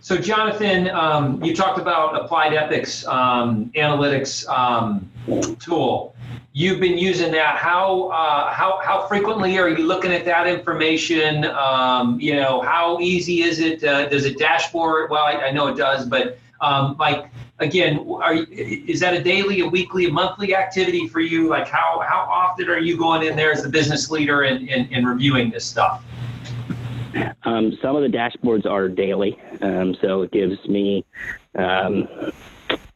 So, 0.00 0.18
Jonathan, 0.18 0.90
um, 0.90 1.42
you 1.42 1.56
talked 1.56 1.78
about 1.78 2.14
Applied 2.14 2.52
Epic's 2.52 3.06
um, 3.06 3.70
analytics 3.74 4.46
um, 4.48 5.10
tool. 5.58 6.14
You've 6.52 6.78
been 6.78 6.98
using 6.98 7.32
that. 7.32 7.56
How 7.56 8.08
uh, 8.10 8.52
how 8.52 8.80
how 8.84 9.08
frequently 9.08 9.58
are 9.58 9.68
you 9.68 9.86
looking 9.86 10.12
at 10.12 10.24
that 10.26 10.46
information? 10.46 11.46
Um, 11.46 12.20
you 12.20 12.36
know, 12.36 12.60
how 12.60 13.00
easy 13.00 13.42
is 13.42 13.60
it? 13.60 13.82
Uh, 13.82 14.08
does 14.08 14.24
it 14.24 14.38
dashboard? 14.38 15.10
Well, 15.10 15.24
I, 15.24 15.32
I 15.32 15.50
know 15.50 15.68
it 15.68 15.76
does, 15.76 16.06
but 16.06 16.38
um, 16.60 16.96
like 16.98 17.30
again, 17.58 18.06
are 18.22 18.34
is 18.34 19.00
that 19.00 19.14
a 19.14 19.22
daily, 19.22 19.60
a 19.60 19.66
weekly, 19.66 20.04
a 20.06 20.12
monthly 20.12 20.54
activity 20.54 21.08
for 21.08 21.20
you? 21.20 21.48
Like, 21.48 21.66
how 21.66 22.04
how 22.06 22.28
often 22.30 22.68
are 22.68 22.78
you 22.78 22.96
going 22.96 23.26
in 23.26 23.36
there 23.36 23.52
as 23.52 23.62
the 23.62 23.68
business 23.68 24.10
leader 24.10 24.42
and, 24.42 24.68
and, 24.68 24.92
and 24.92 25.08
reviewing 25.08 25.50
this 25.50 25.64
stuff? 25.64 26.04
Um, 27.44 27.76
some 27.80 27.96
of 27.96 28.02
the 28.02 28.16
dashboards 28.16 28.66
are 28.66 28.88
daily, 28.88 29.38
um, 29.60 29.96
so 30.00 30.22
it 30.22 30.32
gives 30.32 30.66
me, 30.68 31.04
um, 31.54 32.08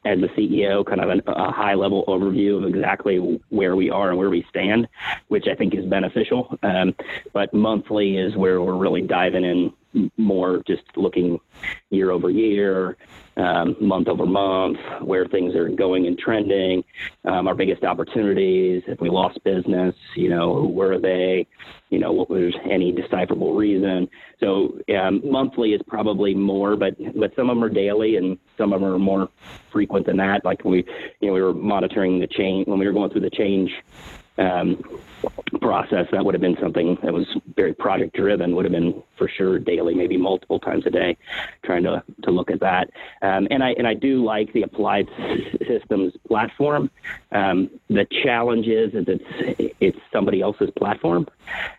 as 0.04 0.20
the 0.20 0.28
CEO, 0.28 0.84
kind 0.86 1.00
of 1.00 1.10
an, 1.10 1.22
a 1.26 1.52
high 1.52 1.74
level 1.74 2.04
overview 2.06 2.56
of 2.56 2.68
exactly 2.68 3.18
where 3.50 3.76
we 3.76 3.90
are 3.90 4.10
and 4.10 4.18
where 4.18 4.30
we 4.30 4.46
stand, 4.48 4.88
which 5.28 5.46
I 5.48 5.54
think 5.54 5.74
is 5.74 5.84
beneficial. 5.84 6.58
Um, 6.62 6.94
but 7.32 7.52
monthly 7.52 8.16
is 8.16 8.36
where 8.36 8.62
we're 8.62 8.76
really 8.76 9.02
diving 9.02 9.44
in 9.44 9.72
more 10.16 10.62
just 10.66 10.82
looking 10.96 11.38
year 11.90 12.10
over 12.10 12.30
year, 12.30 12.96
um, 13.36 13.76
month 13.80 14.08
over 14.08 14.26
month, 14.26 14.78
where 15.00 15.26
things 15.26 15.54
are 15.54 15.68
going 15.68 16.06
and 16.06 16.18
trending, 16.18 16.82
um, 17.24 17.46
our 17.46 17.54
biggest 17.54 17.84
opportunities, 17.84 18.82
if 18.86 19.00
we 19.00 19.08
lost 19.08 19.42
business, 19.44 19.94
you 20.14 20.28
know, 20.28 20.54
who 20.54 20.68
were 20.68 20.98
they, 20.98 21.46
you 21.90 21.98
know, 21.98 22.12
what 22.12 22.28
was 22.28 22.54
any 22.68 22.92
decipherable 22.92 23.54
reason. 23.54 24.08
So 24.40 24.78
um, 24.98 25.22
monthly 25.24 25.72
is 25.72 25.80
probably 25.86 26.34
more, 26.34 26.76
but 26.76 26.96
but 27.14 27.34
some 27.36 27.48
of 27.48 27.56
them 27.56 27.64
are 27.64 27.68
daily 27.68 28.16
and 28.16 28.38
some 28.56 28.72
of 28.72 28.80
them 28.80 28.92
are 28.92 28.98
more 28.98 29.28
frequent 29.70 30.06
than 30.06 30.16
that. 30.18 30.44
Like 30.44 30.64
we, 30.64 30.84
you 31.20 31.28
know, 31.28 31.34
we 31.34 31.42
were 31.42 31.54
monitoring 31.54 32.20
the 32.20 32.26
change 32.26 32.66
when 32.66 32.78
we 32.78 32.86
were 32.86 32.92
going 32.92 33.10
through 33.10 33.22
the 33.22 33.30
change 33.30 33.70
um, 34.38 34.82
process, 35.60 36.06
that 36.12 36.24
would 36.24 36.34
have 36.34 36.40
been 36.40 36.56
something 36.60 36.96
that 37.02 37.12
was 37.12 37.26
very 37.56 37.74
project 37.74 38.14
driven, 38.14 38.54
would 38.54 38.64
have 38.64 38.72
been 38.72 39.02
for 39.16 39.28
sure 39.28 39.58
daily, 39.58 39.94
maybe 39.94 40.16
multiple 40.16 40.60
times 40.60 40.86
a 40.86 40.90
day, 40.90 41.16
trying 41.64 41.82
to, 41.82 42.02
to 42.22 42.30
look 42.30 42.50
at 42.50 42.60
that. 42.60 42.90
Um, 43.22 43.48
and 43.50 43.62
I 43.62 43.70
and 43.72 43.86
I 43.86 43.94
do 43.94 44.24
like 44.24 44.52
the 44.52 44.62
applied 44.62 45.08
systems 45.66 46.14
platform. 46.26 46.90
Um, 47.32 47.70
the 47.88 48.06
challenge 48.22 48.66
is 48.68 48.92
that 48.92 49.08
it's 49.08 49.74
it's 49.80 49.98
somebody 50.12 50.40
else's 50.40 50.70
platform, 50.76 51.26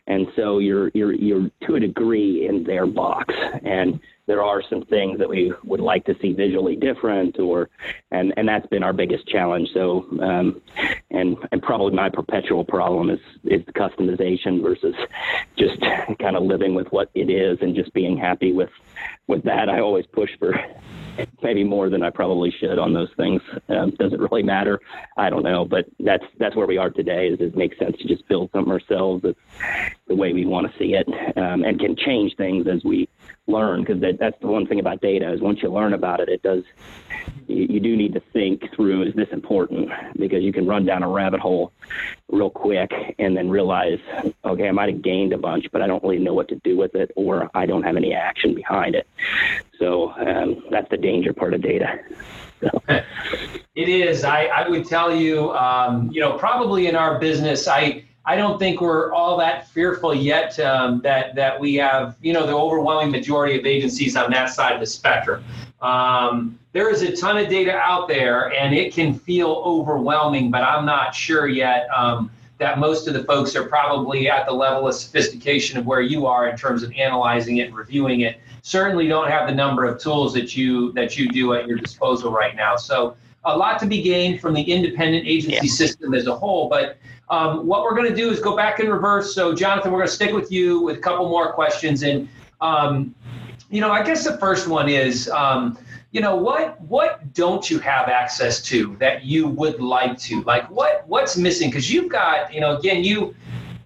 and 0.08 0.28
so 0.36 0.60
you're 0.60 0.92
you're 0.94 1.14
you're 1.14 1.50
to 1.66 1.76
a 1.76 1.80
degree 1.80 2.48
in 2.48 2.64
their 2.64 2.86
box 2.86 3.34
and 3.64 4.00
there 4.30 4.44
are 4.44 4.62
some 4.70 4.86
things 4.86 5.18
that 5.18 5.28
we 5.28 5.52
would 5.64 5.80
like 5.80 6.06
to 6.06 6.16
see 6.22 6.34
visually 6.34 6.76
different 6.76 7.40
or 7.40 7.68
and 8.12 8.32
and 8.38 8.48
that's 8.48 8.68
been 8.68 8.84
our 8.84 8.94
biggest 8.94 9.28
challenge 9.28 9.68
so 9.74 10.06
um, 10.22 10.62
and 11.10 11.36
and 11.52 11.64
probably 11.64 11.92
my 11.92 12.10
perpetual 12.10 12.64
problem 12.64 13.10
is 13.10 13.20
is 13.46 13.66
the 13.66 13.74
customization 13.74 14.62
versus 14.62 14.94
just 15.58 15.82
kind 16.20 16.36
of 16.36 16.44
living 16.44 16.76
with 16.76 16.88
what 16.92 17.10
it 17.16 17.32
is 17.32 17.58
and 17.62 17.74
just 17.76 17.92
being 17.94 18.16
happy 18.16 18.54
with 18.54 18.70
with 19.26 19.44
that 19.44 19.68
i 19.68 19.80
always 19.80 20.06
push 20.06 20.30
for 20.38 20.54
maybe 21.44 21.64
more 21.64 21.90
than 21.90 22.04
I 22.04 22.10
probably 22.10 22.52
should 22.52 22.80
on 22.80 22.94
those 22.94 23.10
things. 23.18 23.42
Um, 23.68 23.92
does 23.92 24.14
it 24.14 24.20
really 24.20 24.44
matter? 24.44 24.80
I 25.18 25.30
don't 25.30 25.44
know, 25.44 25.66
but 25.66 25.86
that's 26.00 26.24
that's 26.38 26.56
where 26.56 26.68
we 26.68 26.78
are 26.78 26.90
today. 26.90 27.28
Is 27.28 27.40
it 27.40 27.56
makes 27.56 27.78
sense 27.78 27.98
to 27.98 28.08
just 28.08 28.28
build 28.28 28.50
something 28.52 28.72
ourselves 28.72 29.24
that's 29.24 29.38
the 30.08 30.16
way 30.16 30.34
we 30.34 30.46
want 30.46 30.72
to 30.72 30.78
see 30.78 30.94
it, 30.96 31.08
um, 31.38 31.64
and 31.64 31.80
can 31.80 31.96
change 31.96 32.36
things 32.36 32.68
as 32.68 32.84
we 32.84 33.10
learn. 33.50 33.82
Because 33.82 34.00
that, 34.02 34.20
that's 34.20 34.40
the 34.40 34.48
one 34.48 34.68
thing 34.68 34.80
about 34.80 35.02
data 35.02 35.32
is 35.32 35.42
once 35.42 35.62
you 35.62 35.70
learn 35.70 35.94
about 35.94 36.20
it, 36.20 36.30
it 36.30 36.44
does. 36.44 36.64
You, 37.48 37.68
you 37.70 37.80
do 37.80 37.96
need 37.96 38.14
to 38.14 38.20
think 38.34 38.74
through: 38.76 39.04
is 39.04 39.16
this 39.16 39.30
important? 39.32 39.90
Because 40.18 40.44
you 40.44 40.54
can 40.54 40.68
run 40.68 40.86
down 40.86 41.04
a 41.04 41.10
rabbit 41.10 41.40
hole 41.40 41.72
real 42.32 42.50
quick 42.50 42.92
and 43.18 43.36
then 43.36 43.50
realize, 43.50 44.00
okay, 44.46 44.68
I 44.68 44.72
might 44.72 44.90
have 44.94 45.02
gained 45.02 45.34
a 45.34 45.38
bunch, 45.38 45.66
but 45.72 45.82
I 45.82 45.88
don't 45.88 46.04
really 46.04 46.20
know 46.20 46.34
what 46.34 46.48
to 46.50 46.56
do 46.64 46.78
with 46.78 46.96
it, 46.96 47.12
or 47.16 47.50
I 47.54 47.66
don't 47.66 47.84
have 47.84 47.98
any 47.98 48.14
action 48.14 48.54
behind 48.54 48.96
it. 48.96 49.08
So 49.80 50.12
um, 50.12 50.64
that's 50.70 50.90
the 50.90 50.98
danger 50.98 51.34
part 51.34 51.54
of 51.54 51.62
data. 51.62 52.00
So. 52.62 52.82
It 53.76 53.88
is. 53.88 54.26
I, 54.26 54.46
I 54.46 54.68
would 54.68 54.86
tell 54.86 55.16
you, 55.16 55.52
um, 55.54 56.10
you 56.12 56.20
know, 56.20 56.38
probably 56.38 56.88
in 56.88 56.96
our 56.98 57.18
business, 57.18 57.68
I 57.68 58.04
I 58.30 58.36
don't 58.36 58.60
think 58.60 58.80
we're 58.80 59.12
all 59.12 59.38
that 59.38 59.68
fearful 59.70 60.14
yet 60.14 60.60
um, 60.60 61.02
that 61.02 61.34
that 61.34 61.60
we 61.60 61.74
have, 61.76 62.16
you 62.22 62.32
know, 62.32 62.46
the 62.46 62.54
overwhelming 62.54 63.10
majority 63.10 63.58
of 63.58 63.66
agencies 63.66 64.16
on 64.16 64.30
that 64.30 64.52
side 64.52 64.74
of 64.74 64.80
the 64.80 64.86
spectrum. 64.86 65.44
Um, 65.82 66.60
there 66.72 66.92
is 66.92 67.02
a 67.02 67.16
ton 67.16 67.38
of 67.38 67.50
data 67.50 67.74
out 67.74 68.08
there, 68.08 68.54
and 68.54 68.76
it 68.76 68.94
can 68.94 69.16
feel 69.16 69.64
overwhelming, 69.66 70.52
but 70.52 70.62
I'm 70.62 70.86
not 70.86 71.16
sure 71.16 71.48
yet 71.48 71.88
um, 71.90 72.30
that 72.60 72.78
most 72.78 73.08
of 73.08 73.16
the 73.16 73.24
folks 73.24 73.56
are 73.56 73.64
probably 73.64 74.30
at 74.30 74.46
the 74.46 74.54
level 74.54 74.88
of 74.88 74.94
sophistication 74.94 75.80
of 75.80 75.88
where 75.88 76.02
you 76.02 76.28
are 76.28 76.50
in 76.50 76.56
terms 76.56 76.84
of 76.84 76.94
analyzing 76.94 77.58
it 77.58 77.70
and 77.70 77.76
reviewing 77.76 78.22
it 78.22 78.40
certainly 78.62 79.08
don't 79.08 79.32
have 79.32 79.48
the 79.48 79.56
number 79.56 79.86
of 79.86 80.00
tools 80.00 80.36
that 80.36 80.56
you 80.56 80.92
that 80.92 81.18
you 81.18 81.28
do 81.30 81.56
at 81.56 81.68
your 81.68 81.80
disposal 81.80 82.32
right 82.32 82.56
now. 82.56 82.76
So 82.76 83.16
a 83.46 83.58
lot 83.58 83.80
to 83.80 83.88
be 83.88 84.04
gained 84.04 84.40
from 84.40 84.54
the 84.54 84.62
independent 84.62 85.26
agency 85.26 85.56
yeah. 85.64 85.72
system 85.72 86.14
as 86.14 86.28
a 86.28 86.36
whole. 86.36 86.70
But 86.70 86.98
um, 87.30 87.68
what 87.68 87.84
we're 87.84 87.96
going 87.96 88.10
to 88.10 88.16
do 88.16 88.32
is 88.32 88.40
go 88.40 88.56
back 88.56 88.80
in 88.80 88.90
reverse. 88.90 89.36
So 89.36 89.54
Jonathan, 89.54 89.92
we're 89.92 90.00
going 90.00 90.10
to 90.10 90.14
stick 90.14 90.34
with 90.34 90.52
you 90.52 90.82
with 90.82 90.98
a 90.98 91.02
couple 91.02 91.30
more 91.30 91.54
questions. 91.54 92.04
And 92.04 92.28
um, 92.62 93.16
you 93.70 93.82
know, 93.82 93.92
I 93.92 94.04
guess 94.04 94.24
the 94.24 94.38
first 94.38 94.68
one 94.68 94.90
is. 94.90 95.30
Um, 95.30 95.78
you 96.12 96.22
know 96.22 96.36
what 96.36 96.82
what 96.82 97.36
don't 97.36 97.70
you 97.70 97.78
have 97.78 98.10
access 98.10 98.64
to 98.64 98.96
that 98.96 99.24
you 99.26 99.48
would 99.48 99.80
like 99.80 100.18
to 100.18 100.42
like 100.42 100.68
what 100.72 101.08
what's 101.08 101.38
missing 101.38 101.70
because 101.70 101.94
you've 101.94 102.10
got 102.10 102.52
you 102.52 102.60
know 102.60 102.76
again 102.76 103.04
you 103.04 103.36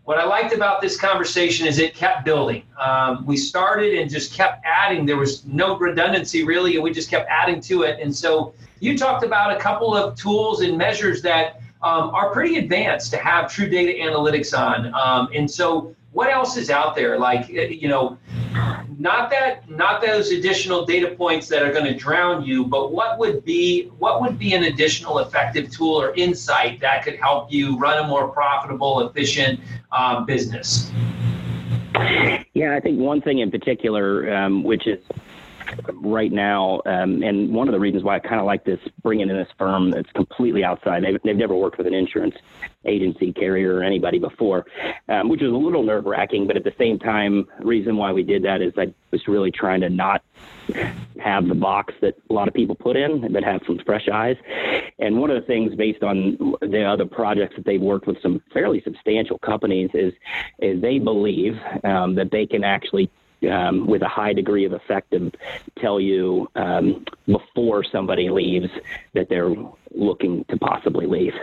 what 0.06 0.20
I 0.20 0.26
liked 0.26 0.54
about 0.54 0.82
this 0.82 1.00
conversation 1.00 1.66
is 1.66 1.80
it 1.80 1.96
kept 1.96 2.26
building. 2.26 2.64
Um, 2.78 3.26
we 3.26 3.38
started 3.38 3.98
and 3.98 4.12
just 4.12 4.34
kept 4.34 4.62
adding. 4.66 5.06
There 5.06 5.16
was 5.16 5.46
no 5.46 5.78
redundancy 5.78 6.44
really, 6.44 6.76
and 6.76 6.84
we 6.84 6.92
just 6.92 7.10
kept 7.10 7.30
adding 7.30 7.62
to 7.62 7.84
it. 7.84 8.02
And 8.02 8.14
so 8.14 8.54
you 8.82 8.98
talked 8.98 9.24
about 9.24 9.56
a 9.56 9.60
couple 9.60 9.96
of 9.96 10.18
tools 10.18 10.62
and 10.62 10.78
measures 10.78 11.22
that 11.22 11.62
um, 11.84 12.10
are 12.12 12.32
pretty 12.32 12.58
advanced 12.58 13.12
to 13.12 13.18
have 13.18 13.52
true 13.52 13.70
data 13.70 13.92
analytics 14.02 14.58
on. 14.58 14.94
Um, 14.94 15.30
and 15.34 15.50
so 15.50 15.96
what 16.14 16.30
else 16.30 16.58
is 16.58 16.70
out 16.70 16.96
there? 16.96 17.20
Like, 17.20 17.50
eh, 17.50 17.68
you 17.68 17.90
know, 17.90 18.18
not 18.98 19.30
that 19.32 19.70
not 19.70 20.02
those 20.02 20.32
additional 20.32 20.86
data 20.86 21.16
points 21.16 21.48
that 21.50 21.62
are 21.64 21.72
going 21.72 21.86
to 21.86 21.96
drown 21.96 22.46
you, 22.46 22.66
but 22.66 22.92
what 22.94 23.20
would 23.20 23.44
be 23.44 23.88
what 23.98 24.22
would 24.22 24.40
be 24.40 24.54
an 24.54 24.64
additional 24.64 25.20
effective 25.20 25.72
tool 25.72 26.00
or 26.00 26.14
insight 26.16 26.80
that 26.80 27.04
could 27.04 27.16
help 27.16 27.52
you 27.52 27.78
run 27.78 28.04
a 28.04 28.08
more 28.08 28.30
profitable, 28.30 29.08
efficient 29.08 29.60
um, 29.92 30.26
business? 30.26 30.92
Yeah, 32.54 32.76
I 32.76 32.80
think 32.80 33.00
one 33.00 33.22
thing 33.22 33.40
in 33.40 33.52
particular, 33.52 34.34
um, 34.34 34.64
which 34.64 34.88
is 34.88 35.00
right 35.94 36.32
now, 36.32 36.82
um, 36.86 37.24
and 37.24 37.54
one 37.54 37.68
of 37.68 37.74
the 37.74 37.80
reasons 37.80 38.04
why 38.04 38.16
I 38.16 38.20
kind 38.20 38.40
of 38.40 38.46
like 38.46 38.64
this 38.64 38.80
bringing 39.02 39.30
in 39.30 39.36
this 39.36 39.48
firm 39.58 39.92
that's 39.92 40.12
completely 40.12 40.64
outside. 40.64 41.04
They've, 41.04 41.22
they've 41.24 41.36
never 41.36 41.56
worked 41.56 41.78
with 41.78 41.88
an 41.88 41.94
insurance 41.94 42.36
agency, 42.86 43.32
carrier, 43.32 43.76
or 43.76 43.84
anybody 43.84 44.20
before, 44.20 44.66
um, 45.10 45.30
which 45.30 45.42
is 45.42 45.52
a 45.52 45.56
little 45.56 45.84
nerve 45.84 46.06
wracking. 46.06 46.48
But 46.48 46.58
at 46.58 46.64
the 46.64 46.74
same 46.78 47.00
time, 47.00 47.48
reason 47.60 47.98
why 47.98 48.12
we 48.12 48.24
did 48.24 48.44
that 48.44 48.62
is 48.62 48.74
I 48.78 48.94
was 49.12 49.28
really 49.28 49.52
trying 49.52 49.82
to 49.82 49.90
not 49.90 50.24
have 51.20 51.48
the 51.48 51.56
box 51.56 51.94
that 52.02 52.16
a 52.30 52.34
lot 52.34 52.48
of 52.48 52.54
people 52.54 52.76
put 52.76 52.96
in, 52.96 53.32
but 53.32 53.44
have 53.44 53.62
some 53.66 53.80
fresh 53.86 54.08
eyes. 54.12 54.38
And 55.00 55.20
one 55.20 55.30
of 55.30 55.42
the 55.42 55.48
things, 55.48 55.76
based 55.76 56.04
on 56.04 56.56
the 56.62 56.84
other 56.84 57.06
projects 57.06 57.56
that 57.56 57.66
they've 57.66 57.82
worked 57.82 58.08
with 58.08 58.22
some 58.22 58.42
fairly 58.54 58.82
substantial 58.82 59.38
companies, 59.40 59.90
is 59.94 60.14
is 60.60 60.82
they 60.82 61.00
believe 61.00 61.60
um, 61.84 62.16
that 62.16 62.32
they 62.32 62.46
can 62.46 62.64
actually 62.64 63.10
um, 63.52 63.88
with 63.88 64.02
a 64.02 64.08
high 64.08 64.34
degree 64.34 64.66
of 64.66 64.74
effective 64.74 65.34
tell 65.80 66.00
you 66.00 66.50
um, 66.56 67.06
before 67.26 67.84
somebody 67.84 68.30
leaves 68.30 68.70
that 69.14 69.30
they're 69.30 69.54
looking 69.92 70.44
to 70.46 70.58
possibly 70.58 71.06
leave. 71.06 71.34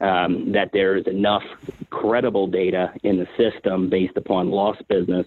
Um, 0.00 0.52
that 0.52 0.70
there's 0.72 1.06
enough 1.06 1.44
credible 1.90 2.46
data 2.46 2.92
in 3.02 3.18
the 3.18 3.28
system 3.36 3.88
based 3.88 4.16
upon 4.16 4.50
lost 4.50 4.86
business 4.88 5.26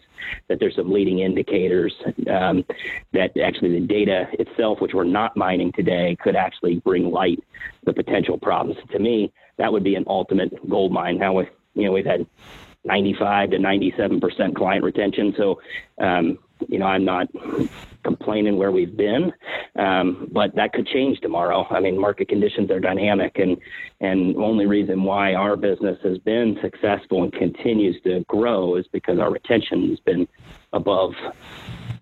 that 0.50 0.60
there's 0.60 0.76
some 0.76 0.92
leading 0.92 1.20
indicators 1.20 1.94
um, 2.30 2.66
that 3.14 3.38
actually 3.38 3.80
the 3.80 3.86
data 3.86 4.28
itself, 4.34 4.82
which 4.82 4.94
we're 4.94 5.04
not 5.04 5.38
mining 5.38 5.72
today, 5.72 6.18
could 6.22 6.36
actually 6.36 6.80
bring 6.80 7.10
light 7.12 7.44
the 7.86 7.94
potential 7.94 8.38
problems. 8.38 8.78
To 8.92 9.00
me, 9.00 9.32
that 9.58 9.72
would 9.72 9.84
be 9.84 9.96
an 9.96 10.04
ultimate 10.08 10.54
gold 10.70 10.92
mine. 10.92 11.18
Now, 11.18 11.34
we, 11.34 11.50
you 11.74 11.86
know, 11.86 11.92
we've 11.92 12.06
had 12.06 12.26
95 12.88 13.52
to 13.52 13.60
97 13.60 14.20
percent 14.20 14.56
client 14.56 14.84
retention. 14.84 15.34
So, 15.38 15.62
um, 16.00 16.40
you 16.68 16.80
know, 16.80 16.86
I'm 16.86 17.06
not 17.06 17.28
complaining 18.04 18.58
where 18.58 18.72
we've 18.72 18.96
been, 18.96 19.32
um, 19.78 20.30
but 20.32 20.56
that 20.56 20.74
could 20.74 20.88
change 20.88 21.20
tomorrow. 21.20 21.68
I 21.70 21.80
mean, 21.80 22.00
market 22.00 22.30
conditions 22.30 22.72
are 22.72 22.80
dynamic, 22.80 23.38
and 23.38 23.58
and 24.00 24.36
only 24.38 24.66
reason 24.66 25.04
why 25.04 25.34
our 25.34 25.56
business 25.56 26.00
has 26.04 26.18
been 26.20 26.58
successful 26.62 27.24
and 27.24 27.34
continues 27.34 28.02
to 28.04 28.24
grow 28.28 28.76
is 28.76 28.88
because 28.92 29.20
our 29.20 29.32
retention 29.32 29.90
has 29.90 30.00
been 30.00 30.28
above 30.74 31.14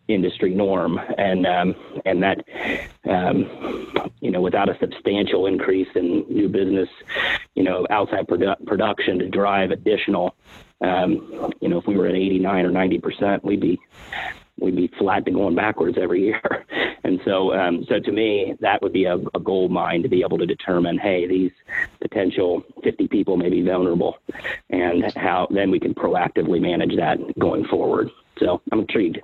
industry 0.08 0.54
norm, 0.54 1.00
and 1.18 1.46
um, 1.46 1.76
and 2.06 2.22
that 2.22 2.44
um, 3.10 4.12
you 4.22 4.32
know 4.32 4.42
without 4.42 4.70
a 4.70 4.78
substantial 4.80 5.48
increase 5.48 5.88
in 5.96 6.26
new 6.30 6.48
business, 6.48 6.90
you 7.56 7.64
know 7.64 7.86
outside 7.90 8.28
produ- 8.28 8.64
production 8.66 9.20
to 9.20 9.28
drive 9.28 9.72
additional 9.72 10.36
um, 10.82 11.54
you 11.62 11.70
know, 11.70 11.78
if 11.78 11.88
we 11.88 11.98
were 11.98 12.08
at 12.08 12.16
89 12.16 12.66
or 12.66 12.72
90 12.72 13.00
percent, 13.00 13.44
we'd 13.44 13.62
be 13.62 13.80
we'd 14.60 14.76
be 14.76 14.92
flat 14.98 15.26
to 15.26 15.32
going 15.32 15.56
backwards 15.56 15.98
every 16.02 16.24
year. 16.24 16.42
And 17.06 17.22
so, 17.24 17.54
um, 17.54 17.86
so 17.88 18.00
to 18.00 18.12
me, 18.12 18.56
that 18.62 18.82
would 18.82 18.92
be 18.92 19.06
a, 19.06 19.18
a 19.36 19.40
gold 19.40 19.70
mine 19.70 20.02
to 20.02 20.10
be 20.10 20.24
able 20.24 20.40
to 20.40 20.46
determine, 20.48 20.98
hey, 20.98 21.28
these 21.28 21.52
potential 22.02 22.64
50 22.84 23.08
people 23.10 23.38
may 23.38 23.52
be 23.52 23.62
vulnerable, 23.62 24.18
and 24.72 25.14
how 25.16 25.48
then 25.52 25.70
we 25.70 25.80
can 25.80 25.94
proactively 25.94 26.60
manage 26.60 26.96
that 26.96 27.20
going 27.38 27.64
forward. 27.66 28.10
So 28.40 28.60
I'm 28.72 28.80
intrigued. 28.80 29.22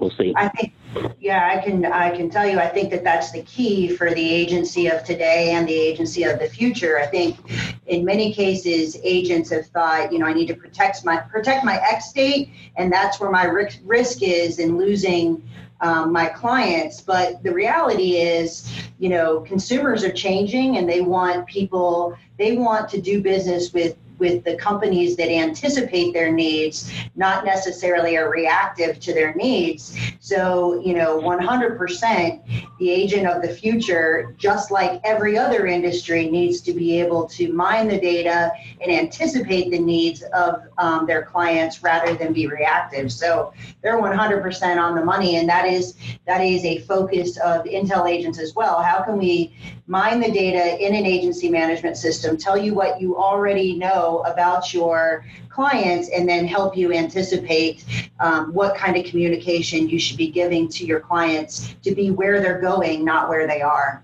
We'll 0.00 0.10
see. 0.10 0.32
I 0.36 0.48
think, 0.48 0.72
yeah, 1.18 1.48
I 1.52 1.62
can 1.62 1.84
I 1.86 2.14
can 2.14 2.28
tell 2.28 2.46
you. 2.46 2.58
I 2.58 2.68
think 2.68 2.90
that 2.90 3.04
that's 3.04 3.30
the 3.32 3.42
key 3.42 3.96
for 3.96 4.12
the 4.12 4.30
agency 4.34 4.88
of 4.88 5.04
today 5.04 5.52
and 5.52 5.66
the 5.66 5.74
agency 5.74 6.24
of 6.24 6.38
the 6.38 6.48
future. 6.48 6.98
I 6.98 7.06
think, 7.06 7.38
in 7.86 8.04
many 8.04 8.32
cases, 8.32 8.98
agents 9.02 9.50
have 9.50 9.66
thought, 9.66 10.12
you 10.12 10.18
know, 10.18 10.26
I 10.26 10.32
need 10.32 10.46
to 10.46 10.54
protect 10.54 11.04
my 11.04 11.18
protect 11.18 11.64
my 11.64 11.76
X 11.76 12.10
state, 12.10 12.50
and 12.76 12.92
that's 12.92 13.20
where 13.20 13.30
my 13.30 13.44
risk 13.44 14.22
is 14.22 14.58
in 14.58 14.76
losing. 14.76 15.48
Um, 15.80 16.12
my 16.12 16.26
clients 16.26 17.00
but 17.00 17.42
the 17.42 17.52
reality 17.52 18.12
is 18.12 18.72
you 19.00 19.08
know 19.08 19.40
consumers 19.40 20.04
are 20.04 20.12
changing 20.12 20.76
and 20.76 20.88
they 20.88 21.00
want 21.00 21.44
people 21.48 22.16
they 22.38 22.56
want 22.56 22.88
to 22.90 23.00
do 23.00 23.20
business 23.20 23.72
with 23.72 23.96
with 24.18 24.44
the 24.44 24.56
companies 24.56 25.16
that 25.16 25.30
anticipate 25.30 26.12
their 26.12 26.32
needs, 26.32 26.92
not 27.16 27.44
necessarily 27.44 28.16
are 28.16 28.30
reactive 28.30 29.00
to 29.00 29.12
their 29.12 29.34
needs. 29.34 29.96
So, 30.20 30.80
you 30.84 30.94
know, 30.94 31.20
100% 31.20 32.68
the 32.78 32.90
agent 32.90 33.26
of 33.26 33.42
the 33.42 33.48
future, 33.48 34.34
just 34.38 34.70
like 34.70 35.00
every 35.04 35.38
other 35.38 35.66
industry, 35.66 36.28
needs 36.28 36.60
to 36.62 36.72
be 36.72 37.00
able 37.00 37.28
to 37.28 37.52
mine 37.52 37.88
the 37.88 38.00
data 38.00 38.50
and 38.80 38.90
anticipate 38.90 39.70
the 39.70 39.78
needs 39.78 40.22
of 40.34 40.62
um, 40.78 41.06
their 41.06 41.22
clients 41.22 41.82
rather 41.82 42.14
than 42.14 42.32
be 42.32 42.46
reactive. 42.46 43.12
So 43.12 43.52
they're 43.82 44.00
100% 44.00 44.82
on 44.82 44.94
the 44.94 45.04
money, 45.04 45.36
and 45.36 45.48
that 45.48 45.66
is 45.66 45.94
that 46.26 46.40
is 46.40 46.64
a 46.64 46.78
focus 46.80 47.38
of 47.38 47.64
Intel 47.64 48.08
agents 48.08 48.38
as 48.38 48.54
well. 48.54 48.82
How 48.82 49.02
can 49.02 49.18
we 49.18 49.54
mine 49.86 50.20
the 50.20 50.30
data 50.30 50.78
in 50.84 50.94
an 50.94 51.04
agency 51.04 51.48
management 51.48 51.96
system, 51.96 52.36
tell 52.36 52.56
you 52.56 52.74
what 52.74 53.00
you 53.00 53.16
already 53.16 53.76
know 53.76 54.22
about 54.26 54.72
your 54.72 55.24
clients, 55.48 56.08
and 56.10 56.28
then 56.28 56.46
help 56.46 56.76
you 56.76 56.92
anticipate 56.92 57.84
um, 58.20 58.52
what 58.54 58.76
kind 58.76 58.96
of 58.96 59.04
communication 59.04 59.88
you 59.88 59.98
should 59.98 60.16
be 60.16 60.28
giving 60.28 60.68
to 60.68 60.86
your 60.86 61.00
clients 61.00 61.74
to 61.82 61.94
be 61.94 62.10
where 62.10 62.40
they're 62.40 62.60
going, 62.60 63.04
not 63.04 63.28
where 63.28 63.46
they 63.46 63.60
are. 63.60 64.02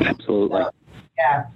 Absolutely. 0.00 0.62
So, 0.62 0.70
yeah. 1.18 1.46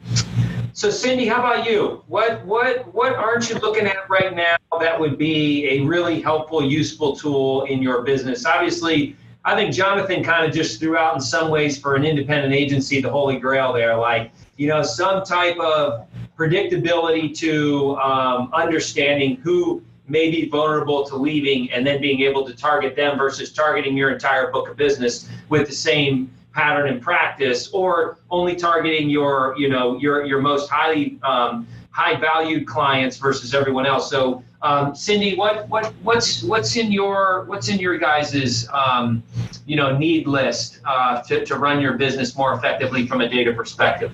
So 0.73 0.91
Cindy, 0.91 1.27
how 1.27 1.41
about 1.41 1.71
you? 1.71 2.03
What 2.07 2.45
what 2.47 2.93
what 2.95 3.15
aren't 3.15 3.51
you 3.51 3.57
looking 3.57 3.87
at 3.87 4.09
right 4.09 4.35
now 4.35 4.57
that 4.79 4.99
would 4.99 5.19
be 5.19 5.69
a 5.69 5.81
really 5.81 6.23
helpful, 6.23 6.65
useful 6.65 7.15
tool 7.15 7.65
in 7.65 7.83
your 7.83 8.03
business? 8.03 8.47
Obviously, 8.47 9.17
I 9.45 9.57
think 9.57 9.75
Jonathan 9.75 10.23
kind 10.23 10.45
of 10.45 10.53
just 10.53 10.81
threw 10.81 10.97
out 10.97 11.15
in 11.15 11.21
some 11.21 11.51
ways 11.51 11.79
for 11.79 11.95
an 11.95 12.05
independent 12.05 12.53
agency 12.53 13.01
the 13.01 13.11
holy 13.11 13.39
grail 13.39 13.73
there, 13.73 13.97
like 13.97 14.33
you 14.57 14.69
know 14.69 14.83
some 14.83 15.25
type 15.25 15.59
of 15.59 16.07
predictability 16.37 17.37
to 17.39 17.97
um, 17.97 18.51
understanding 18.53 19.37
who 19.37 19.83
may 20.09 20.31
be 20.31 20.49
vulnerable 20.49 21.07
to 21.07 21.17
leaving 21.17 21.71
and 21.71 21.87
then 21.87 22.01
being 22.01 22.21
able 22.21 22.45
to 22.45 22.55
target 22.55 22.97
them 22.97 23.17
versus 23.17 23.53
targeting 23.53 23.97
your 23.97 24.11
entire 24.11 24.51
book 24.51 24.69
of 24.69 24.77
business 24.77 25.29
with 25.49 25.69
the 25.69 25.75
same 25.75 26.31
pattern 26.53 26.89
and 26.89 27.01
practice 27.01 27.69
or 27.73 28.19
only 28.31 28.57
targeting 28.57 29.09
your 29.09 29.55
you 29.57 29.69
know 29.69 29.97
your 29.99 30.27
your 30.27 30.41
most 30.41 30.69
highly 30.69 31.19
um, 31.23 31.67
high 31.91 32.19
valued 32.19 32.67
clients 32.67 33.17
versus 33.17 33.55
everyone 33.55 33.87
else 33.87 34.09
so 34.11 34.43
um, 34.63 34.95
cindy 34.95 35.37
what 35.37 35.69
what 35.69 35.87
what's 36.03 36.43
what's 36.43 36.77
in 36.77 36.93
your 36.93 37.45
what's 37.47 37.69
in 37.69 37.79
your 37.79 37.99
guys's 37.99 38.69
um, 38.73 39.23
you 39.67 39.77
know 39.77 39.97
need 39.97 40.27
list 40.27 40.81
uh, 40.85 41.21
to, 41.23 41.45
to 41.45 41.57
run 41.57 41.81
your 41.81 41.95
business 41.95 42.37
more 42.37 42.55
effectively 42.55 43.07
from 43.07 43.21
a 43.21 43.29
data 43.29 43.53
perspective 43.53 44.13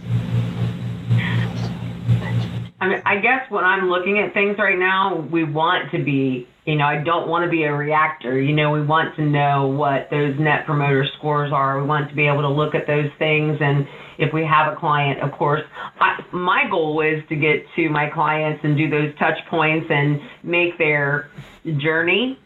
I 2.78 2.88
mean, 2.88 3.02
I 3.06 3.18
guess 3.18 3.50
when 3.50 3.64
I'm 3.64 3.88
looking 3.88 4.18
at 4.18 4.34
things 4.34 4.58
right 4.58 4.78
now, 4.78 5.16
we 5.16 5.44
want 5.44 5.90
to 5.92 6.02
be, 6.02 6.46
you 6.66 6.76
know, 6.76 6.84
I 6.84 6.98
don't 6.98 7.26
want 7.26 7.44
to 7.44 7.50
be 7.50 7.64
a 7.64 7.72
reactor. 7.72 8.40
You 8.40 8.54
know, 8.54 8.70
we 8.70 8.82
want 8.82 9.16
to 9.16 9.22
know 9.22 9.66
what 9.66 10.10
those 10.10 10.38
net 10.38 10.66
promoter 10.66 11.06
scores 11.16 11.52
are. 11.52 11.80
We 11.80 11.86
want 11.86 12.10
to 12.10 12.14
be 12.14 12.26
able 12.26 12.42
to 12.42 12.48
look 12.48 12.74
at 12.74 12.86
those 12.86 13.10
things. 13.18 13.58
And 13.60 13.88
if 14.18 14.32
we 14.32 14.44
have 14.44 14.72
a 14.72 14.76
client, 14.76 15.20
of 15.20 15.32
course, 15.32 15.62
I, 16.00 16.24
my 16.32 16.68
goal 16.68 17.00
is 17.00 17.22
to 17.28 17.36
get 17.36 17.66
to 17.76 17.88
my 17.88 18.08
clients 18.10 18.64
and 18.64 18.76
do 18.76 18.88
those 18.88 19.16
touch 19.18 19.38
points 19.48 19.86
and 19.90 20.20
make 20.42 20.78
their 20.78 21.30
journey, 21.78 22.38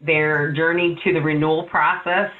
their 0.00 0.52
journey 0.52 1.00
to 1.04 1.12
the 1.12 1.20
renewal 1.20 1.64
process 1.64 2.30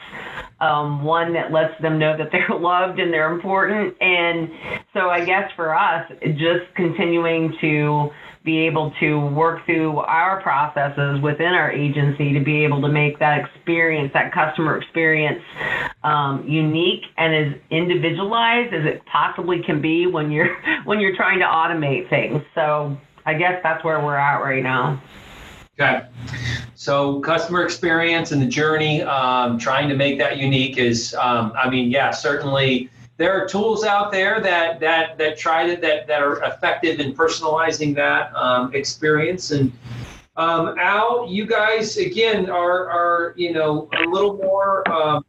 um, 0.61 1.05
one 1.05 1.35
that 1.35 1.53
lets 1.53 1.81
them 1.83 1.99
know 1.99 2.17
that 2.17 2.31
they're 2.33 2.49
loved 2.59 2.99
and 2.99 3.13
they're 3.13 3.33
important. 3.33 3.97
And 4.01 4.51
so 4.93 5.11
I 5.11 5.25
guess 5.25 5.51
for 5.55 5.77
us, 5.77 6.11
just 6.23 6.75
continuing 6.75 7.57
to 7.61 8.11
be 8.47 8.59
able 8.61 8.93
to 9.01 9.27
work 9.27 9.67
through 9.67 9.99
our 9.99 10.41
processes 10.41 11.21
within 11.21 11.49
our 11.49 11.71
agency 11.71 12.33
to 12.33 12.41
be 12.41 12.63
able 12.65 12.81
to 12.81 12.89
make 12.89 13.19
that 13.19 13.45
experience, 13.45 14.13
that 14.15 14.33
customer 14.33 14.79
experience, 14.79 15.43
um, 16.05 16.49
unique 16.49 17.03
and 17.19 17.35
as 17.35 17.61
individualized 17.71 18.73
as 18.73 18.87
it 18.87 19.05
possibly 19.07 19.63
can 19.65 19.83
be 19.83 20.07
when 20.07 20.31
you're 20.31 20.57
when 20.85 21.01
you're 21.01 21.17
trying 21.17 21.41
to 21.41 21.45
automate 21.45 22.09
things. 22.09 22.41
So 22.55 22.97
I 23.27 23.35
guess 23.35 23.61
that's 23.65 23.85
where 23.85 23.99
we're 24.03 24.17
at 24.17 24.39
right 24.39 24.63
now. 24.63 25.03
Okay. 25.79 26.07
So 26.77 27.21
customer 27.21 27.65
experience 27.65 28.31
and 28.31 28.41
the 28.41 28.47
journey, 28.47 29.03
um, 29.03 29.59
trying 29.59 29.89
to 29.89 29.97
make 29.97 30.19
that 30.19 30.39
unique 30.39 30.79
is, 30.79 31.15
um, 31.15 31.53
I 31.59 31.69
mean, 31.69 31.91
yeah, 31.91 32.13
certainly 32.13 32.89
there 33.19 33.33
are 33.33 33.47
tools 33.47 33.85
out 33.85 34.13
there 34.13 34.41
that 34.41 34.81
that 34.81 35.17
that 35.19 35.39
try 35.39 35.67
to 35.67 35.81
that 35.81 36.07
that 36.07 36.23
are 36.23 36.43
effective 36.45 37.01
in 37.01 37.15
personalizing 37.15 37.95
that 37.95 38.35
um, 38.35 38.75
experience. 38.75 39.51
And 39.51 39.73
um, 40.37 40.79
Al, 40.79 41.27
you 41.29 41.47
guys 41.47 41.97
again 41.97 42.51
are 42.51 42.89
are 42.89 43.35
you 43.37 43.53
know 43.53 43.89
a 43.97 44.09
little 44.09 44.37
more. 44.37 44.89
Um, 44.91 45.25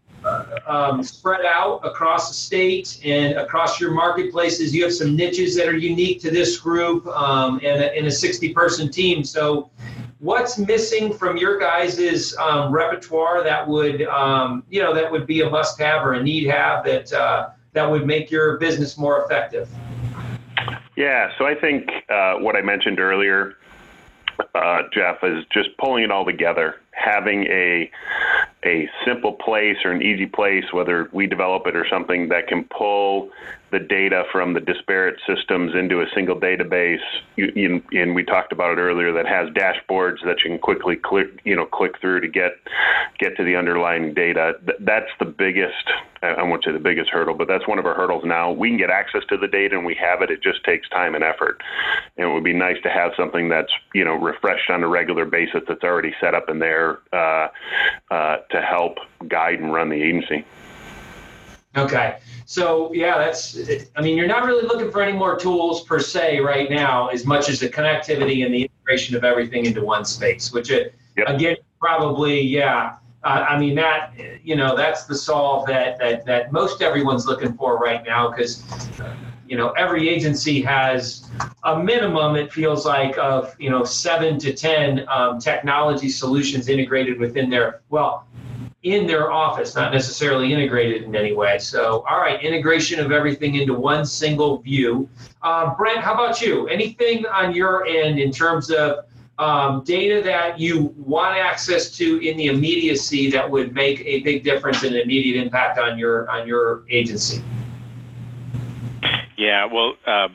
um, 0.65 1.03
spread 1.03 1.45
out 1.45 1.79
across 1.85 2.27
the 2.27 2.33
state 2.33 2.99
and 3.05 3.37
across 3.37 3.79
your 3.79 3.91
marketplaces. 3.91 4.75
You 4.75 4.83
have 4.83 4.93
some 4.93 5.15
niches 5.15 5.55
that 5.55 5.69
are 5.69 5.77
unique 5.77 6.19
to 6.21 6.31
this 6.31 6.57
group 6.57 7.07
um, 7.07 7.61
and, 7.63 7.81
a, 7.81 7.95
and 7.95 8.07
a 8.07 8.11
60 8.11 8.51
person 8.51 8.91
team. 8.91 9.23
So 9.23 9.69
what's 10.19 10.57
missing 10.57 11.13
from 11.13 11.37
your 11.37 11.57
guys' 11.59 12.35
um, 12.37 12.73
repertoire 12.73 13.43
that 13.43 13.65
would 13.65 14.01
um, 14.03 14.63
you 14.69 14.81
know 14.81 14.93
that 14.93 15.09
would 15.09 15.27
be 15.27 15.41
a 15.41 15.49
must 15.49 15.79
have 15.79 16.05
or 16.05 16.13
a 16.13 16.23
need 16.23 16.47
have 16.47 16.83
that 16.83 17.13
uh, 17.13 17.49
that 17.73 17.89
would 17.89 18.05
make 18.05 18.31
your 18.31 18.57
business 18.57 18.97
more 18.97 19.23
effective? 19.23 19.69
Yeah 20.95 21.31
so 21.37 21.45
i 21.45 21.53
think 21.53 21.89
uh, 22.09 22.35
what 22.35 22.55
i 22.55 22.61
mentioned 22.61 22.99
earlier 22.99 23.55
uh, 24.55 24.81
jeff 24.93 25.23
is 25.23 25.45
just 25.51 25.69
pulling 25.77 26.03
it 26.03 26.11
all 26.11 26.25
together 26.25 26.81
having 26.91 27.43
a 27.45 27.89
a 28.65 28.89
simple 29.05 29.33
place 29.33 29.77
or 29.85 29.91
an 29.91 30.01
easy 30.01 30.25
place 30.25 30.65
whether 30.73 31.07
we 31.11 31.27
develop 31.27 31.67
it 31.67 31.75
or 31.75 31.87
something 31.87 32.29
that 32.29 32.47
can 32.47 32.63
pull 32.63 33.29
the 33.71 33.79
data 33.79 34.23
from 34.31 34.53
the 34.53 34.61
disparate 34.61 35.19
systems 35.27 35.73
into 35.75 36.01
a 36.01 36.05
single 36.15 36.39
database. 36.39 37.03
You, 37.35 37.51
you, 37.53 37.83
and 37.91 38.15
we 38.15 38.23
talked 38.23 38.53
about 38.53 38.77
it 38.77 38.81
earlier 38.81 39.11
that 39.13 39.27
has 39.27 39.49
dashboards 39.49 40.23
that 40.25 40.37
you 40.43 40.51
can 40.51 40.59
quickly 40.59 40.95
click, 40.95 41.27
you 41.43 41.55
know, 41.55 41.65
click 41.65 41.99
through 41.99 42.21
to 42.21 42.27
get 42.27 42.53
get 43.19 43.35
to 43.37 43.43
the 43.43 43.55
underlying 43.55 44.13
data. 44.13 44.53
That's 44.79 45.09
the 45.19 45.25
biggest. 45.25 45.73
I 46.23 46.41
won't 46.43 46.63
say 46.63 46.71
the 46.71 46.79
biggest 46.79 47.09
hurdle, 47.09 47.35
but 47.35 47.47
that's 47.47 47.67
one 47.67 47.77
of 47.77 47.85
our 47.85 47.93
hurdles 47.93 48.23
now. 48.25 48.51
We 48.51 48.69
can 48.69 48.77
get 48.77 48.89
access 48.89 49.21
to 49.29 49.37
the 49.37 49.47
data 49.47 49.75
and 49.75 49.85
we 49.85 49.95
have 49.95 50.21
it. 50.21 50.31
It 50.31 50.41
just 50.41 50.63
takes 50.63 50.89
time 50.89 51.13
and 51.13 51.23
effort. 51.23 51.61
And 52.17 52.29
it 52.29 52.33
would 52.33 52.43
be 52.43 52.53
nice 52.53 52.81
to 52.83 52.89
have 52.89 53.11
something 53.17 53.49
that's 53.49 53.71
you 53.93 54.05
know 54.05 54.15
refreshed 54.15 54.69
on 54.69 54.81
a 54.83 54.87
regular 54.87 55.25
basis 55.25 55.61
that's 55.67 55.83
already 55.83 56.13
set 56.21 56.33
up 56.33 56.49
in 56.49 56.59
there 56.59 56.99
uh, 57.11 57.49
uh, 58.11 58.37
to 58.49 58.61
help 58.61 58.97
guide 59.27 59.59
and 59.59 59.73
run 59.73 59.89
the 59.89 60.01
agency. 60.01 60.45
Okay. 61.75 62.17
So 62.45 62.91
yeah, 62.93 63.17
that's. 63.17 63.57
I 63.95 64.01
mean, 64.01 64.17
you're 64.17 64.27
not 64.27 64.45
really 64.45 64.65
looking 64.65 64.89
for 64.89 65.01
any 65.01 65.17
more 65.17 65.37
tools 65.37 65.83
per 65.83 65.99
se 65.99 66.39
right 66.39 66.69
now, 66.69 67.07
as 67.07 67.25
much 67.25 67.49
as 67.49 67.59
the 67.59 67.69
connectivity 67.69 68.45
and 68.45 68.53
the 68.53 68.63
integration 68.63 69.15
of 69.15 69.23
everything 69.23 69.65
into 69.65 69.83
one 69.83 70.05
space. 70.05 70.51
Which, 70.51 70.71
it, 70.71 70.95
yep. 71.15 71.27
again, 71.27 71.57
probably 71.79 72.41
yeah. 72.41 72.95
Uh, 73.23 73.45
I 73.49 73.59
mean 73.59 73.75
that 73.75 74.13
you 74.43 74.55
know 74.55 74.75
that's 74.75 75.05
the 75.05 75.15
solve 75.15 75.67
that 75.67 75.99
that 75.99 76.25
that 76.25 76.51
most 76.51 76.81
everyone's 76.81 77.25
looking 77.25 77.53
for 77.53 77.77
right 77.77 78.03
now 78.05 78.29
because 78.29 78.63
you 79.47 79.57
know 79.57 79.71
every 79.71 80.07
agency 80.07 80.61
has 80.61 81.29
a 81.63 81.77
minimum 81.77 82.35
it 82.35 82.53
feels 82.53 82.85
like 82.85 83.17
of 83.17 83.55
you 83.59 83.69
know 83.69 83.83
seven 83.83 84.37
to 84.39 84.53
ten 84.53 85.05
um, 85.09 85.39
technology 85.39 86.09
solutions 86.09 86.69
integrated 86.69 87.19
within 87.19 87.49
their 87.49 87.81
well 87.89 88.27
in 88.93 89.07
their 89.07 89.31
office, 89.31 89.75
not 89.75 89.91
necessarily 89.93 90.53
integrated 90.53 91.03
in 91.03 91.15
any 91.15 91.33
way. 91.33 91.57
So, 91.57 92.05
all 92.09 92.19
right, 92.19 92.41
integration 92.43 92.99
of 92.99 93.11
everything 93.11 93.55
into 93.55 93.73
one 93.73 94.05
single 94.05 94.59
view. 94.59 95.09
Uh, 95.41 95.73
Brent, 95.75 95.99
how 95.99 96.13
about 96.13 96.41
you? 96.41 96.67
Anything 96.67 97.25
on 97.25 97.53
your 97.53 97.85
end 97.85 98.19
in 98.19 98.31
terms 98.31 98.69
of 98.71 99.05
um, 99.39 99.83
data 99.83 100.21
that 100.23 100.59
you 100.59 100.93
want 100.97 101.37
access 101.37 101.91
to 101.97 102.27
in 102.27 102.37
the 102.37 102.47
immediacy 102.47 103.29
that 103.31 103.49
would 103.49 103.73
make 103.73 104.01
a 104.01 104.21
big 104.21 104.43
difference 104.43 104.83
and 104.83 104.95
an 104.95 105.01
immediate 105.01 105.41
impact 105.41 105.77
on 105.77 105.97
your 105.97 106.29
on 106.29 106.47
your 106.47 106.83
agency? 106.89 107.43
Yeah, 109.37 109.65
well. 109.65 109.93
Uh 110.05 110.29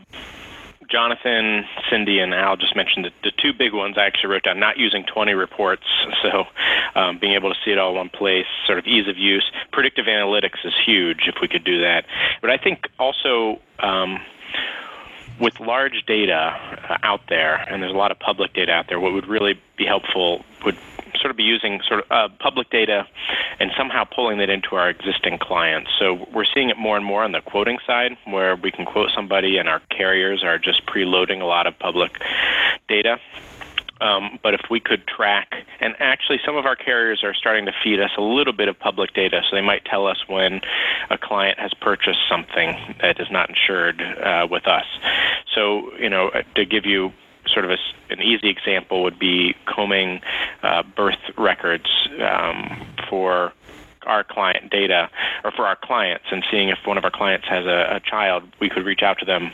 Jonathan, 0.92 1.64
Cindy, 1.88 2.18
and 2.18 2.34
Al 2.34 2.56
just 2.58 2.76
mentioned 2.76 3.06
the, 3.06 3.10
the 3.24 3.32
two 3.42 3.54
big 3.54 3.72
ones 3.72 3.96
I 3.96 4.04
actually 4.04 4.28
wrote 4.28 4.42
down. 4.42 4.60
Not 4.60 4.76
using 4.76 5.04
20 5.04 5.32
reports, 5.32 5.84
so 6.22 6.44
um, 6.94 7.18
being 7.18 7.32
able 7.32 7.48
to 7.48 7.56
see 7.64 7.70
it 7.72 7.78
all 7.78 7.90
in 7.90 7.96
one 7.96 8.10
place, 8.10 8.44
sort 8.66 8.78
of 8.78 8.86
ease 8.86 9.08
of 9.08 9.16
use. 9.16 9.50
Predictive 9.72 10.04
analytics 10.04 10.64
is 10.64 10.74
huge 10.84 11.22
if 11.26 11.36
we 11.40 11.48
could 11.48 11.64
do 11.64 11.80
that. 11.80 12.04
But 12.42 12.50
I 12.50 12.58
think 12.58 12.88
also. 12.98 13.60
Um, 13.80 14.20
with 15.40 15.58
large 15.58 16.04
data 16.06 16.54
uh, 16.88 16.98
out 17.02 17.22
there, 17.28 17.56
and 17.56 17.82
there's 17.82 17.92
a 17.92 17.96
lot 17.96 18.12
of 18.12 18.18
public 18.18 18.52
data 18.52 18.70
out 18.70 18.86
there, 18.88 19.00
what 19.00 19.12
would 19.12 19.26
really 19.26 19.58
be 19.76 19.84
helpful 19.84 20.44
would 20.64 20.76
sort 21.22 21.30
of 21.30 21.36
be 21.36 21.44
using 21.44 21.80
sort 21.88 22.00
of 22.00 22.06
uh, 22.10 22.28
public 22.38 22.68
data 22.70 23.06
and 23.58 23.70
somehow 23.78 24.04
pulling 24.04 24.38
that 24.38 24.50
into 24.50 24.76
our 24.76 24.90
existing 24.90 25.38
clients. 25.38 25.90
So 25.98 26.26
we're 26.34 26.50
seeing 26.52 26.68
it 26.68 26.76
more 26.76 26.96
and 26.96 27.06
more 27.06 27.22
on 27.24 27.32
the 27.32 27.40
quoting 27.40 27.78
side, 27.86 28.12
where 28.26 28.56
we 28.56 28.70
can 28.70 28.84
quote 28.84 29.10
somebody 29.14 29.56
and 29.56 29.68
our 29.68 29.80
carriers 29.88 30.44
are 30.44 30.58
just 30.58 30.84
preloading 30.86 31.40
a 31.40 31.46
lot 31.46 31.66
of 31.66 31.78
public 31.78 32.20
data. 32.88 33.16
Um, 34.00 34.40
but 34.42 34.52
if 34.52 34.62
we 34.68 34.80
could 34.80 35.06
track, 35.06 35.54
and 35.78 35.94
actually 36.00 36.40
some 36.44 36.56
of 36.56 36.66
our 36.66 36.74
carriers 36.74 37.22
are 37.22 37.34
starting 37.34 37.66
to 37.66 37.72
feed 37.84 38.00
us 38.00 38.10
a 38.18 38.20
little 38.20 38.52
bit 38.52 38.66
of 38.66 38.76
public 38.76 39.14
data, 39.14 39.42
so 39.48 39.54
they 39.54 39.62
might 39.62 39.84
tell 39.84 40.08
us 40.08 40.24
when 40.26 40.60
a 41.08 41.16
client 41.16 41.60
has 41.60 41.72
purchased 41.74 42.18
something 42.28 42.96
that 43.00 43.20
is 43.20 43.30
not 43.30 43.48
insured 43.48 44.02
uh, 44.02 44.48
with 44.50 44.66
us. 44.66 44.86
So, 45.54 45.94
you 45.98 46.10
know, 46.10 46.30
uh, 46.30 46.42
to 46.56 46.64
give 46.64 46.84
you 46.84 47.12
sort 47.52 47.64
of 47.64 47.70
a, 47.70 47.78
an 48.10 48.20
easy 48.20 48.48
example 48.48 49.02
would 49.02 49.18
be 49.18 49.54
combing 49.66 50.20
uh, 50.62 50.82
birth 50.82 51.18
records 51.36 51.86
um, 52.20 52.86
for 53.08 53.52
our 54.06 54.24
client 54.24 54.70
data 54.70 55.08
or 55.44 55.52
for 55.52 55.66
our 55.66 55.76
clients 55.76 56.24
and 56.30 56.44
seeing 56.50 56.68
if 56.68 56.78
one 56.84 56.98
of 56.98 57.04
our 57.04 57.10
clients 57.10 57.46
has 57.46 57.64
a, 57.66 57.96
a 57.96 58.00
child, 58.00 58.42
we 58.60 58.68
could 58.68 58.84
reach 58.84 59.02
out 59.02 59.18
to 59.18 59.24
them 59.24 59.52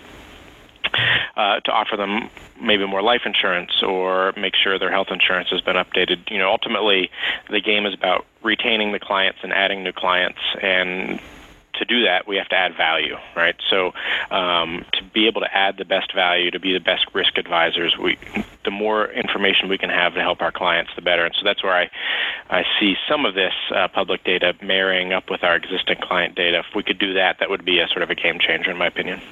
uh, 1.36 1.60
to 1.60 1.70
offer 1.70 1.96
them 1.96 2.30
maybe 2.60 2.86
more 2.86 3.02
life 3.02 3.22
insurance 3.24 3.82
or 3.82 4.32
make 4.36 4.54
sure 4.56 4.78
their 4.78 4.90
health 4.90 5.08
insurance 5.10 5.48
has 5.50 5.60
been 5.60 5.76
updated. 5.76 6.30
You 6.30 6.38
know, 6.38 6.50
ultimately, 6.50 7.10
the 7.50 7.60
game 7.60 7.86
is 7.86 7.94
about 7.94 8.26
retaining 8.42 8.92
the 8.92 8.98
clients 8.98 9.38
and 9.42 9.52
adding 9.52 9.82
new 9.82 9.92
clients 9.92 10.40
and 10.62 11.20
to 11.78 11.84
do 11.84 12.04
that, 12.04 12.26
we 12.26 12.36
have 12.36 12.48
to 12.48 12.56
add 12.56 12.76
value, 12.76 13.16
right? 13.34 13.56
So, 13.70 13.92
um, 14.30 14.84
to 14.92 15.04
be 15.04 15.26
able 15.26 15.40
to 15.40 15.54
add 15.54 15.76
the 15.78 15.84
best 15.84 16.14
value, 16.14 16.50
to 16.50 16.60
be 16.60 16.72
the 16.72 16.80
best 16.80 17.06
risk 17.14 17.38
advisors, 17.38 17.96
we 17.96 18.18
the 18.64 18.70
more 18.70 19.10
information 19.12 19.68
we 19.68 19.78
can 19.78 19.88
have 19.88 20.12
to 20.14 20.20
help 20.20 20.42
our 20.42 20.52
clients, 20.52 20.90
the 20.94 21.00
better. 21.00 21.24
And 21.24 21.34
so 21.34 21.40
that's 21.42 21.62
where 21.62 21.72
I, 21.72 21.90
I 22.50 22.64
see 22.78 22.96
some 23.08 23.24
of 23.24 23.34
this 23.34 23.54
uh, 23.74 23.88
public 23.88 24.24
data 24.24 24.54
marrying 24.60 25.14
up 25.14 25.30
with 25.30 25.42
our 25.42 25.56
existing 25.56 25.96
client 26.02 26.34
data. 26.34 26.58
If 26.58 26.74
we 26.74 26.82
could 26.82 26.98
do 26.98 27.14
that, 27.14 27.38
that 27.40 27.48
would 27.48 27.64
be 27.64 27.78
a 27.78 27.88
sort 27.88 28.02
of 28.02 28.10
a 28.10 28.14
game 28.14 28.38
changer, 28.38 28.70
in 28.70 28.76
my 28.76 28.88
opinion. 28.88 29.22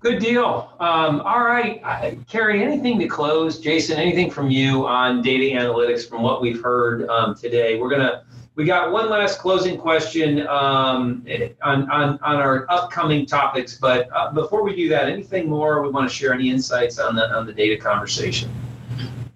Good 0.00 0.18
deal. 0.18 0.72
Um, 0.80 1.20
all 1.20 1.44
right, 1.44 1.80
uh, 1.84 2.10
Carrie, 2.28 2.64
anything 2.64 2.98
to 2.98 3.06
close? 3.06 3.60
Jason, 3.60 3.98
anything 3.98 4.32
from 4.32 4.50
you 4.50 4.84
on 4.84 5.22
data 5.22 5.56
analytics 5.56 6.08
from 6.08 6.22
what 6.22 6.42
we've 6.42 6.60
heard 6.60 7.08
um, 7.08 7.36
today? 7.36 7.78
We're 7.78 7.90
gonna 7.90 8.24
we 8.54 8.64
got 8.64 8.92
one 8.92 9.08
last 9.08 9.38
closing 9.38 9.78
question 9.78 10.46
um, 10.46 11.24
on, 11.62 11.90
on 11.90 12.18
on 12.22 12.36
our 12.36 12.66
upcoming 12.68 13.24
topics, 13.24 13.78
but 13.78 14.08
uh, 14.14 14.30
before 14.32 14.62
we 14.62 14.76
do 14.76 14.88
that, 14.90 15.08
anything 15.08 15.48
more 15.48 15.82
we 15.82 15.88
want 15.88 16.08
to 16.08 16.14
share? 16.14 16.34
Any 16.34 16.50
insights 16.50 16.98
on 16.98 17.14
the 17.14 17.30
on 17.34 17.46
the 17.46 17.52
data 17.52 17.80
conversation? 17.80 18.50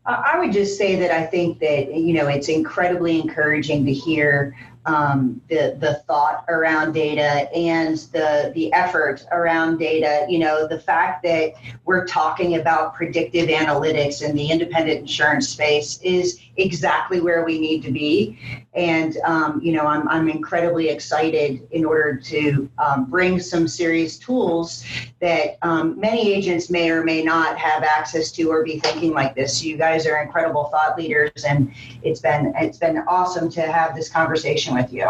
I 0.05 0.39
would 0.39 0.53
just 0.53 0.79
say 0.79 0.95
that 0.97 1.11
I 1.11 1.25
think 1.25 1.59
that 1.61 1.93
you 1.95 2.13
know 2.13 2.29
it's 2.29 2.49
incredibly 2.49 3.19
encouraging 3.19 3.87
to 3.87 3.93
hear 3.93 4.57
um, 4.87 5.41
the 5.49 5.77
the 5.81 6.03
thought 6.07 6.45
around 6.49 6.93
data 6.93 7.53
and 7.53 7.99
the 8.13 8.53
the 8.55 8.73
effort 8.73 9.27
around 9.33 9.79
data. 9.79 10.27
You 10.29 10.39
know, 10.39 10.67
the 10.67 10.79
fact 10.79 11.23
that 11.25 11.55
we're 11.85 12.07
talking 12.07 12.57
about 12.57 12.95
predictive 12.95 13.49
analytics 13.49 14.23
in 14.23 14.35
the 14.37 14.51
independent 14.51 15.01
insurance 15.01 15.49
space 15.49 15.99
is 16.03 16.41
exactly 16.57 17.21
where 17.21 17.45
we 17.45 17.59
need 17.59 17.83
to 17.83 17.93
be. 17.93 18.39
And 18.75 19.17
um, 19.25 19.61
you 19.63 19.73
know, 19.73 19.87
I'm 19.87 20.09
I'm 20.09 20.29
incredibly 20.29 20.89
excited 20.89 21.67
in 21.71 21.85
order 21.85 22.17
to 22.17 22.71
um, 22.79 23.07
bring 23.07 23.41
some 23.41 23.67
serious 23.67 24.19
tools 24.19 24.85
that 25.21 25.57
um, 25.63 25.99
many 25.99 26.33
agents 26.33 26.71
may 26.71 26.91
or 26.91 27.03
may 27.03 27.25
not 27.25 27.59
have 27.59 27.83
access 27.83 28.31
to 28.33 28.51
or 28.51 28.63
be 28.63 28.79
thinking 28.79 29.13
like 29.13 29.35
this. 29.35 29.65
You 29.65 29.77
guys 29.77 30.07
are 30.07 30.23
incredible 30.23 30.65
thought 30.65 30.97
leaders, 30.97 31.45
and 31.45 31.73
it's 32.03 32.21
been 32.21 32.53
it's 32.57 32.79
been 32.79 32.99
awesome 33.09 33.51
to 33.53 33.63
have 33.63 33.97
this 33.97 34.09
conversation 34.09 34.76
with 34.77 34.93
you. 34.93 35.09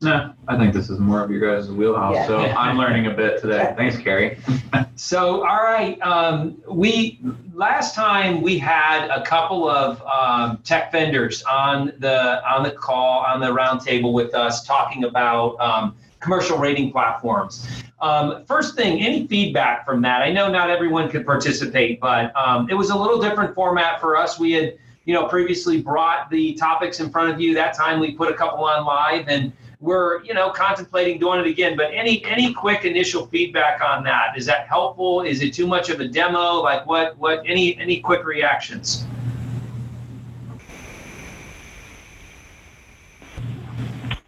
Nah, 0.00 0.32
I 0.48 0.58
think 0.58 0.74
this 0.74 0.90
is 0.90 0.98
more 0.98 1.22
of 1.22 1.30
your 1.30 1.40
guys' 1.40 1.70
wheelhouse. 1.70 2.14
Yeah. 2.14 2.26
So 2.26 2.38
I'm 2.58 2.76
learning 2.76 3.06
a 3.06 3.10
bit 3.10 3.40
today. 3.40 3.72
Thanks, 3.76 3.96
Carrie. 3.98 4.38
So, 4.96 5.44
all 5.44 5.62
right, 5.64 6.00
um, 6.02 6.62
we 6.70 7.20
last 7.52 7.96
time 7.96 8.42
we 8.42 8.58
had 8.58 9.08
a 9.08 9.24
couple 9.24 9.68
of 9.68 10.00
um, 10.02 10.58
tech 10.58 10.92
vendors 10.92 11.42
on 11.42 11.92
the 11.98 12.48
on 12.48 12.62
the 12.62 12.70
call 12.70 13.24
on 13.24 13.40
the 13.40 13.48
roundtable 13.48 14.12
with 14.12 14.34
us 14.34 14.64
talking 14.64 15.02
about 15.02 15.58
um, 15.58 15.96
commercial 16.20 16.58
rating 16.58 16.92
platforms. 16.92 17.68
Um, 18.00 18.44
first 18.46 18.76
thing, 18.76 19.00
any 19.00 19.26
feedback 19.26 19.84
from 19.84 20.00
that? 20.02 20.22
I 20.22 20.30
know 20.30 20.48
not 20.48 20.70
everyone 20.70 21.10
could 21.10 21.26
participate, 21.26 22.00
but 22.00 22.34
um, 22.36 22.70
it 22.70 22.74
was 22.74 22.90
a 22.90 22.96
little 22.96 23.20
different 23.20 23.52
format 23.52 24.00
for 24.00 24.16
us. 24.16 24.38
We 24.38 24.52
had 24.52 24.78
you 25.04 25.14
know, 25.14 25.26
previously 25.26 25.80
brought 25.82 26.30
the 26.30 26.54
topics 26.54 27.00
in 27.00 27.10
front 27.10 27.32
of 27.32 27.40
you. 27.40 27.54
That 27.54 27.74
time 27.74 28.00
we 28.00 28.12
put 28.12 28.30
a 28.30 28.34
couple 28.34 28.64
on 28.64 28.84
live 28.84 29.28
and 29.28 29.52
we're, 29.80 30.22
you 30.24 30.32
know, 30.32 30.50
contemplating 30.50 31.18
doing 31.18 31.40
it 31.40 31.46
again. 31.46 31.76
But 31.76 31.92
any 31.92 32.24
any 32.24 32.54
quick 32.54 32.84
initial 32.84 33.26
feedback 33.26 33.82
on 33.82 34.02
that? 34.04 34.36
Is 34.36 34.46
that 34.46 34.66
helpful? 34.66 35.22
Is 35.22 35.42
it 35.42 35.52
too 35.52 35.66
much 35.66 35.90
of 35.90 36.00
a 36.00 36.08
demo? 36.08 36.54
Like 36.54 36.86
what 36.86 37.18
what 37.18 37.42
any 37.46 37.76
any 37.78 38.00
quick 38.00 38.24
reactions? 38.24 39.06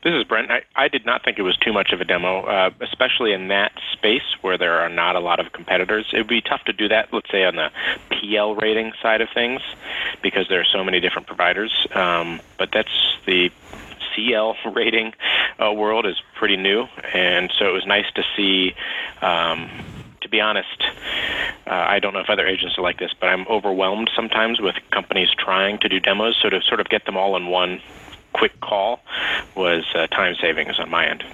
This 0.06 0.14
is 0.14 0.22
Brent. 0.22 0.52
I, 0.52 0.62
I 0.76 0.86
did 0.86 1.04
not 1.04 1.24
think 1.24 1.36
it 1.36 1.42
was 1.42 1.56
too 1.56 1.72
much 1.72 1.90
of 1.90 2.00
a 2.00 2.04
demo, 2.04 2.42
uh, 2.42 2.70
especially 2.80 3.32
in 3.32 3.48
that 3.48 3.72
space 3.92 4.36
where 4.40 4.56
there 4.56 4.74
are 4.74 4.88
not 4.88 5.16
a 5.16 5.18
lot 5.18 5.40
of 5.40 5.52
competitors. 5.52 6.06
It 6.12 6.18
would 6.18 6.28
be 6.28 6.40
tough 6.40 6.62
to 6.66 6.72
do 6.72 6.86
that, 6.86 7.12
let's 7.12 7.28
say, 7.28 7.42
on 7.42 7.56
the 7.56 7.72
PL 8.12 8.54
rating 8.54 8.92
side 9.02 9.20
of 9.20 9.28
things, 9.34 9.62
because 10.22 10.46
there 10.48 10.60
are 10.60 10.64
so 10.72 10.84
many 10.84 11.00
different 11.00 11.26
providers. 11.26 11.88
Um, 11.92 12.40
but 12.56 12.70
that's 12.72 13.16
the 13.26 13.50
CL 14.14 14.54
rating 14.76 15.12
uh, 15.60 15.72
world 15.72 16.06
is 16.06 16.22
pretty 16.36 16.56
new, 16.56 16.86
and 17.12 17.52
so 17.58 17.68
it 17.68 17.72
was 17.72 17.84
nice 17.84 18.06
to 18.14 18.22
see. 18.36 18.76
Um, 19.22 19.68
to 20.20 20.28
be 20.28 20.40
honest, 20.40 20.84
uh, 21.66 21.70
I 21.70 21.98
don't 21.98 22.12
know 22.12 22.20
if 22.20 22.30
other 22.30 22.46
agents 22.46 22.78
are 22.78 22.82
like 22.82 23.00
this, 23.00 23.12
but 23.18 23.28
I'm 23.28 23.46
overwhelmed 23.48 24.10
sometimes 24.14 24.60
with 24.60 24.76
companies 24.92 25.30
trying 25.36 25.78
to 25.80 25.88
do 25.88 25.98
demos. 25.98 26.36
So 26.40 26.48
to 26.48 26.62
sort 26.62 26.78
of 26.78 26.88
get 26.88 27.06
them 27.06 27.16
all 27.16 27.36
in 27.36 27.48
one 27.48 27.80
quick 28.36 28.60
call 28.60 29.00
was 29.54 29.84
uh, 29.94 30.06
time 30.08 30.34
savings 30.40 30.78
on 30.78 30.90
my 30.90 31.06
end. 31.06 31.24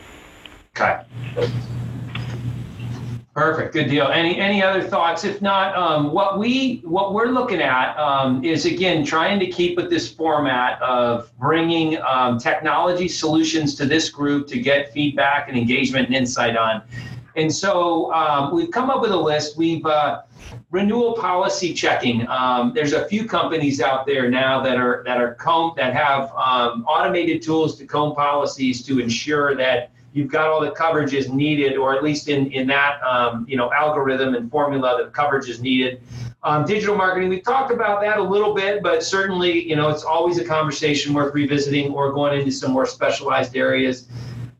Okay. 0.76 1.00
Perfect. 3.34 3.72
Good 3.72 3.88
deal. 3.88 4.08
Any 4.08 4.38
any 4.38 4.62
other 4.62 4.82
thoughts? 4.82 5.24
If 5.24 5.40
not, 5.40 5.74
um, 5.74 6.12
what 6.12 6.38
we 6.38 6.82
what 6.84 7.14
we're 7.14 7.28
looking 7.30 7.62
at 7.62 7.96
um, 7.96 8.44
is 8.44 8.66
again 8.66 9.06
trying 9.06 9.40
to 9.40 9.46
keep 9.46 9.76
with 9.76 9.88
this 9.88 10.12
format 10.12 10.80
of 10.82 11.30
bringing 11.38 11.96
um, 12.02 12.38
technology 12.38 13.08
solutions 13.08 13.74
to 13.76 13.86
this 13.86 14.10
group 14.10 14.46
to 14.48 14.60
get 14.60 14.92
feedback 14.92 15.48
and 15.48 15.56
engagement 15.56 16.08
and 16.08 16.14
insight 16.14 16.58
on. 16.58 16.82
And 17.36 17.52
so 17.52 18.12
um, 18.12 18.54
we've 18.54 18.70
come 18.70 18.90
up 18.90 19.00
with 19.00 19.10
a 19.10 19.16
list. 19.16 19.56
We've 19.56 19.84
uh, 19.86 20.22
renewal 20.70 21.14
policy 21.14 21.72
checking. 21.72 22.26
Um, 22.28 22.72
there's 22.74 22.92
a 22.92 23.06
few 23.06 23.26
companies 23.26 23.80
out 23.80 24.06
there 24.06 24.28
now 24.30 24.62
that 24.62 24.76
are 24.76 25.02
that 25.06 25.20
are 25.20 25.34
comb 25.34 25.72
that 25.76 25.94
have 25.94 26.30
um, 26.32 26.84
automated 26.86 27.42
tools 27.42 27.78
to 27.78 27.86
comb 27.86 28.14
policies 28.14 28.82
to 28.84 28.98
ensure 28.98 29.54
that 29.56 29.90
you've 30.12 30.30
got 30.30 30.48
all 30.48 30.60
the 30.60 30.70
coverages 30.70 31.32
needed, 31.32 31.76
or 31.76 31.94
at 31.94 32.02
least 32.02 32.28
in 32.28 32.50
in 32.52 32.66
that 32.68 33.02
um, 33.02 33.46
you 33.48 33.56
know 33.56 33.72
algorithm 33.72 34.34
and 34.34 34.50
formula, 34.50 35.02
that 35.02 35.12
coverage 35.12 35.48
is 35.48 35.60
needed. 35.60 36.02
Um, 36.44 36.66
digital 36.66 36.96
marketing, 36.96 37.28
we 37.28 37.40
talked 37.40 37.70
about 37.70 38.00
that 38.00 38.18
a 38.18 38.22
little 38.22 38.52
bit, 38.52 38.82
but 38.82 39.04
certainly 39.04 39.68
you 39.68 39.76
know 39.76 39.88
it's 39.88 40.04
always 40.04 40.38
a 40.38 40.44
conversation 40.44 41.14
worth 41.14 41.34
revisiting 41.34 41.92
or 41.92 42.12
going 42.12 42.38
into 42.38 42.52
some 42.52 42.72
more 42.72 42.86
specialized 42.86 43.56
areas. 43.56 44.08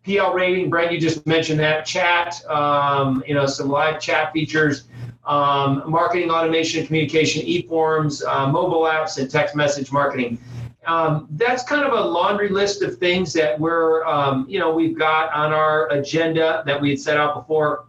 PL 0.05 0.33
rating, 0.35 0.69
Brent, 0.69 0.93
you 0.93 1.01
just 1.01 1.27
mentioned 1.27 1.61
that 1.61 1.87
chat, 1.87 2.45
um, 2.49 3.23
you 3.27 3.35
know, 3.35 3.47
some 3.47 3.69
live 3.69 4.01
chat 4.01 4.33
features, 4.33 4.85
um, 5.25 5.85
marketing 5.87 6.31
automation 6.31 6.85
communication, 6.85 7.43
e-forms, 7.43 8.25
uh, 8.25 8.49
mobile 8.49 8.83
apps, 8.83 9.19
and 9.19 9.31
text 9.31 9.55
message 9.55 9.93
marketing. 9.93 10.39
Um, 10.87 11.29
that's 11.33 11.63
kind 11.63 11.85
of 11.85 11.93
a 11.93 12.01
laundry 12.01 12.49
list 12.49 12.83
of 12.83 12.99
things 12.99 13.33
that 13.35 13.59
we're, 13.59 14.05
um, 14.05 14.45
you 14.49 14.59
know, 14.59 14.75
we've 14.75 14.99
got 14.99 15.33
on 15.33 15.53
our 15.53 15.89
agenda 15.93 16.65
that 16.67 16.81
we 16.81 16.91
had 16.91 16.99
set 16.99 17.17
out 17.17 17.37
before. 17.37 17.85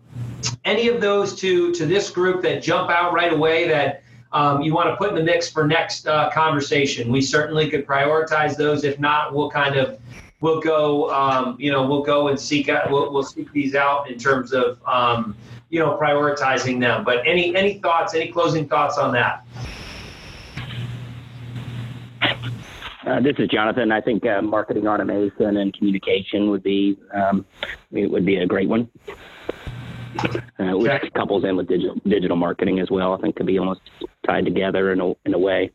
Any 0.65 0.89
of 0.89 1.01
those 1.01 1.33
to 1.39 1.71
to 1.73 1.85
this 1.87 2.11
group 2.11 2.43
that 2.43 2.61
jump 2.61 2.91
out 2.91 3.13
right 3.13 3.33
away 3.33 3.67
that 3.67 4.03
um, 4.31 4.61
you 4.61 4.73
want 4.73 4.89
to 4.89 4.95
put 4.97 5.09
in 5.09 5.15
the 5.15 5.23
mix 5.23 5.49
for 5.49 5.65
next 5.65 6.07
uh, 6.07 6.29
conversation. 6.31 7.11
We 7.11 7.21
certainly 7.21 7.69
could 7.69 7.87
prioritize 7.87 8.55
those. 8.55 8.83
If 8.83 8.99
not, 8.99 9.33
we'll 9.33 9.49
kind 9.49 9.75
of 9.75 9.99
we'll 10.43 10.59
go 10.59 11.09
um, 11.09 11.55
you 11.57 11.71
know 11.71 11.87
we'll 11.87 12.03
go 12.03 12.27
and 12.27 12.37
seek 12.39 12.67
out 12.69 12.91
we'll, 12.91 13.11
we'll 13.13 13.23
seek 13.23 13.49
these 13.53 13.73
out 13.75 14.11
in 14.11 14.19
terms 14.19 14.51
of 14.53 14.77
um, 14.85 15.35
you 15.69 15.79
know 15.79 15.97
prioritizing 15.97 16.79
them. 16.79 17.03
But 17.03 17.25
any 17.25 17.55
any 17.55 17.79
thoughts? 17.79 18.13
Any 18.13 18.31
closing 18.31 18.67
thoughts 18.67 18.97
on 18.97 19.13
that? 19.13 19.45
Uh, 23.05 23.19
this 23.19 23.35
is 23.37 23.49
Jonathan. 23.49 23.91
I 23.91 23.99
think 24.01 24.25
uh, 24.25 24.41
marketing 24.41 24.87
automation 24.87 25.57
and 25.57 25.73
communication 25.73 26.49
would 26.51 26.63
be 26.63 26.97
um, 27.13 27.45
it 27.91 28.09
would 28.11 28.25
be 28.25 28.37
a 28.37 28.45
great 28.45 28.69
one. 28.69 28.89
Uh, 30.59 30.77
which 30.77 30.91
Okay. 30.91 31.09
couples 31.09 31.43
in 31.43 31.55
with 31.57 31.67
digital 31.67 31.95
digital 32.07 32.37
marketing 32.37 32.79
as 32.79 32.91
well. 32.91 33.13
I 33.13 33.17
think 33.17 33.35
could 33.35 33.47
be 33.47 33.57
almost 33.57 33.81
tied 34.25 34.45
together 34.45 34.91
in 34.91 35.01
a 35.01 35.13
in 35.25 35.33
a 35.33 35.39
way. 35.39 35.71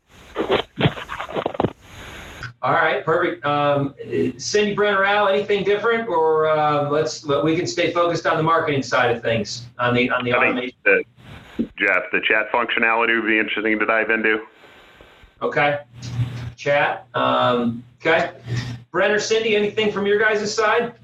All 2.61 2.73
right, 2.73 3.05
perfect. 3.05 3.45
Um, 3.45 3.95
Cindy 4.37 4.75
Brenner 4.75 5.05
Al, 5.05 5.29
anything 5.29 5.63
different, 5.63 6.09
or 6.09 6.49
uh, 6.49 6.89
let's 6.89 7.25
we 7.25 7.55
can 7.55 7.65
stay 7.65 7.91
focused 7.93 8.25
on 8.27 8.35
the 8.35 8.43
marketing 8.43 8.83
side 8.83 9.15
of 9.15 9.21
things 9.21 9.67
on 9.79 9.93
the 9.93 10.09
on 10.09 10.25
the 10.25 10.33
I 10.33 10.37
automation. 10.37 10.75
think 10.83 11.07
that, 11.57 11.69
Jeff, 11.77 12.03
the 12.11 12.19
chat 12.27 12.51
functionality 12.51 13.15
would 13.21 13.27
be 13.29 13.39
interesting 13.39 13.79
to 13.79 13.85
dive 13.85 14.09
into. 14.09 14.45
Okay, 15.41 15.79
chat. 16.57 17.07
Um, 17.13 17.81
okay, 18.01 18.31
Brenner, 18.91 19.19
Cindy, 19.19 19.55
anything 19.55 19.89
from 19.93 20.05
your 20.05 20.19
guys' 20.19 20.53
side? 20.53 20.95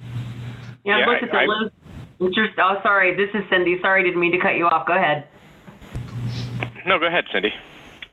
Yeah, 0.83 0.99
Yeah, 0.99 1.05
look 1.05 1.23
at 1.23 1.31
the 1.31 1.37
I- 1.37 1.45
list. 1.45 1.73
Interest, 2.19 2.53
oh, 2.59 2.79
sorry. 2.81 3.13
This 3.15 3.29
is 3.33 3.43
Cindy. 3.49 3.77
Sorry, 3.81 4.01
didn't 4.03 4.19
mean 4.21 4.31
to 4.31 4.37
cut 4.39 4.55
you 4.55 4.67
off. 4.67 4.87
Go 4.87 4.93
ahead. 4.93 5.27
No, 6.85 6.97
go 6.97 7.07
ahead, 7.07 7.25
Cindy. 7.33 7.53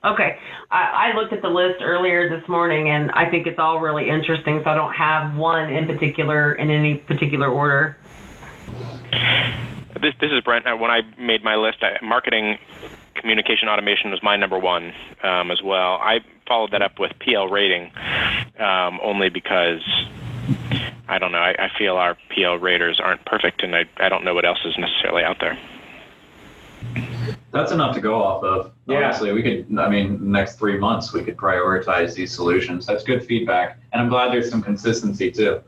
Okay. 0.04 0.36
I, 0.70 1.12
I 1.12 1.16
looked 1.16 1.32
at 1.32 1.42
the 1.42 1.48
list 1.48 1.80
earlier 1.80 2.28
this 2.28 2.46
morning, 2.48 2.90
and 2.90 3.10
I 3.12 3.30
think 3.30 3.46
it's 3.46 3.58
all 3.58 3.78
really 3.78 4.08
interesting. 4.08 4.60
So 4.64 4.70
I 4.70 4.74
don't 4.74 4.92
have 4.92 5.36
one 5.36 5.72
in 5.72 5.86
particular 5.86 6.54
in 6.54 6.70
any 6.70 6.96
particular 6.96 7.48
order. 7.48 7.96
This 10.00 10.14
this 10.20 10.32
is 10.32 10.40
Brent. 10.40 10.66
Uh, 10.66 10.76
When 10.76 10.90
I 10.90 11.02
made 11.18 11.44
my 11.44 11.54
list, 11.54 11.78
I, 11.82 12.04
marketing 12.04 12.58
communication 13.14 13.68
automation 13.68 14.10
was 14.10 14.20
my 14.22 14.36
number 14.36 14.58
one 14.58 14.92
um, 15.22 15.52
as 15.52 15.62
well. 15.62 15.98
I 16.02 16.20
followed 16.48 16.72
that 16.72 16.82
up 16.82 16.98
with 16.98 17.12
PL 17.20 17.46
rating 17.48 17.92
um, 18.58 18.98
only 19.00 19.28
because 19.28 19.82
I 21.08 21.18
don't 21.20 21.30
know. 21.30 21.38
I, 21.38 21.54
I 21.56 21.68
feel 21.78 21.96
our 21.96 22.16
PL 22.34 22.58
raters 22.58 22.98
aren't 22.98 23.24
perfect, 23.24 23.62
and 23.62 23.76
I 23.76 23.84
I 23.98 24.08
don't 24.08 24.24
know 24.24 24.34
what 24.34 24.44
else 24.44 24.64
is 24.64 24.76
necessarily 24.76 25.22
out 25.22 25.36
there. 25.38 25.56
That's 27.52 27.70
enough 27.70 27.94
to 27.94 28.00
go 28.00 28.22
off 28.22 28.42
of. 28.42 28.72
Yeah. 28.86 29.04
Honestly, 29.04 29.32
we 29.32 29.42
could, 29.42 29.78
I 29.78 29.88
mean, 29.88 30.30
next 30.30 30.58
three 30.58 30.78
months, 30.78 31.12
we 31.12 31.22
could 31.22 31.36
prioritize 31.36 32.14
these 32.14 32.34
solutions. 32.34 32.86
That's 32.86 33.04
good 33.04 33.24
feedback. 33.24 33.78
And 33.92 34.00
I'm 34.00 34.08
glad 34.08 34.32
there's 34.32 34.50
some 34.50 34.62
consistency 34.62 35.30
too. 35.30 35.62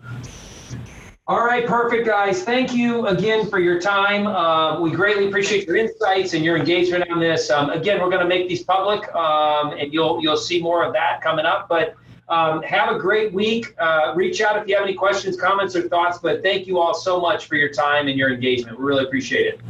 All 1.27 1.45
right, 1.45 1.67
perfect, 1.67 2.07
guys. 2.07 2.43
Thank 2.43 2.75
you 2.75 3.07
again 3.07 3.49
for 3.49 3.59
your 3.59 3.81
time. 3.81 4.27
Uh, 4.27 4.79
we 4.79 4.91
greatly 4.91 5.27
appreciate 5.27 5.67
your 5.67 5.77
insights 5.77 6.35
and 6.35 6.45
your 6.45 6.57
engagement 6.57 7.11
on 7.11 7.19
this. 7.19 7.51
Um, 7.51 7.71
again, 7.71 8.01
we're 8.03 8.11
going 8.11 8.21
to 8.21 8.29
make 8.29 8.47
these 8.47 8.63
public, 8.63 9.11
um, 9.15 9.73
and 9.73 9.91
you'll 9.91 10.23
you'll 10.23 10.37
see 10.37 10.61
more 10.61 10.85
of 10.85 10.93
that 10.93 11.23
coming 11.23 11.47
up. 11.47 11.67
But 11.67 11.95
um, 12.29 12.63
have 12.63 12.95
a 12.95 12.99
great 12.99 13.33
week. 13.33 13.75
Uh, 13.79 14.13
reach 14.15 14.43
out 14.43 14.61
if 14.61 14.69
you 14.69 14.75
have 14.77 14.85
any 14.85 14.95
questions, 14.95 15.35
comments, 15.39 15.75
or 15.75 15.89
thoughts. 15.89 16.19
But 16.19 16.43
thank 16.43 16.67
you 16.67 16.79
all 16.79 16.93
so 16.93 17.19
much 17.19 17.47
for 17.47 17.57
your 17.57 17.71
time 17.71 18.09
and 18.09 18.19
your 18.19 18.31
engagement. 18.31 18.79
We 18.79 18.85
really 18.85 19.05
appreciate 19.05 19.47
it. 19.47 19.61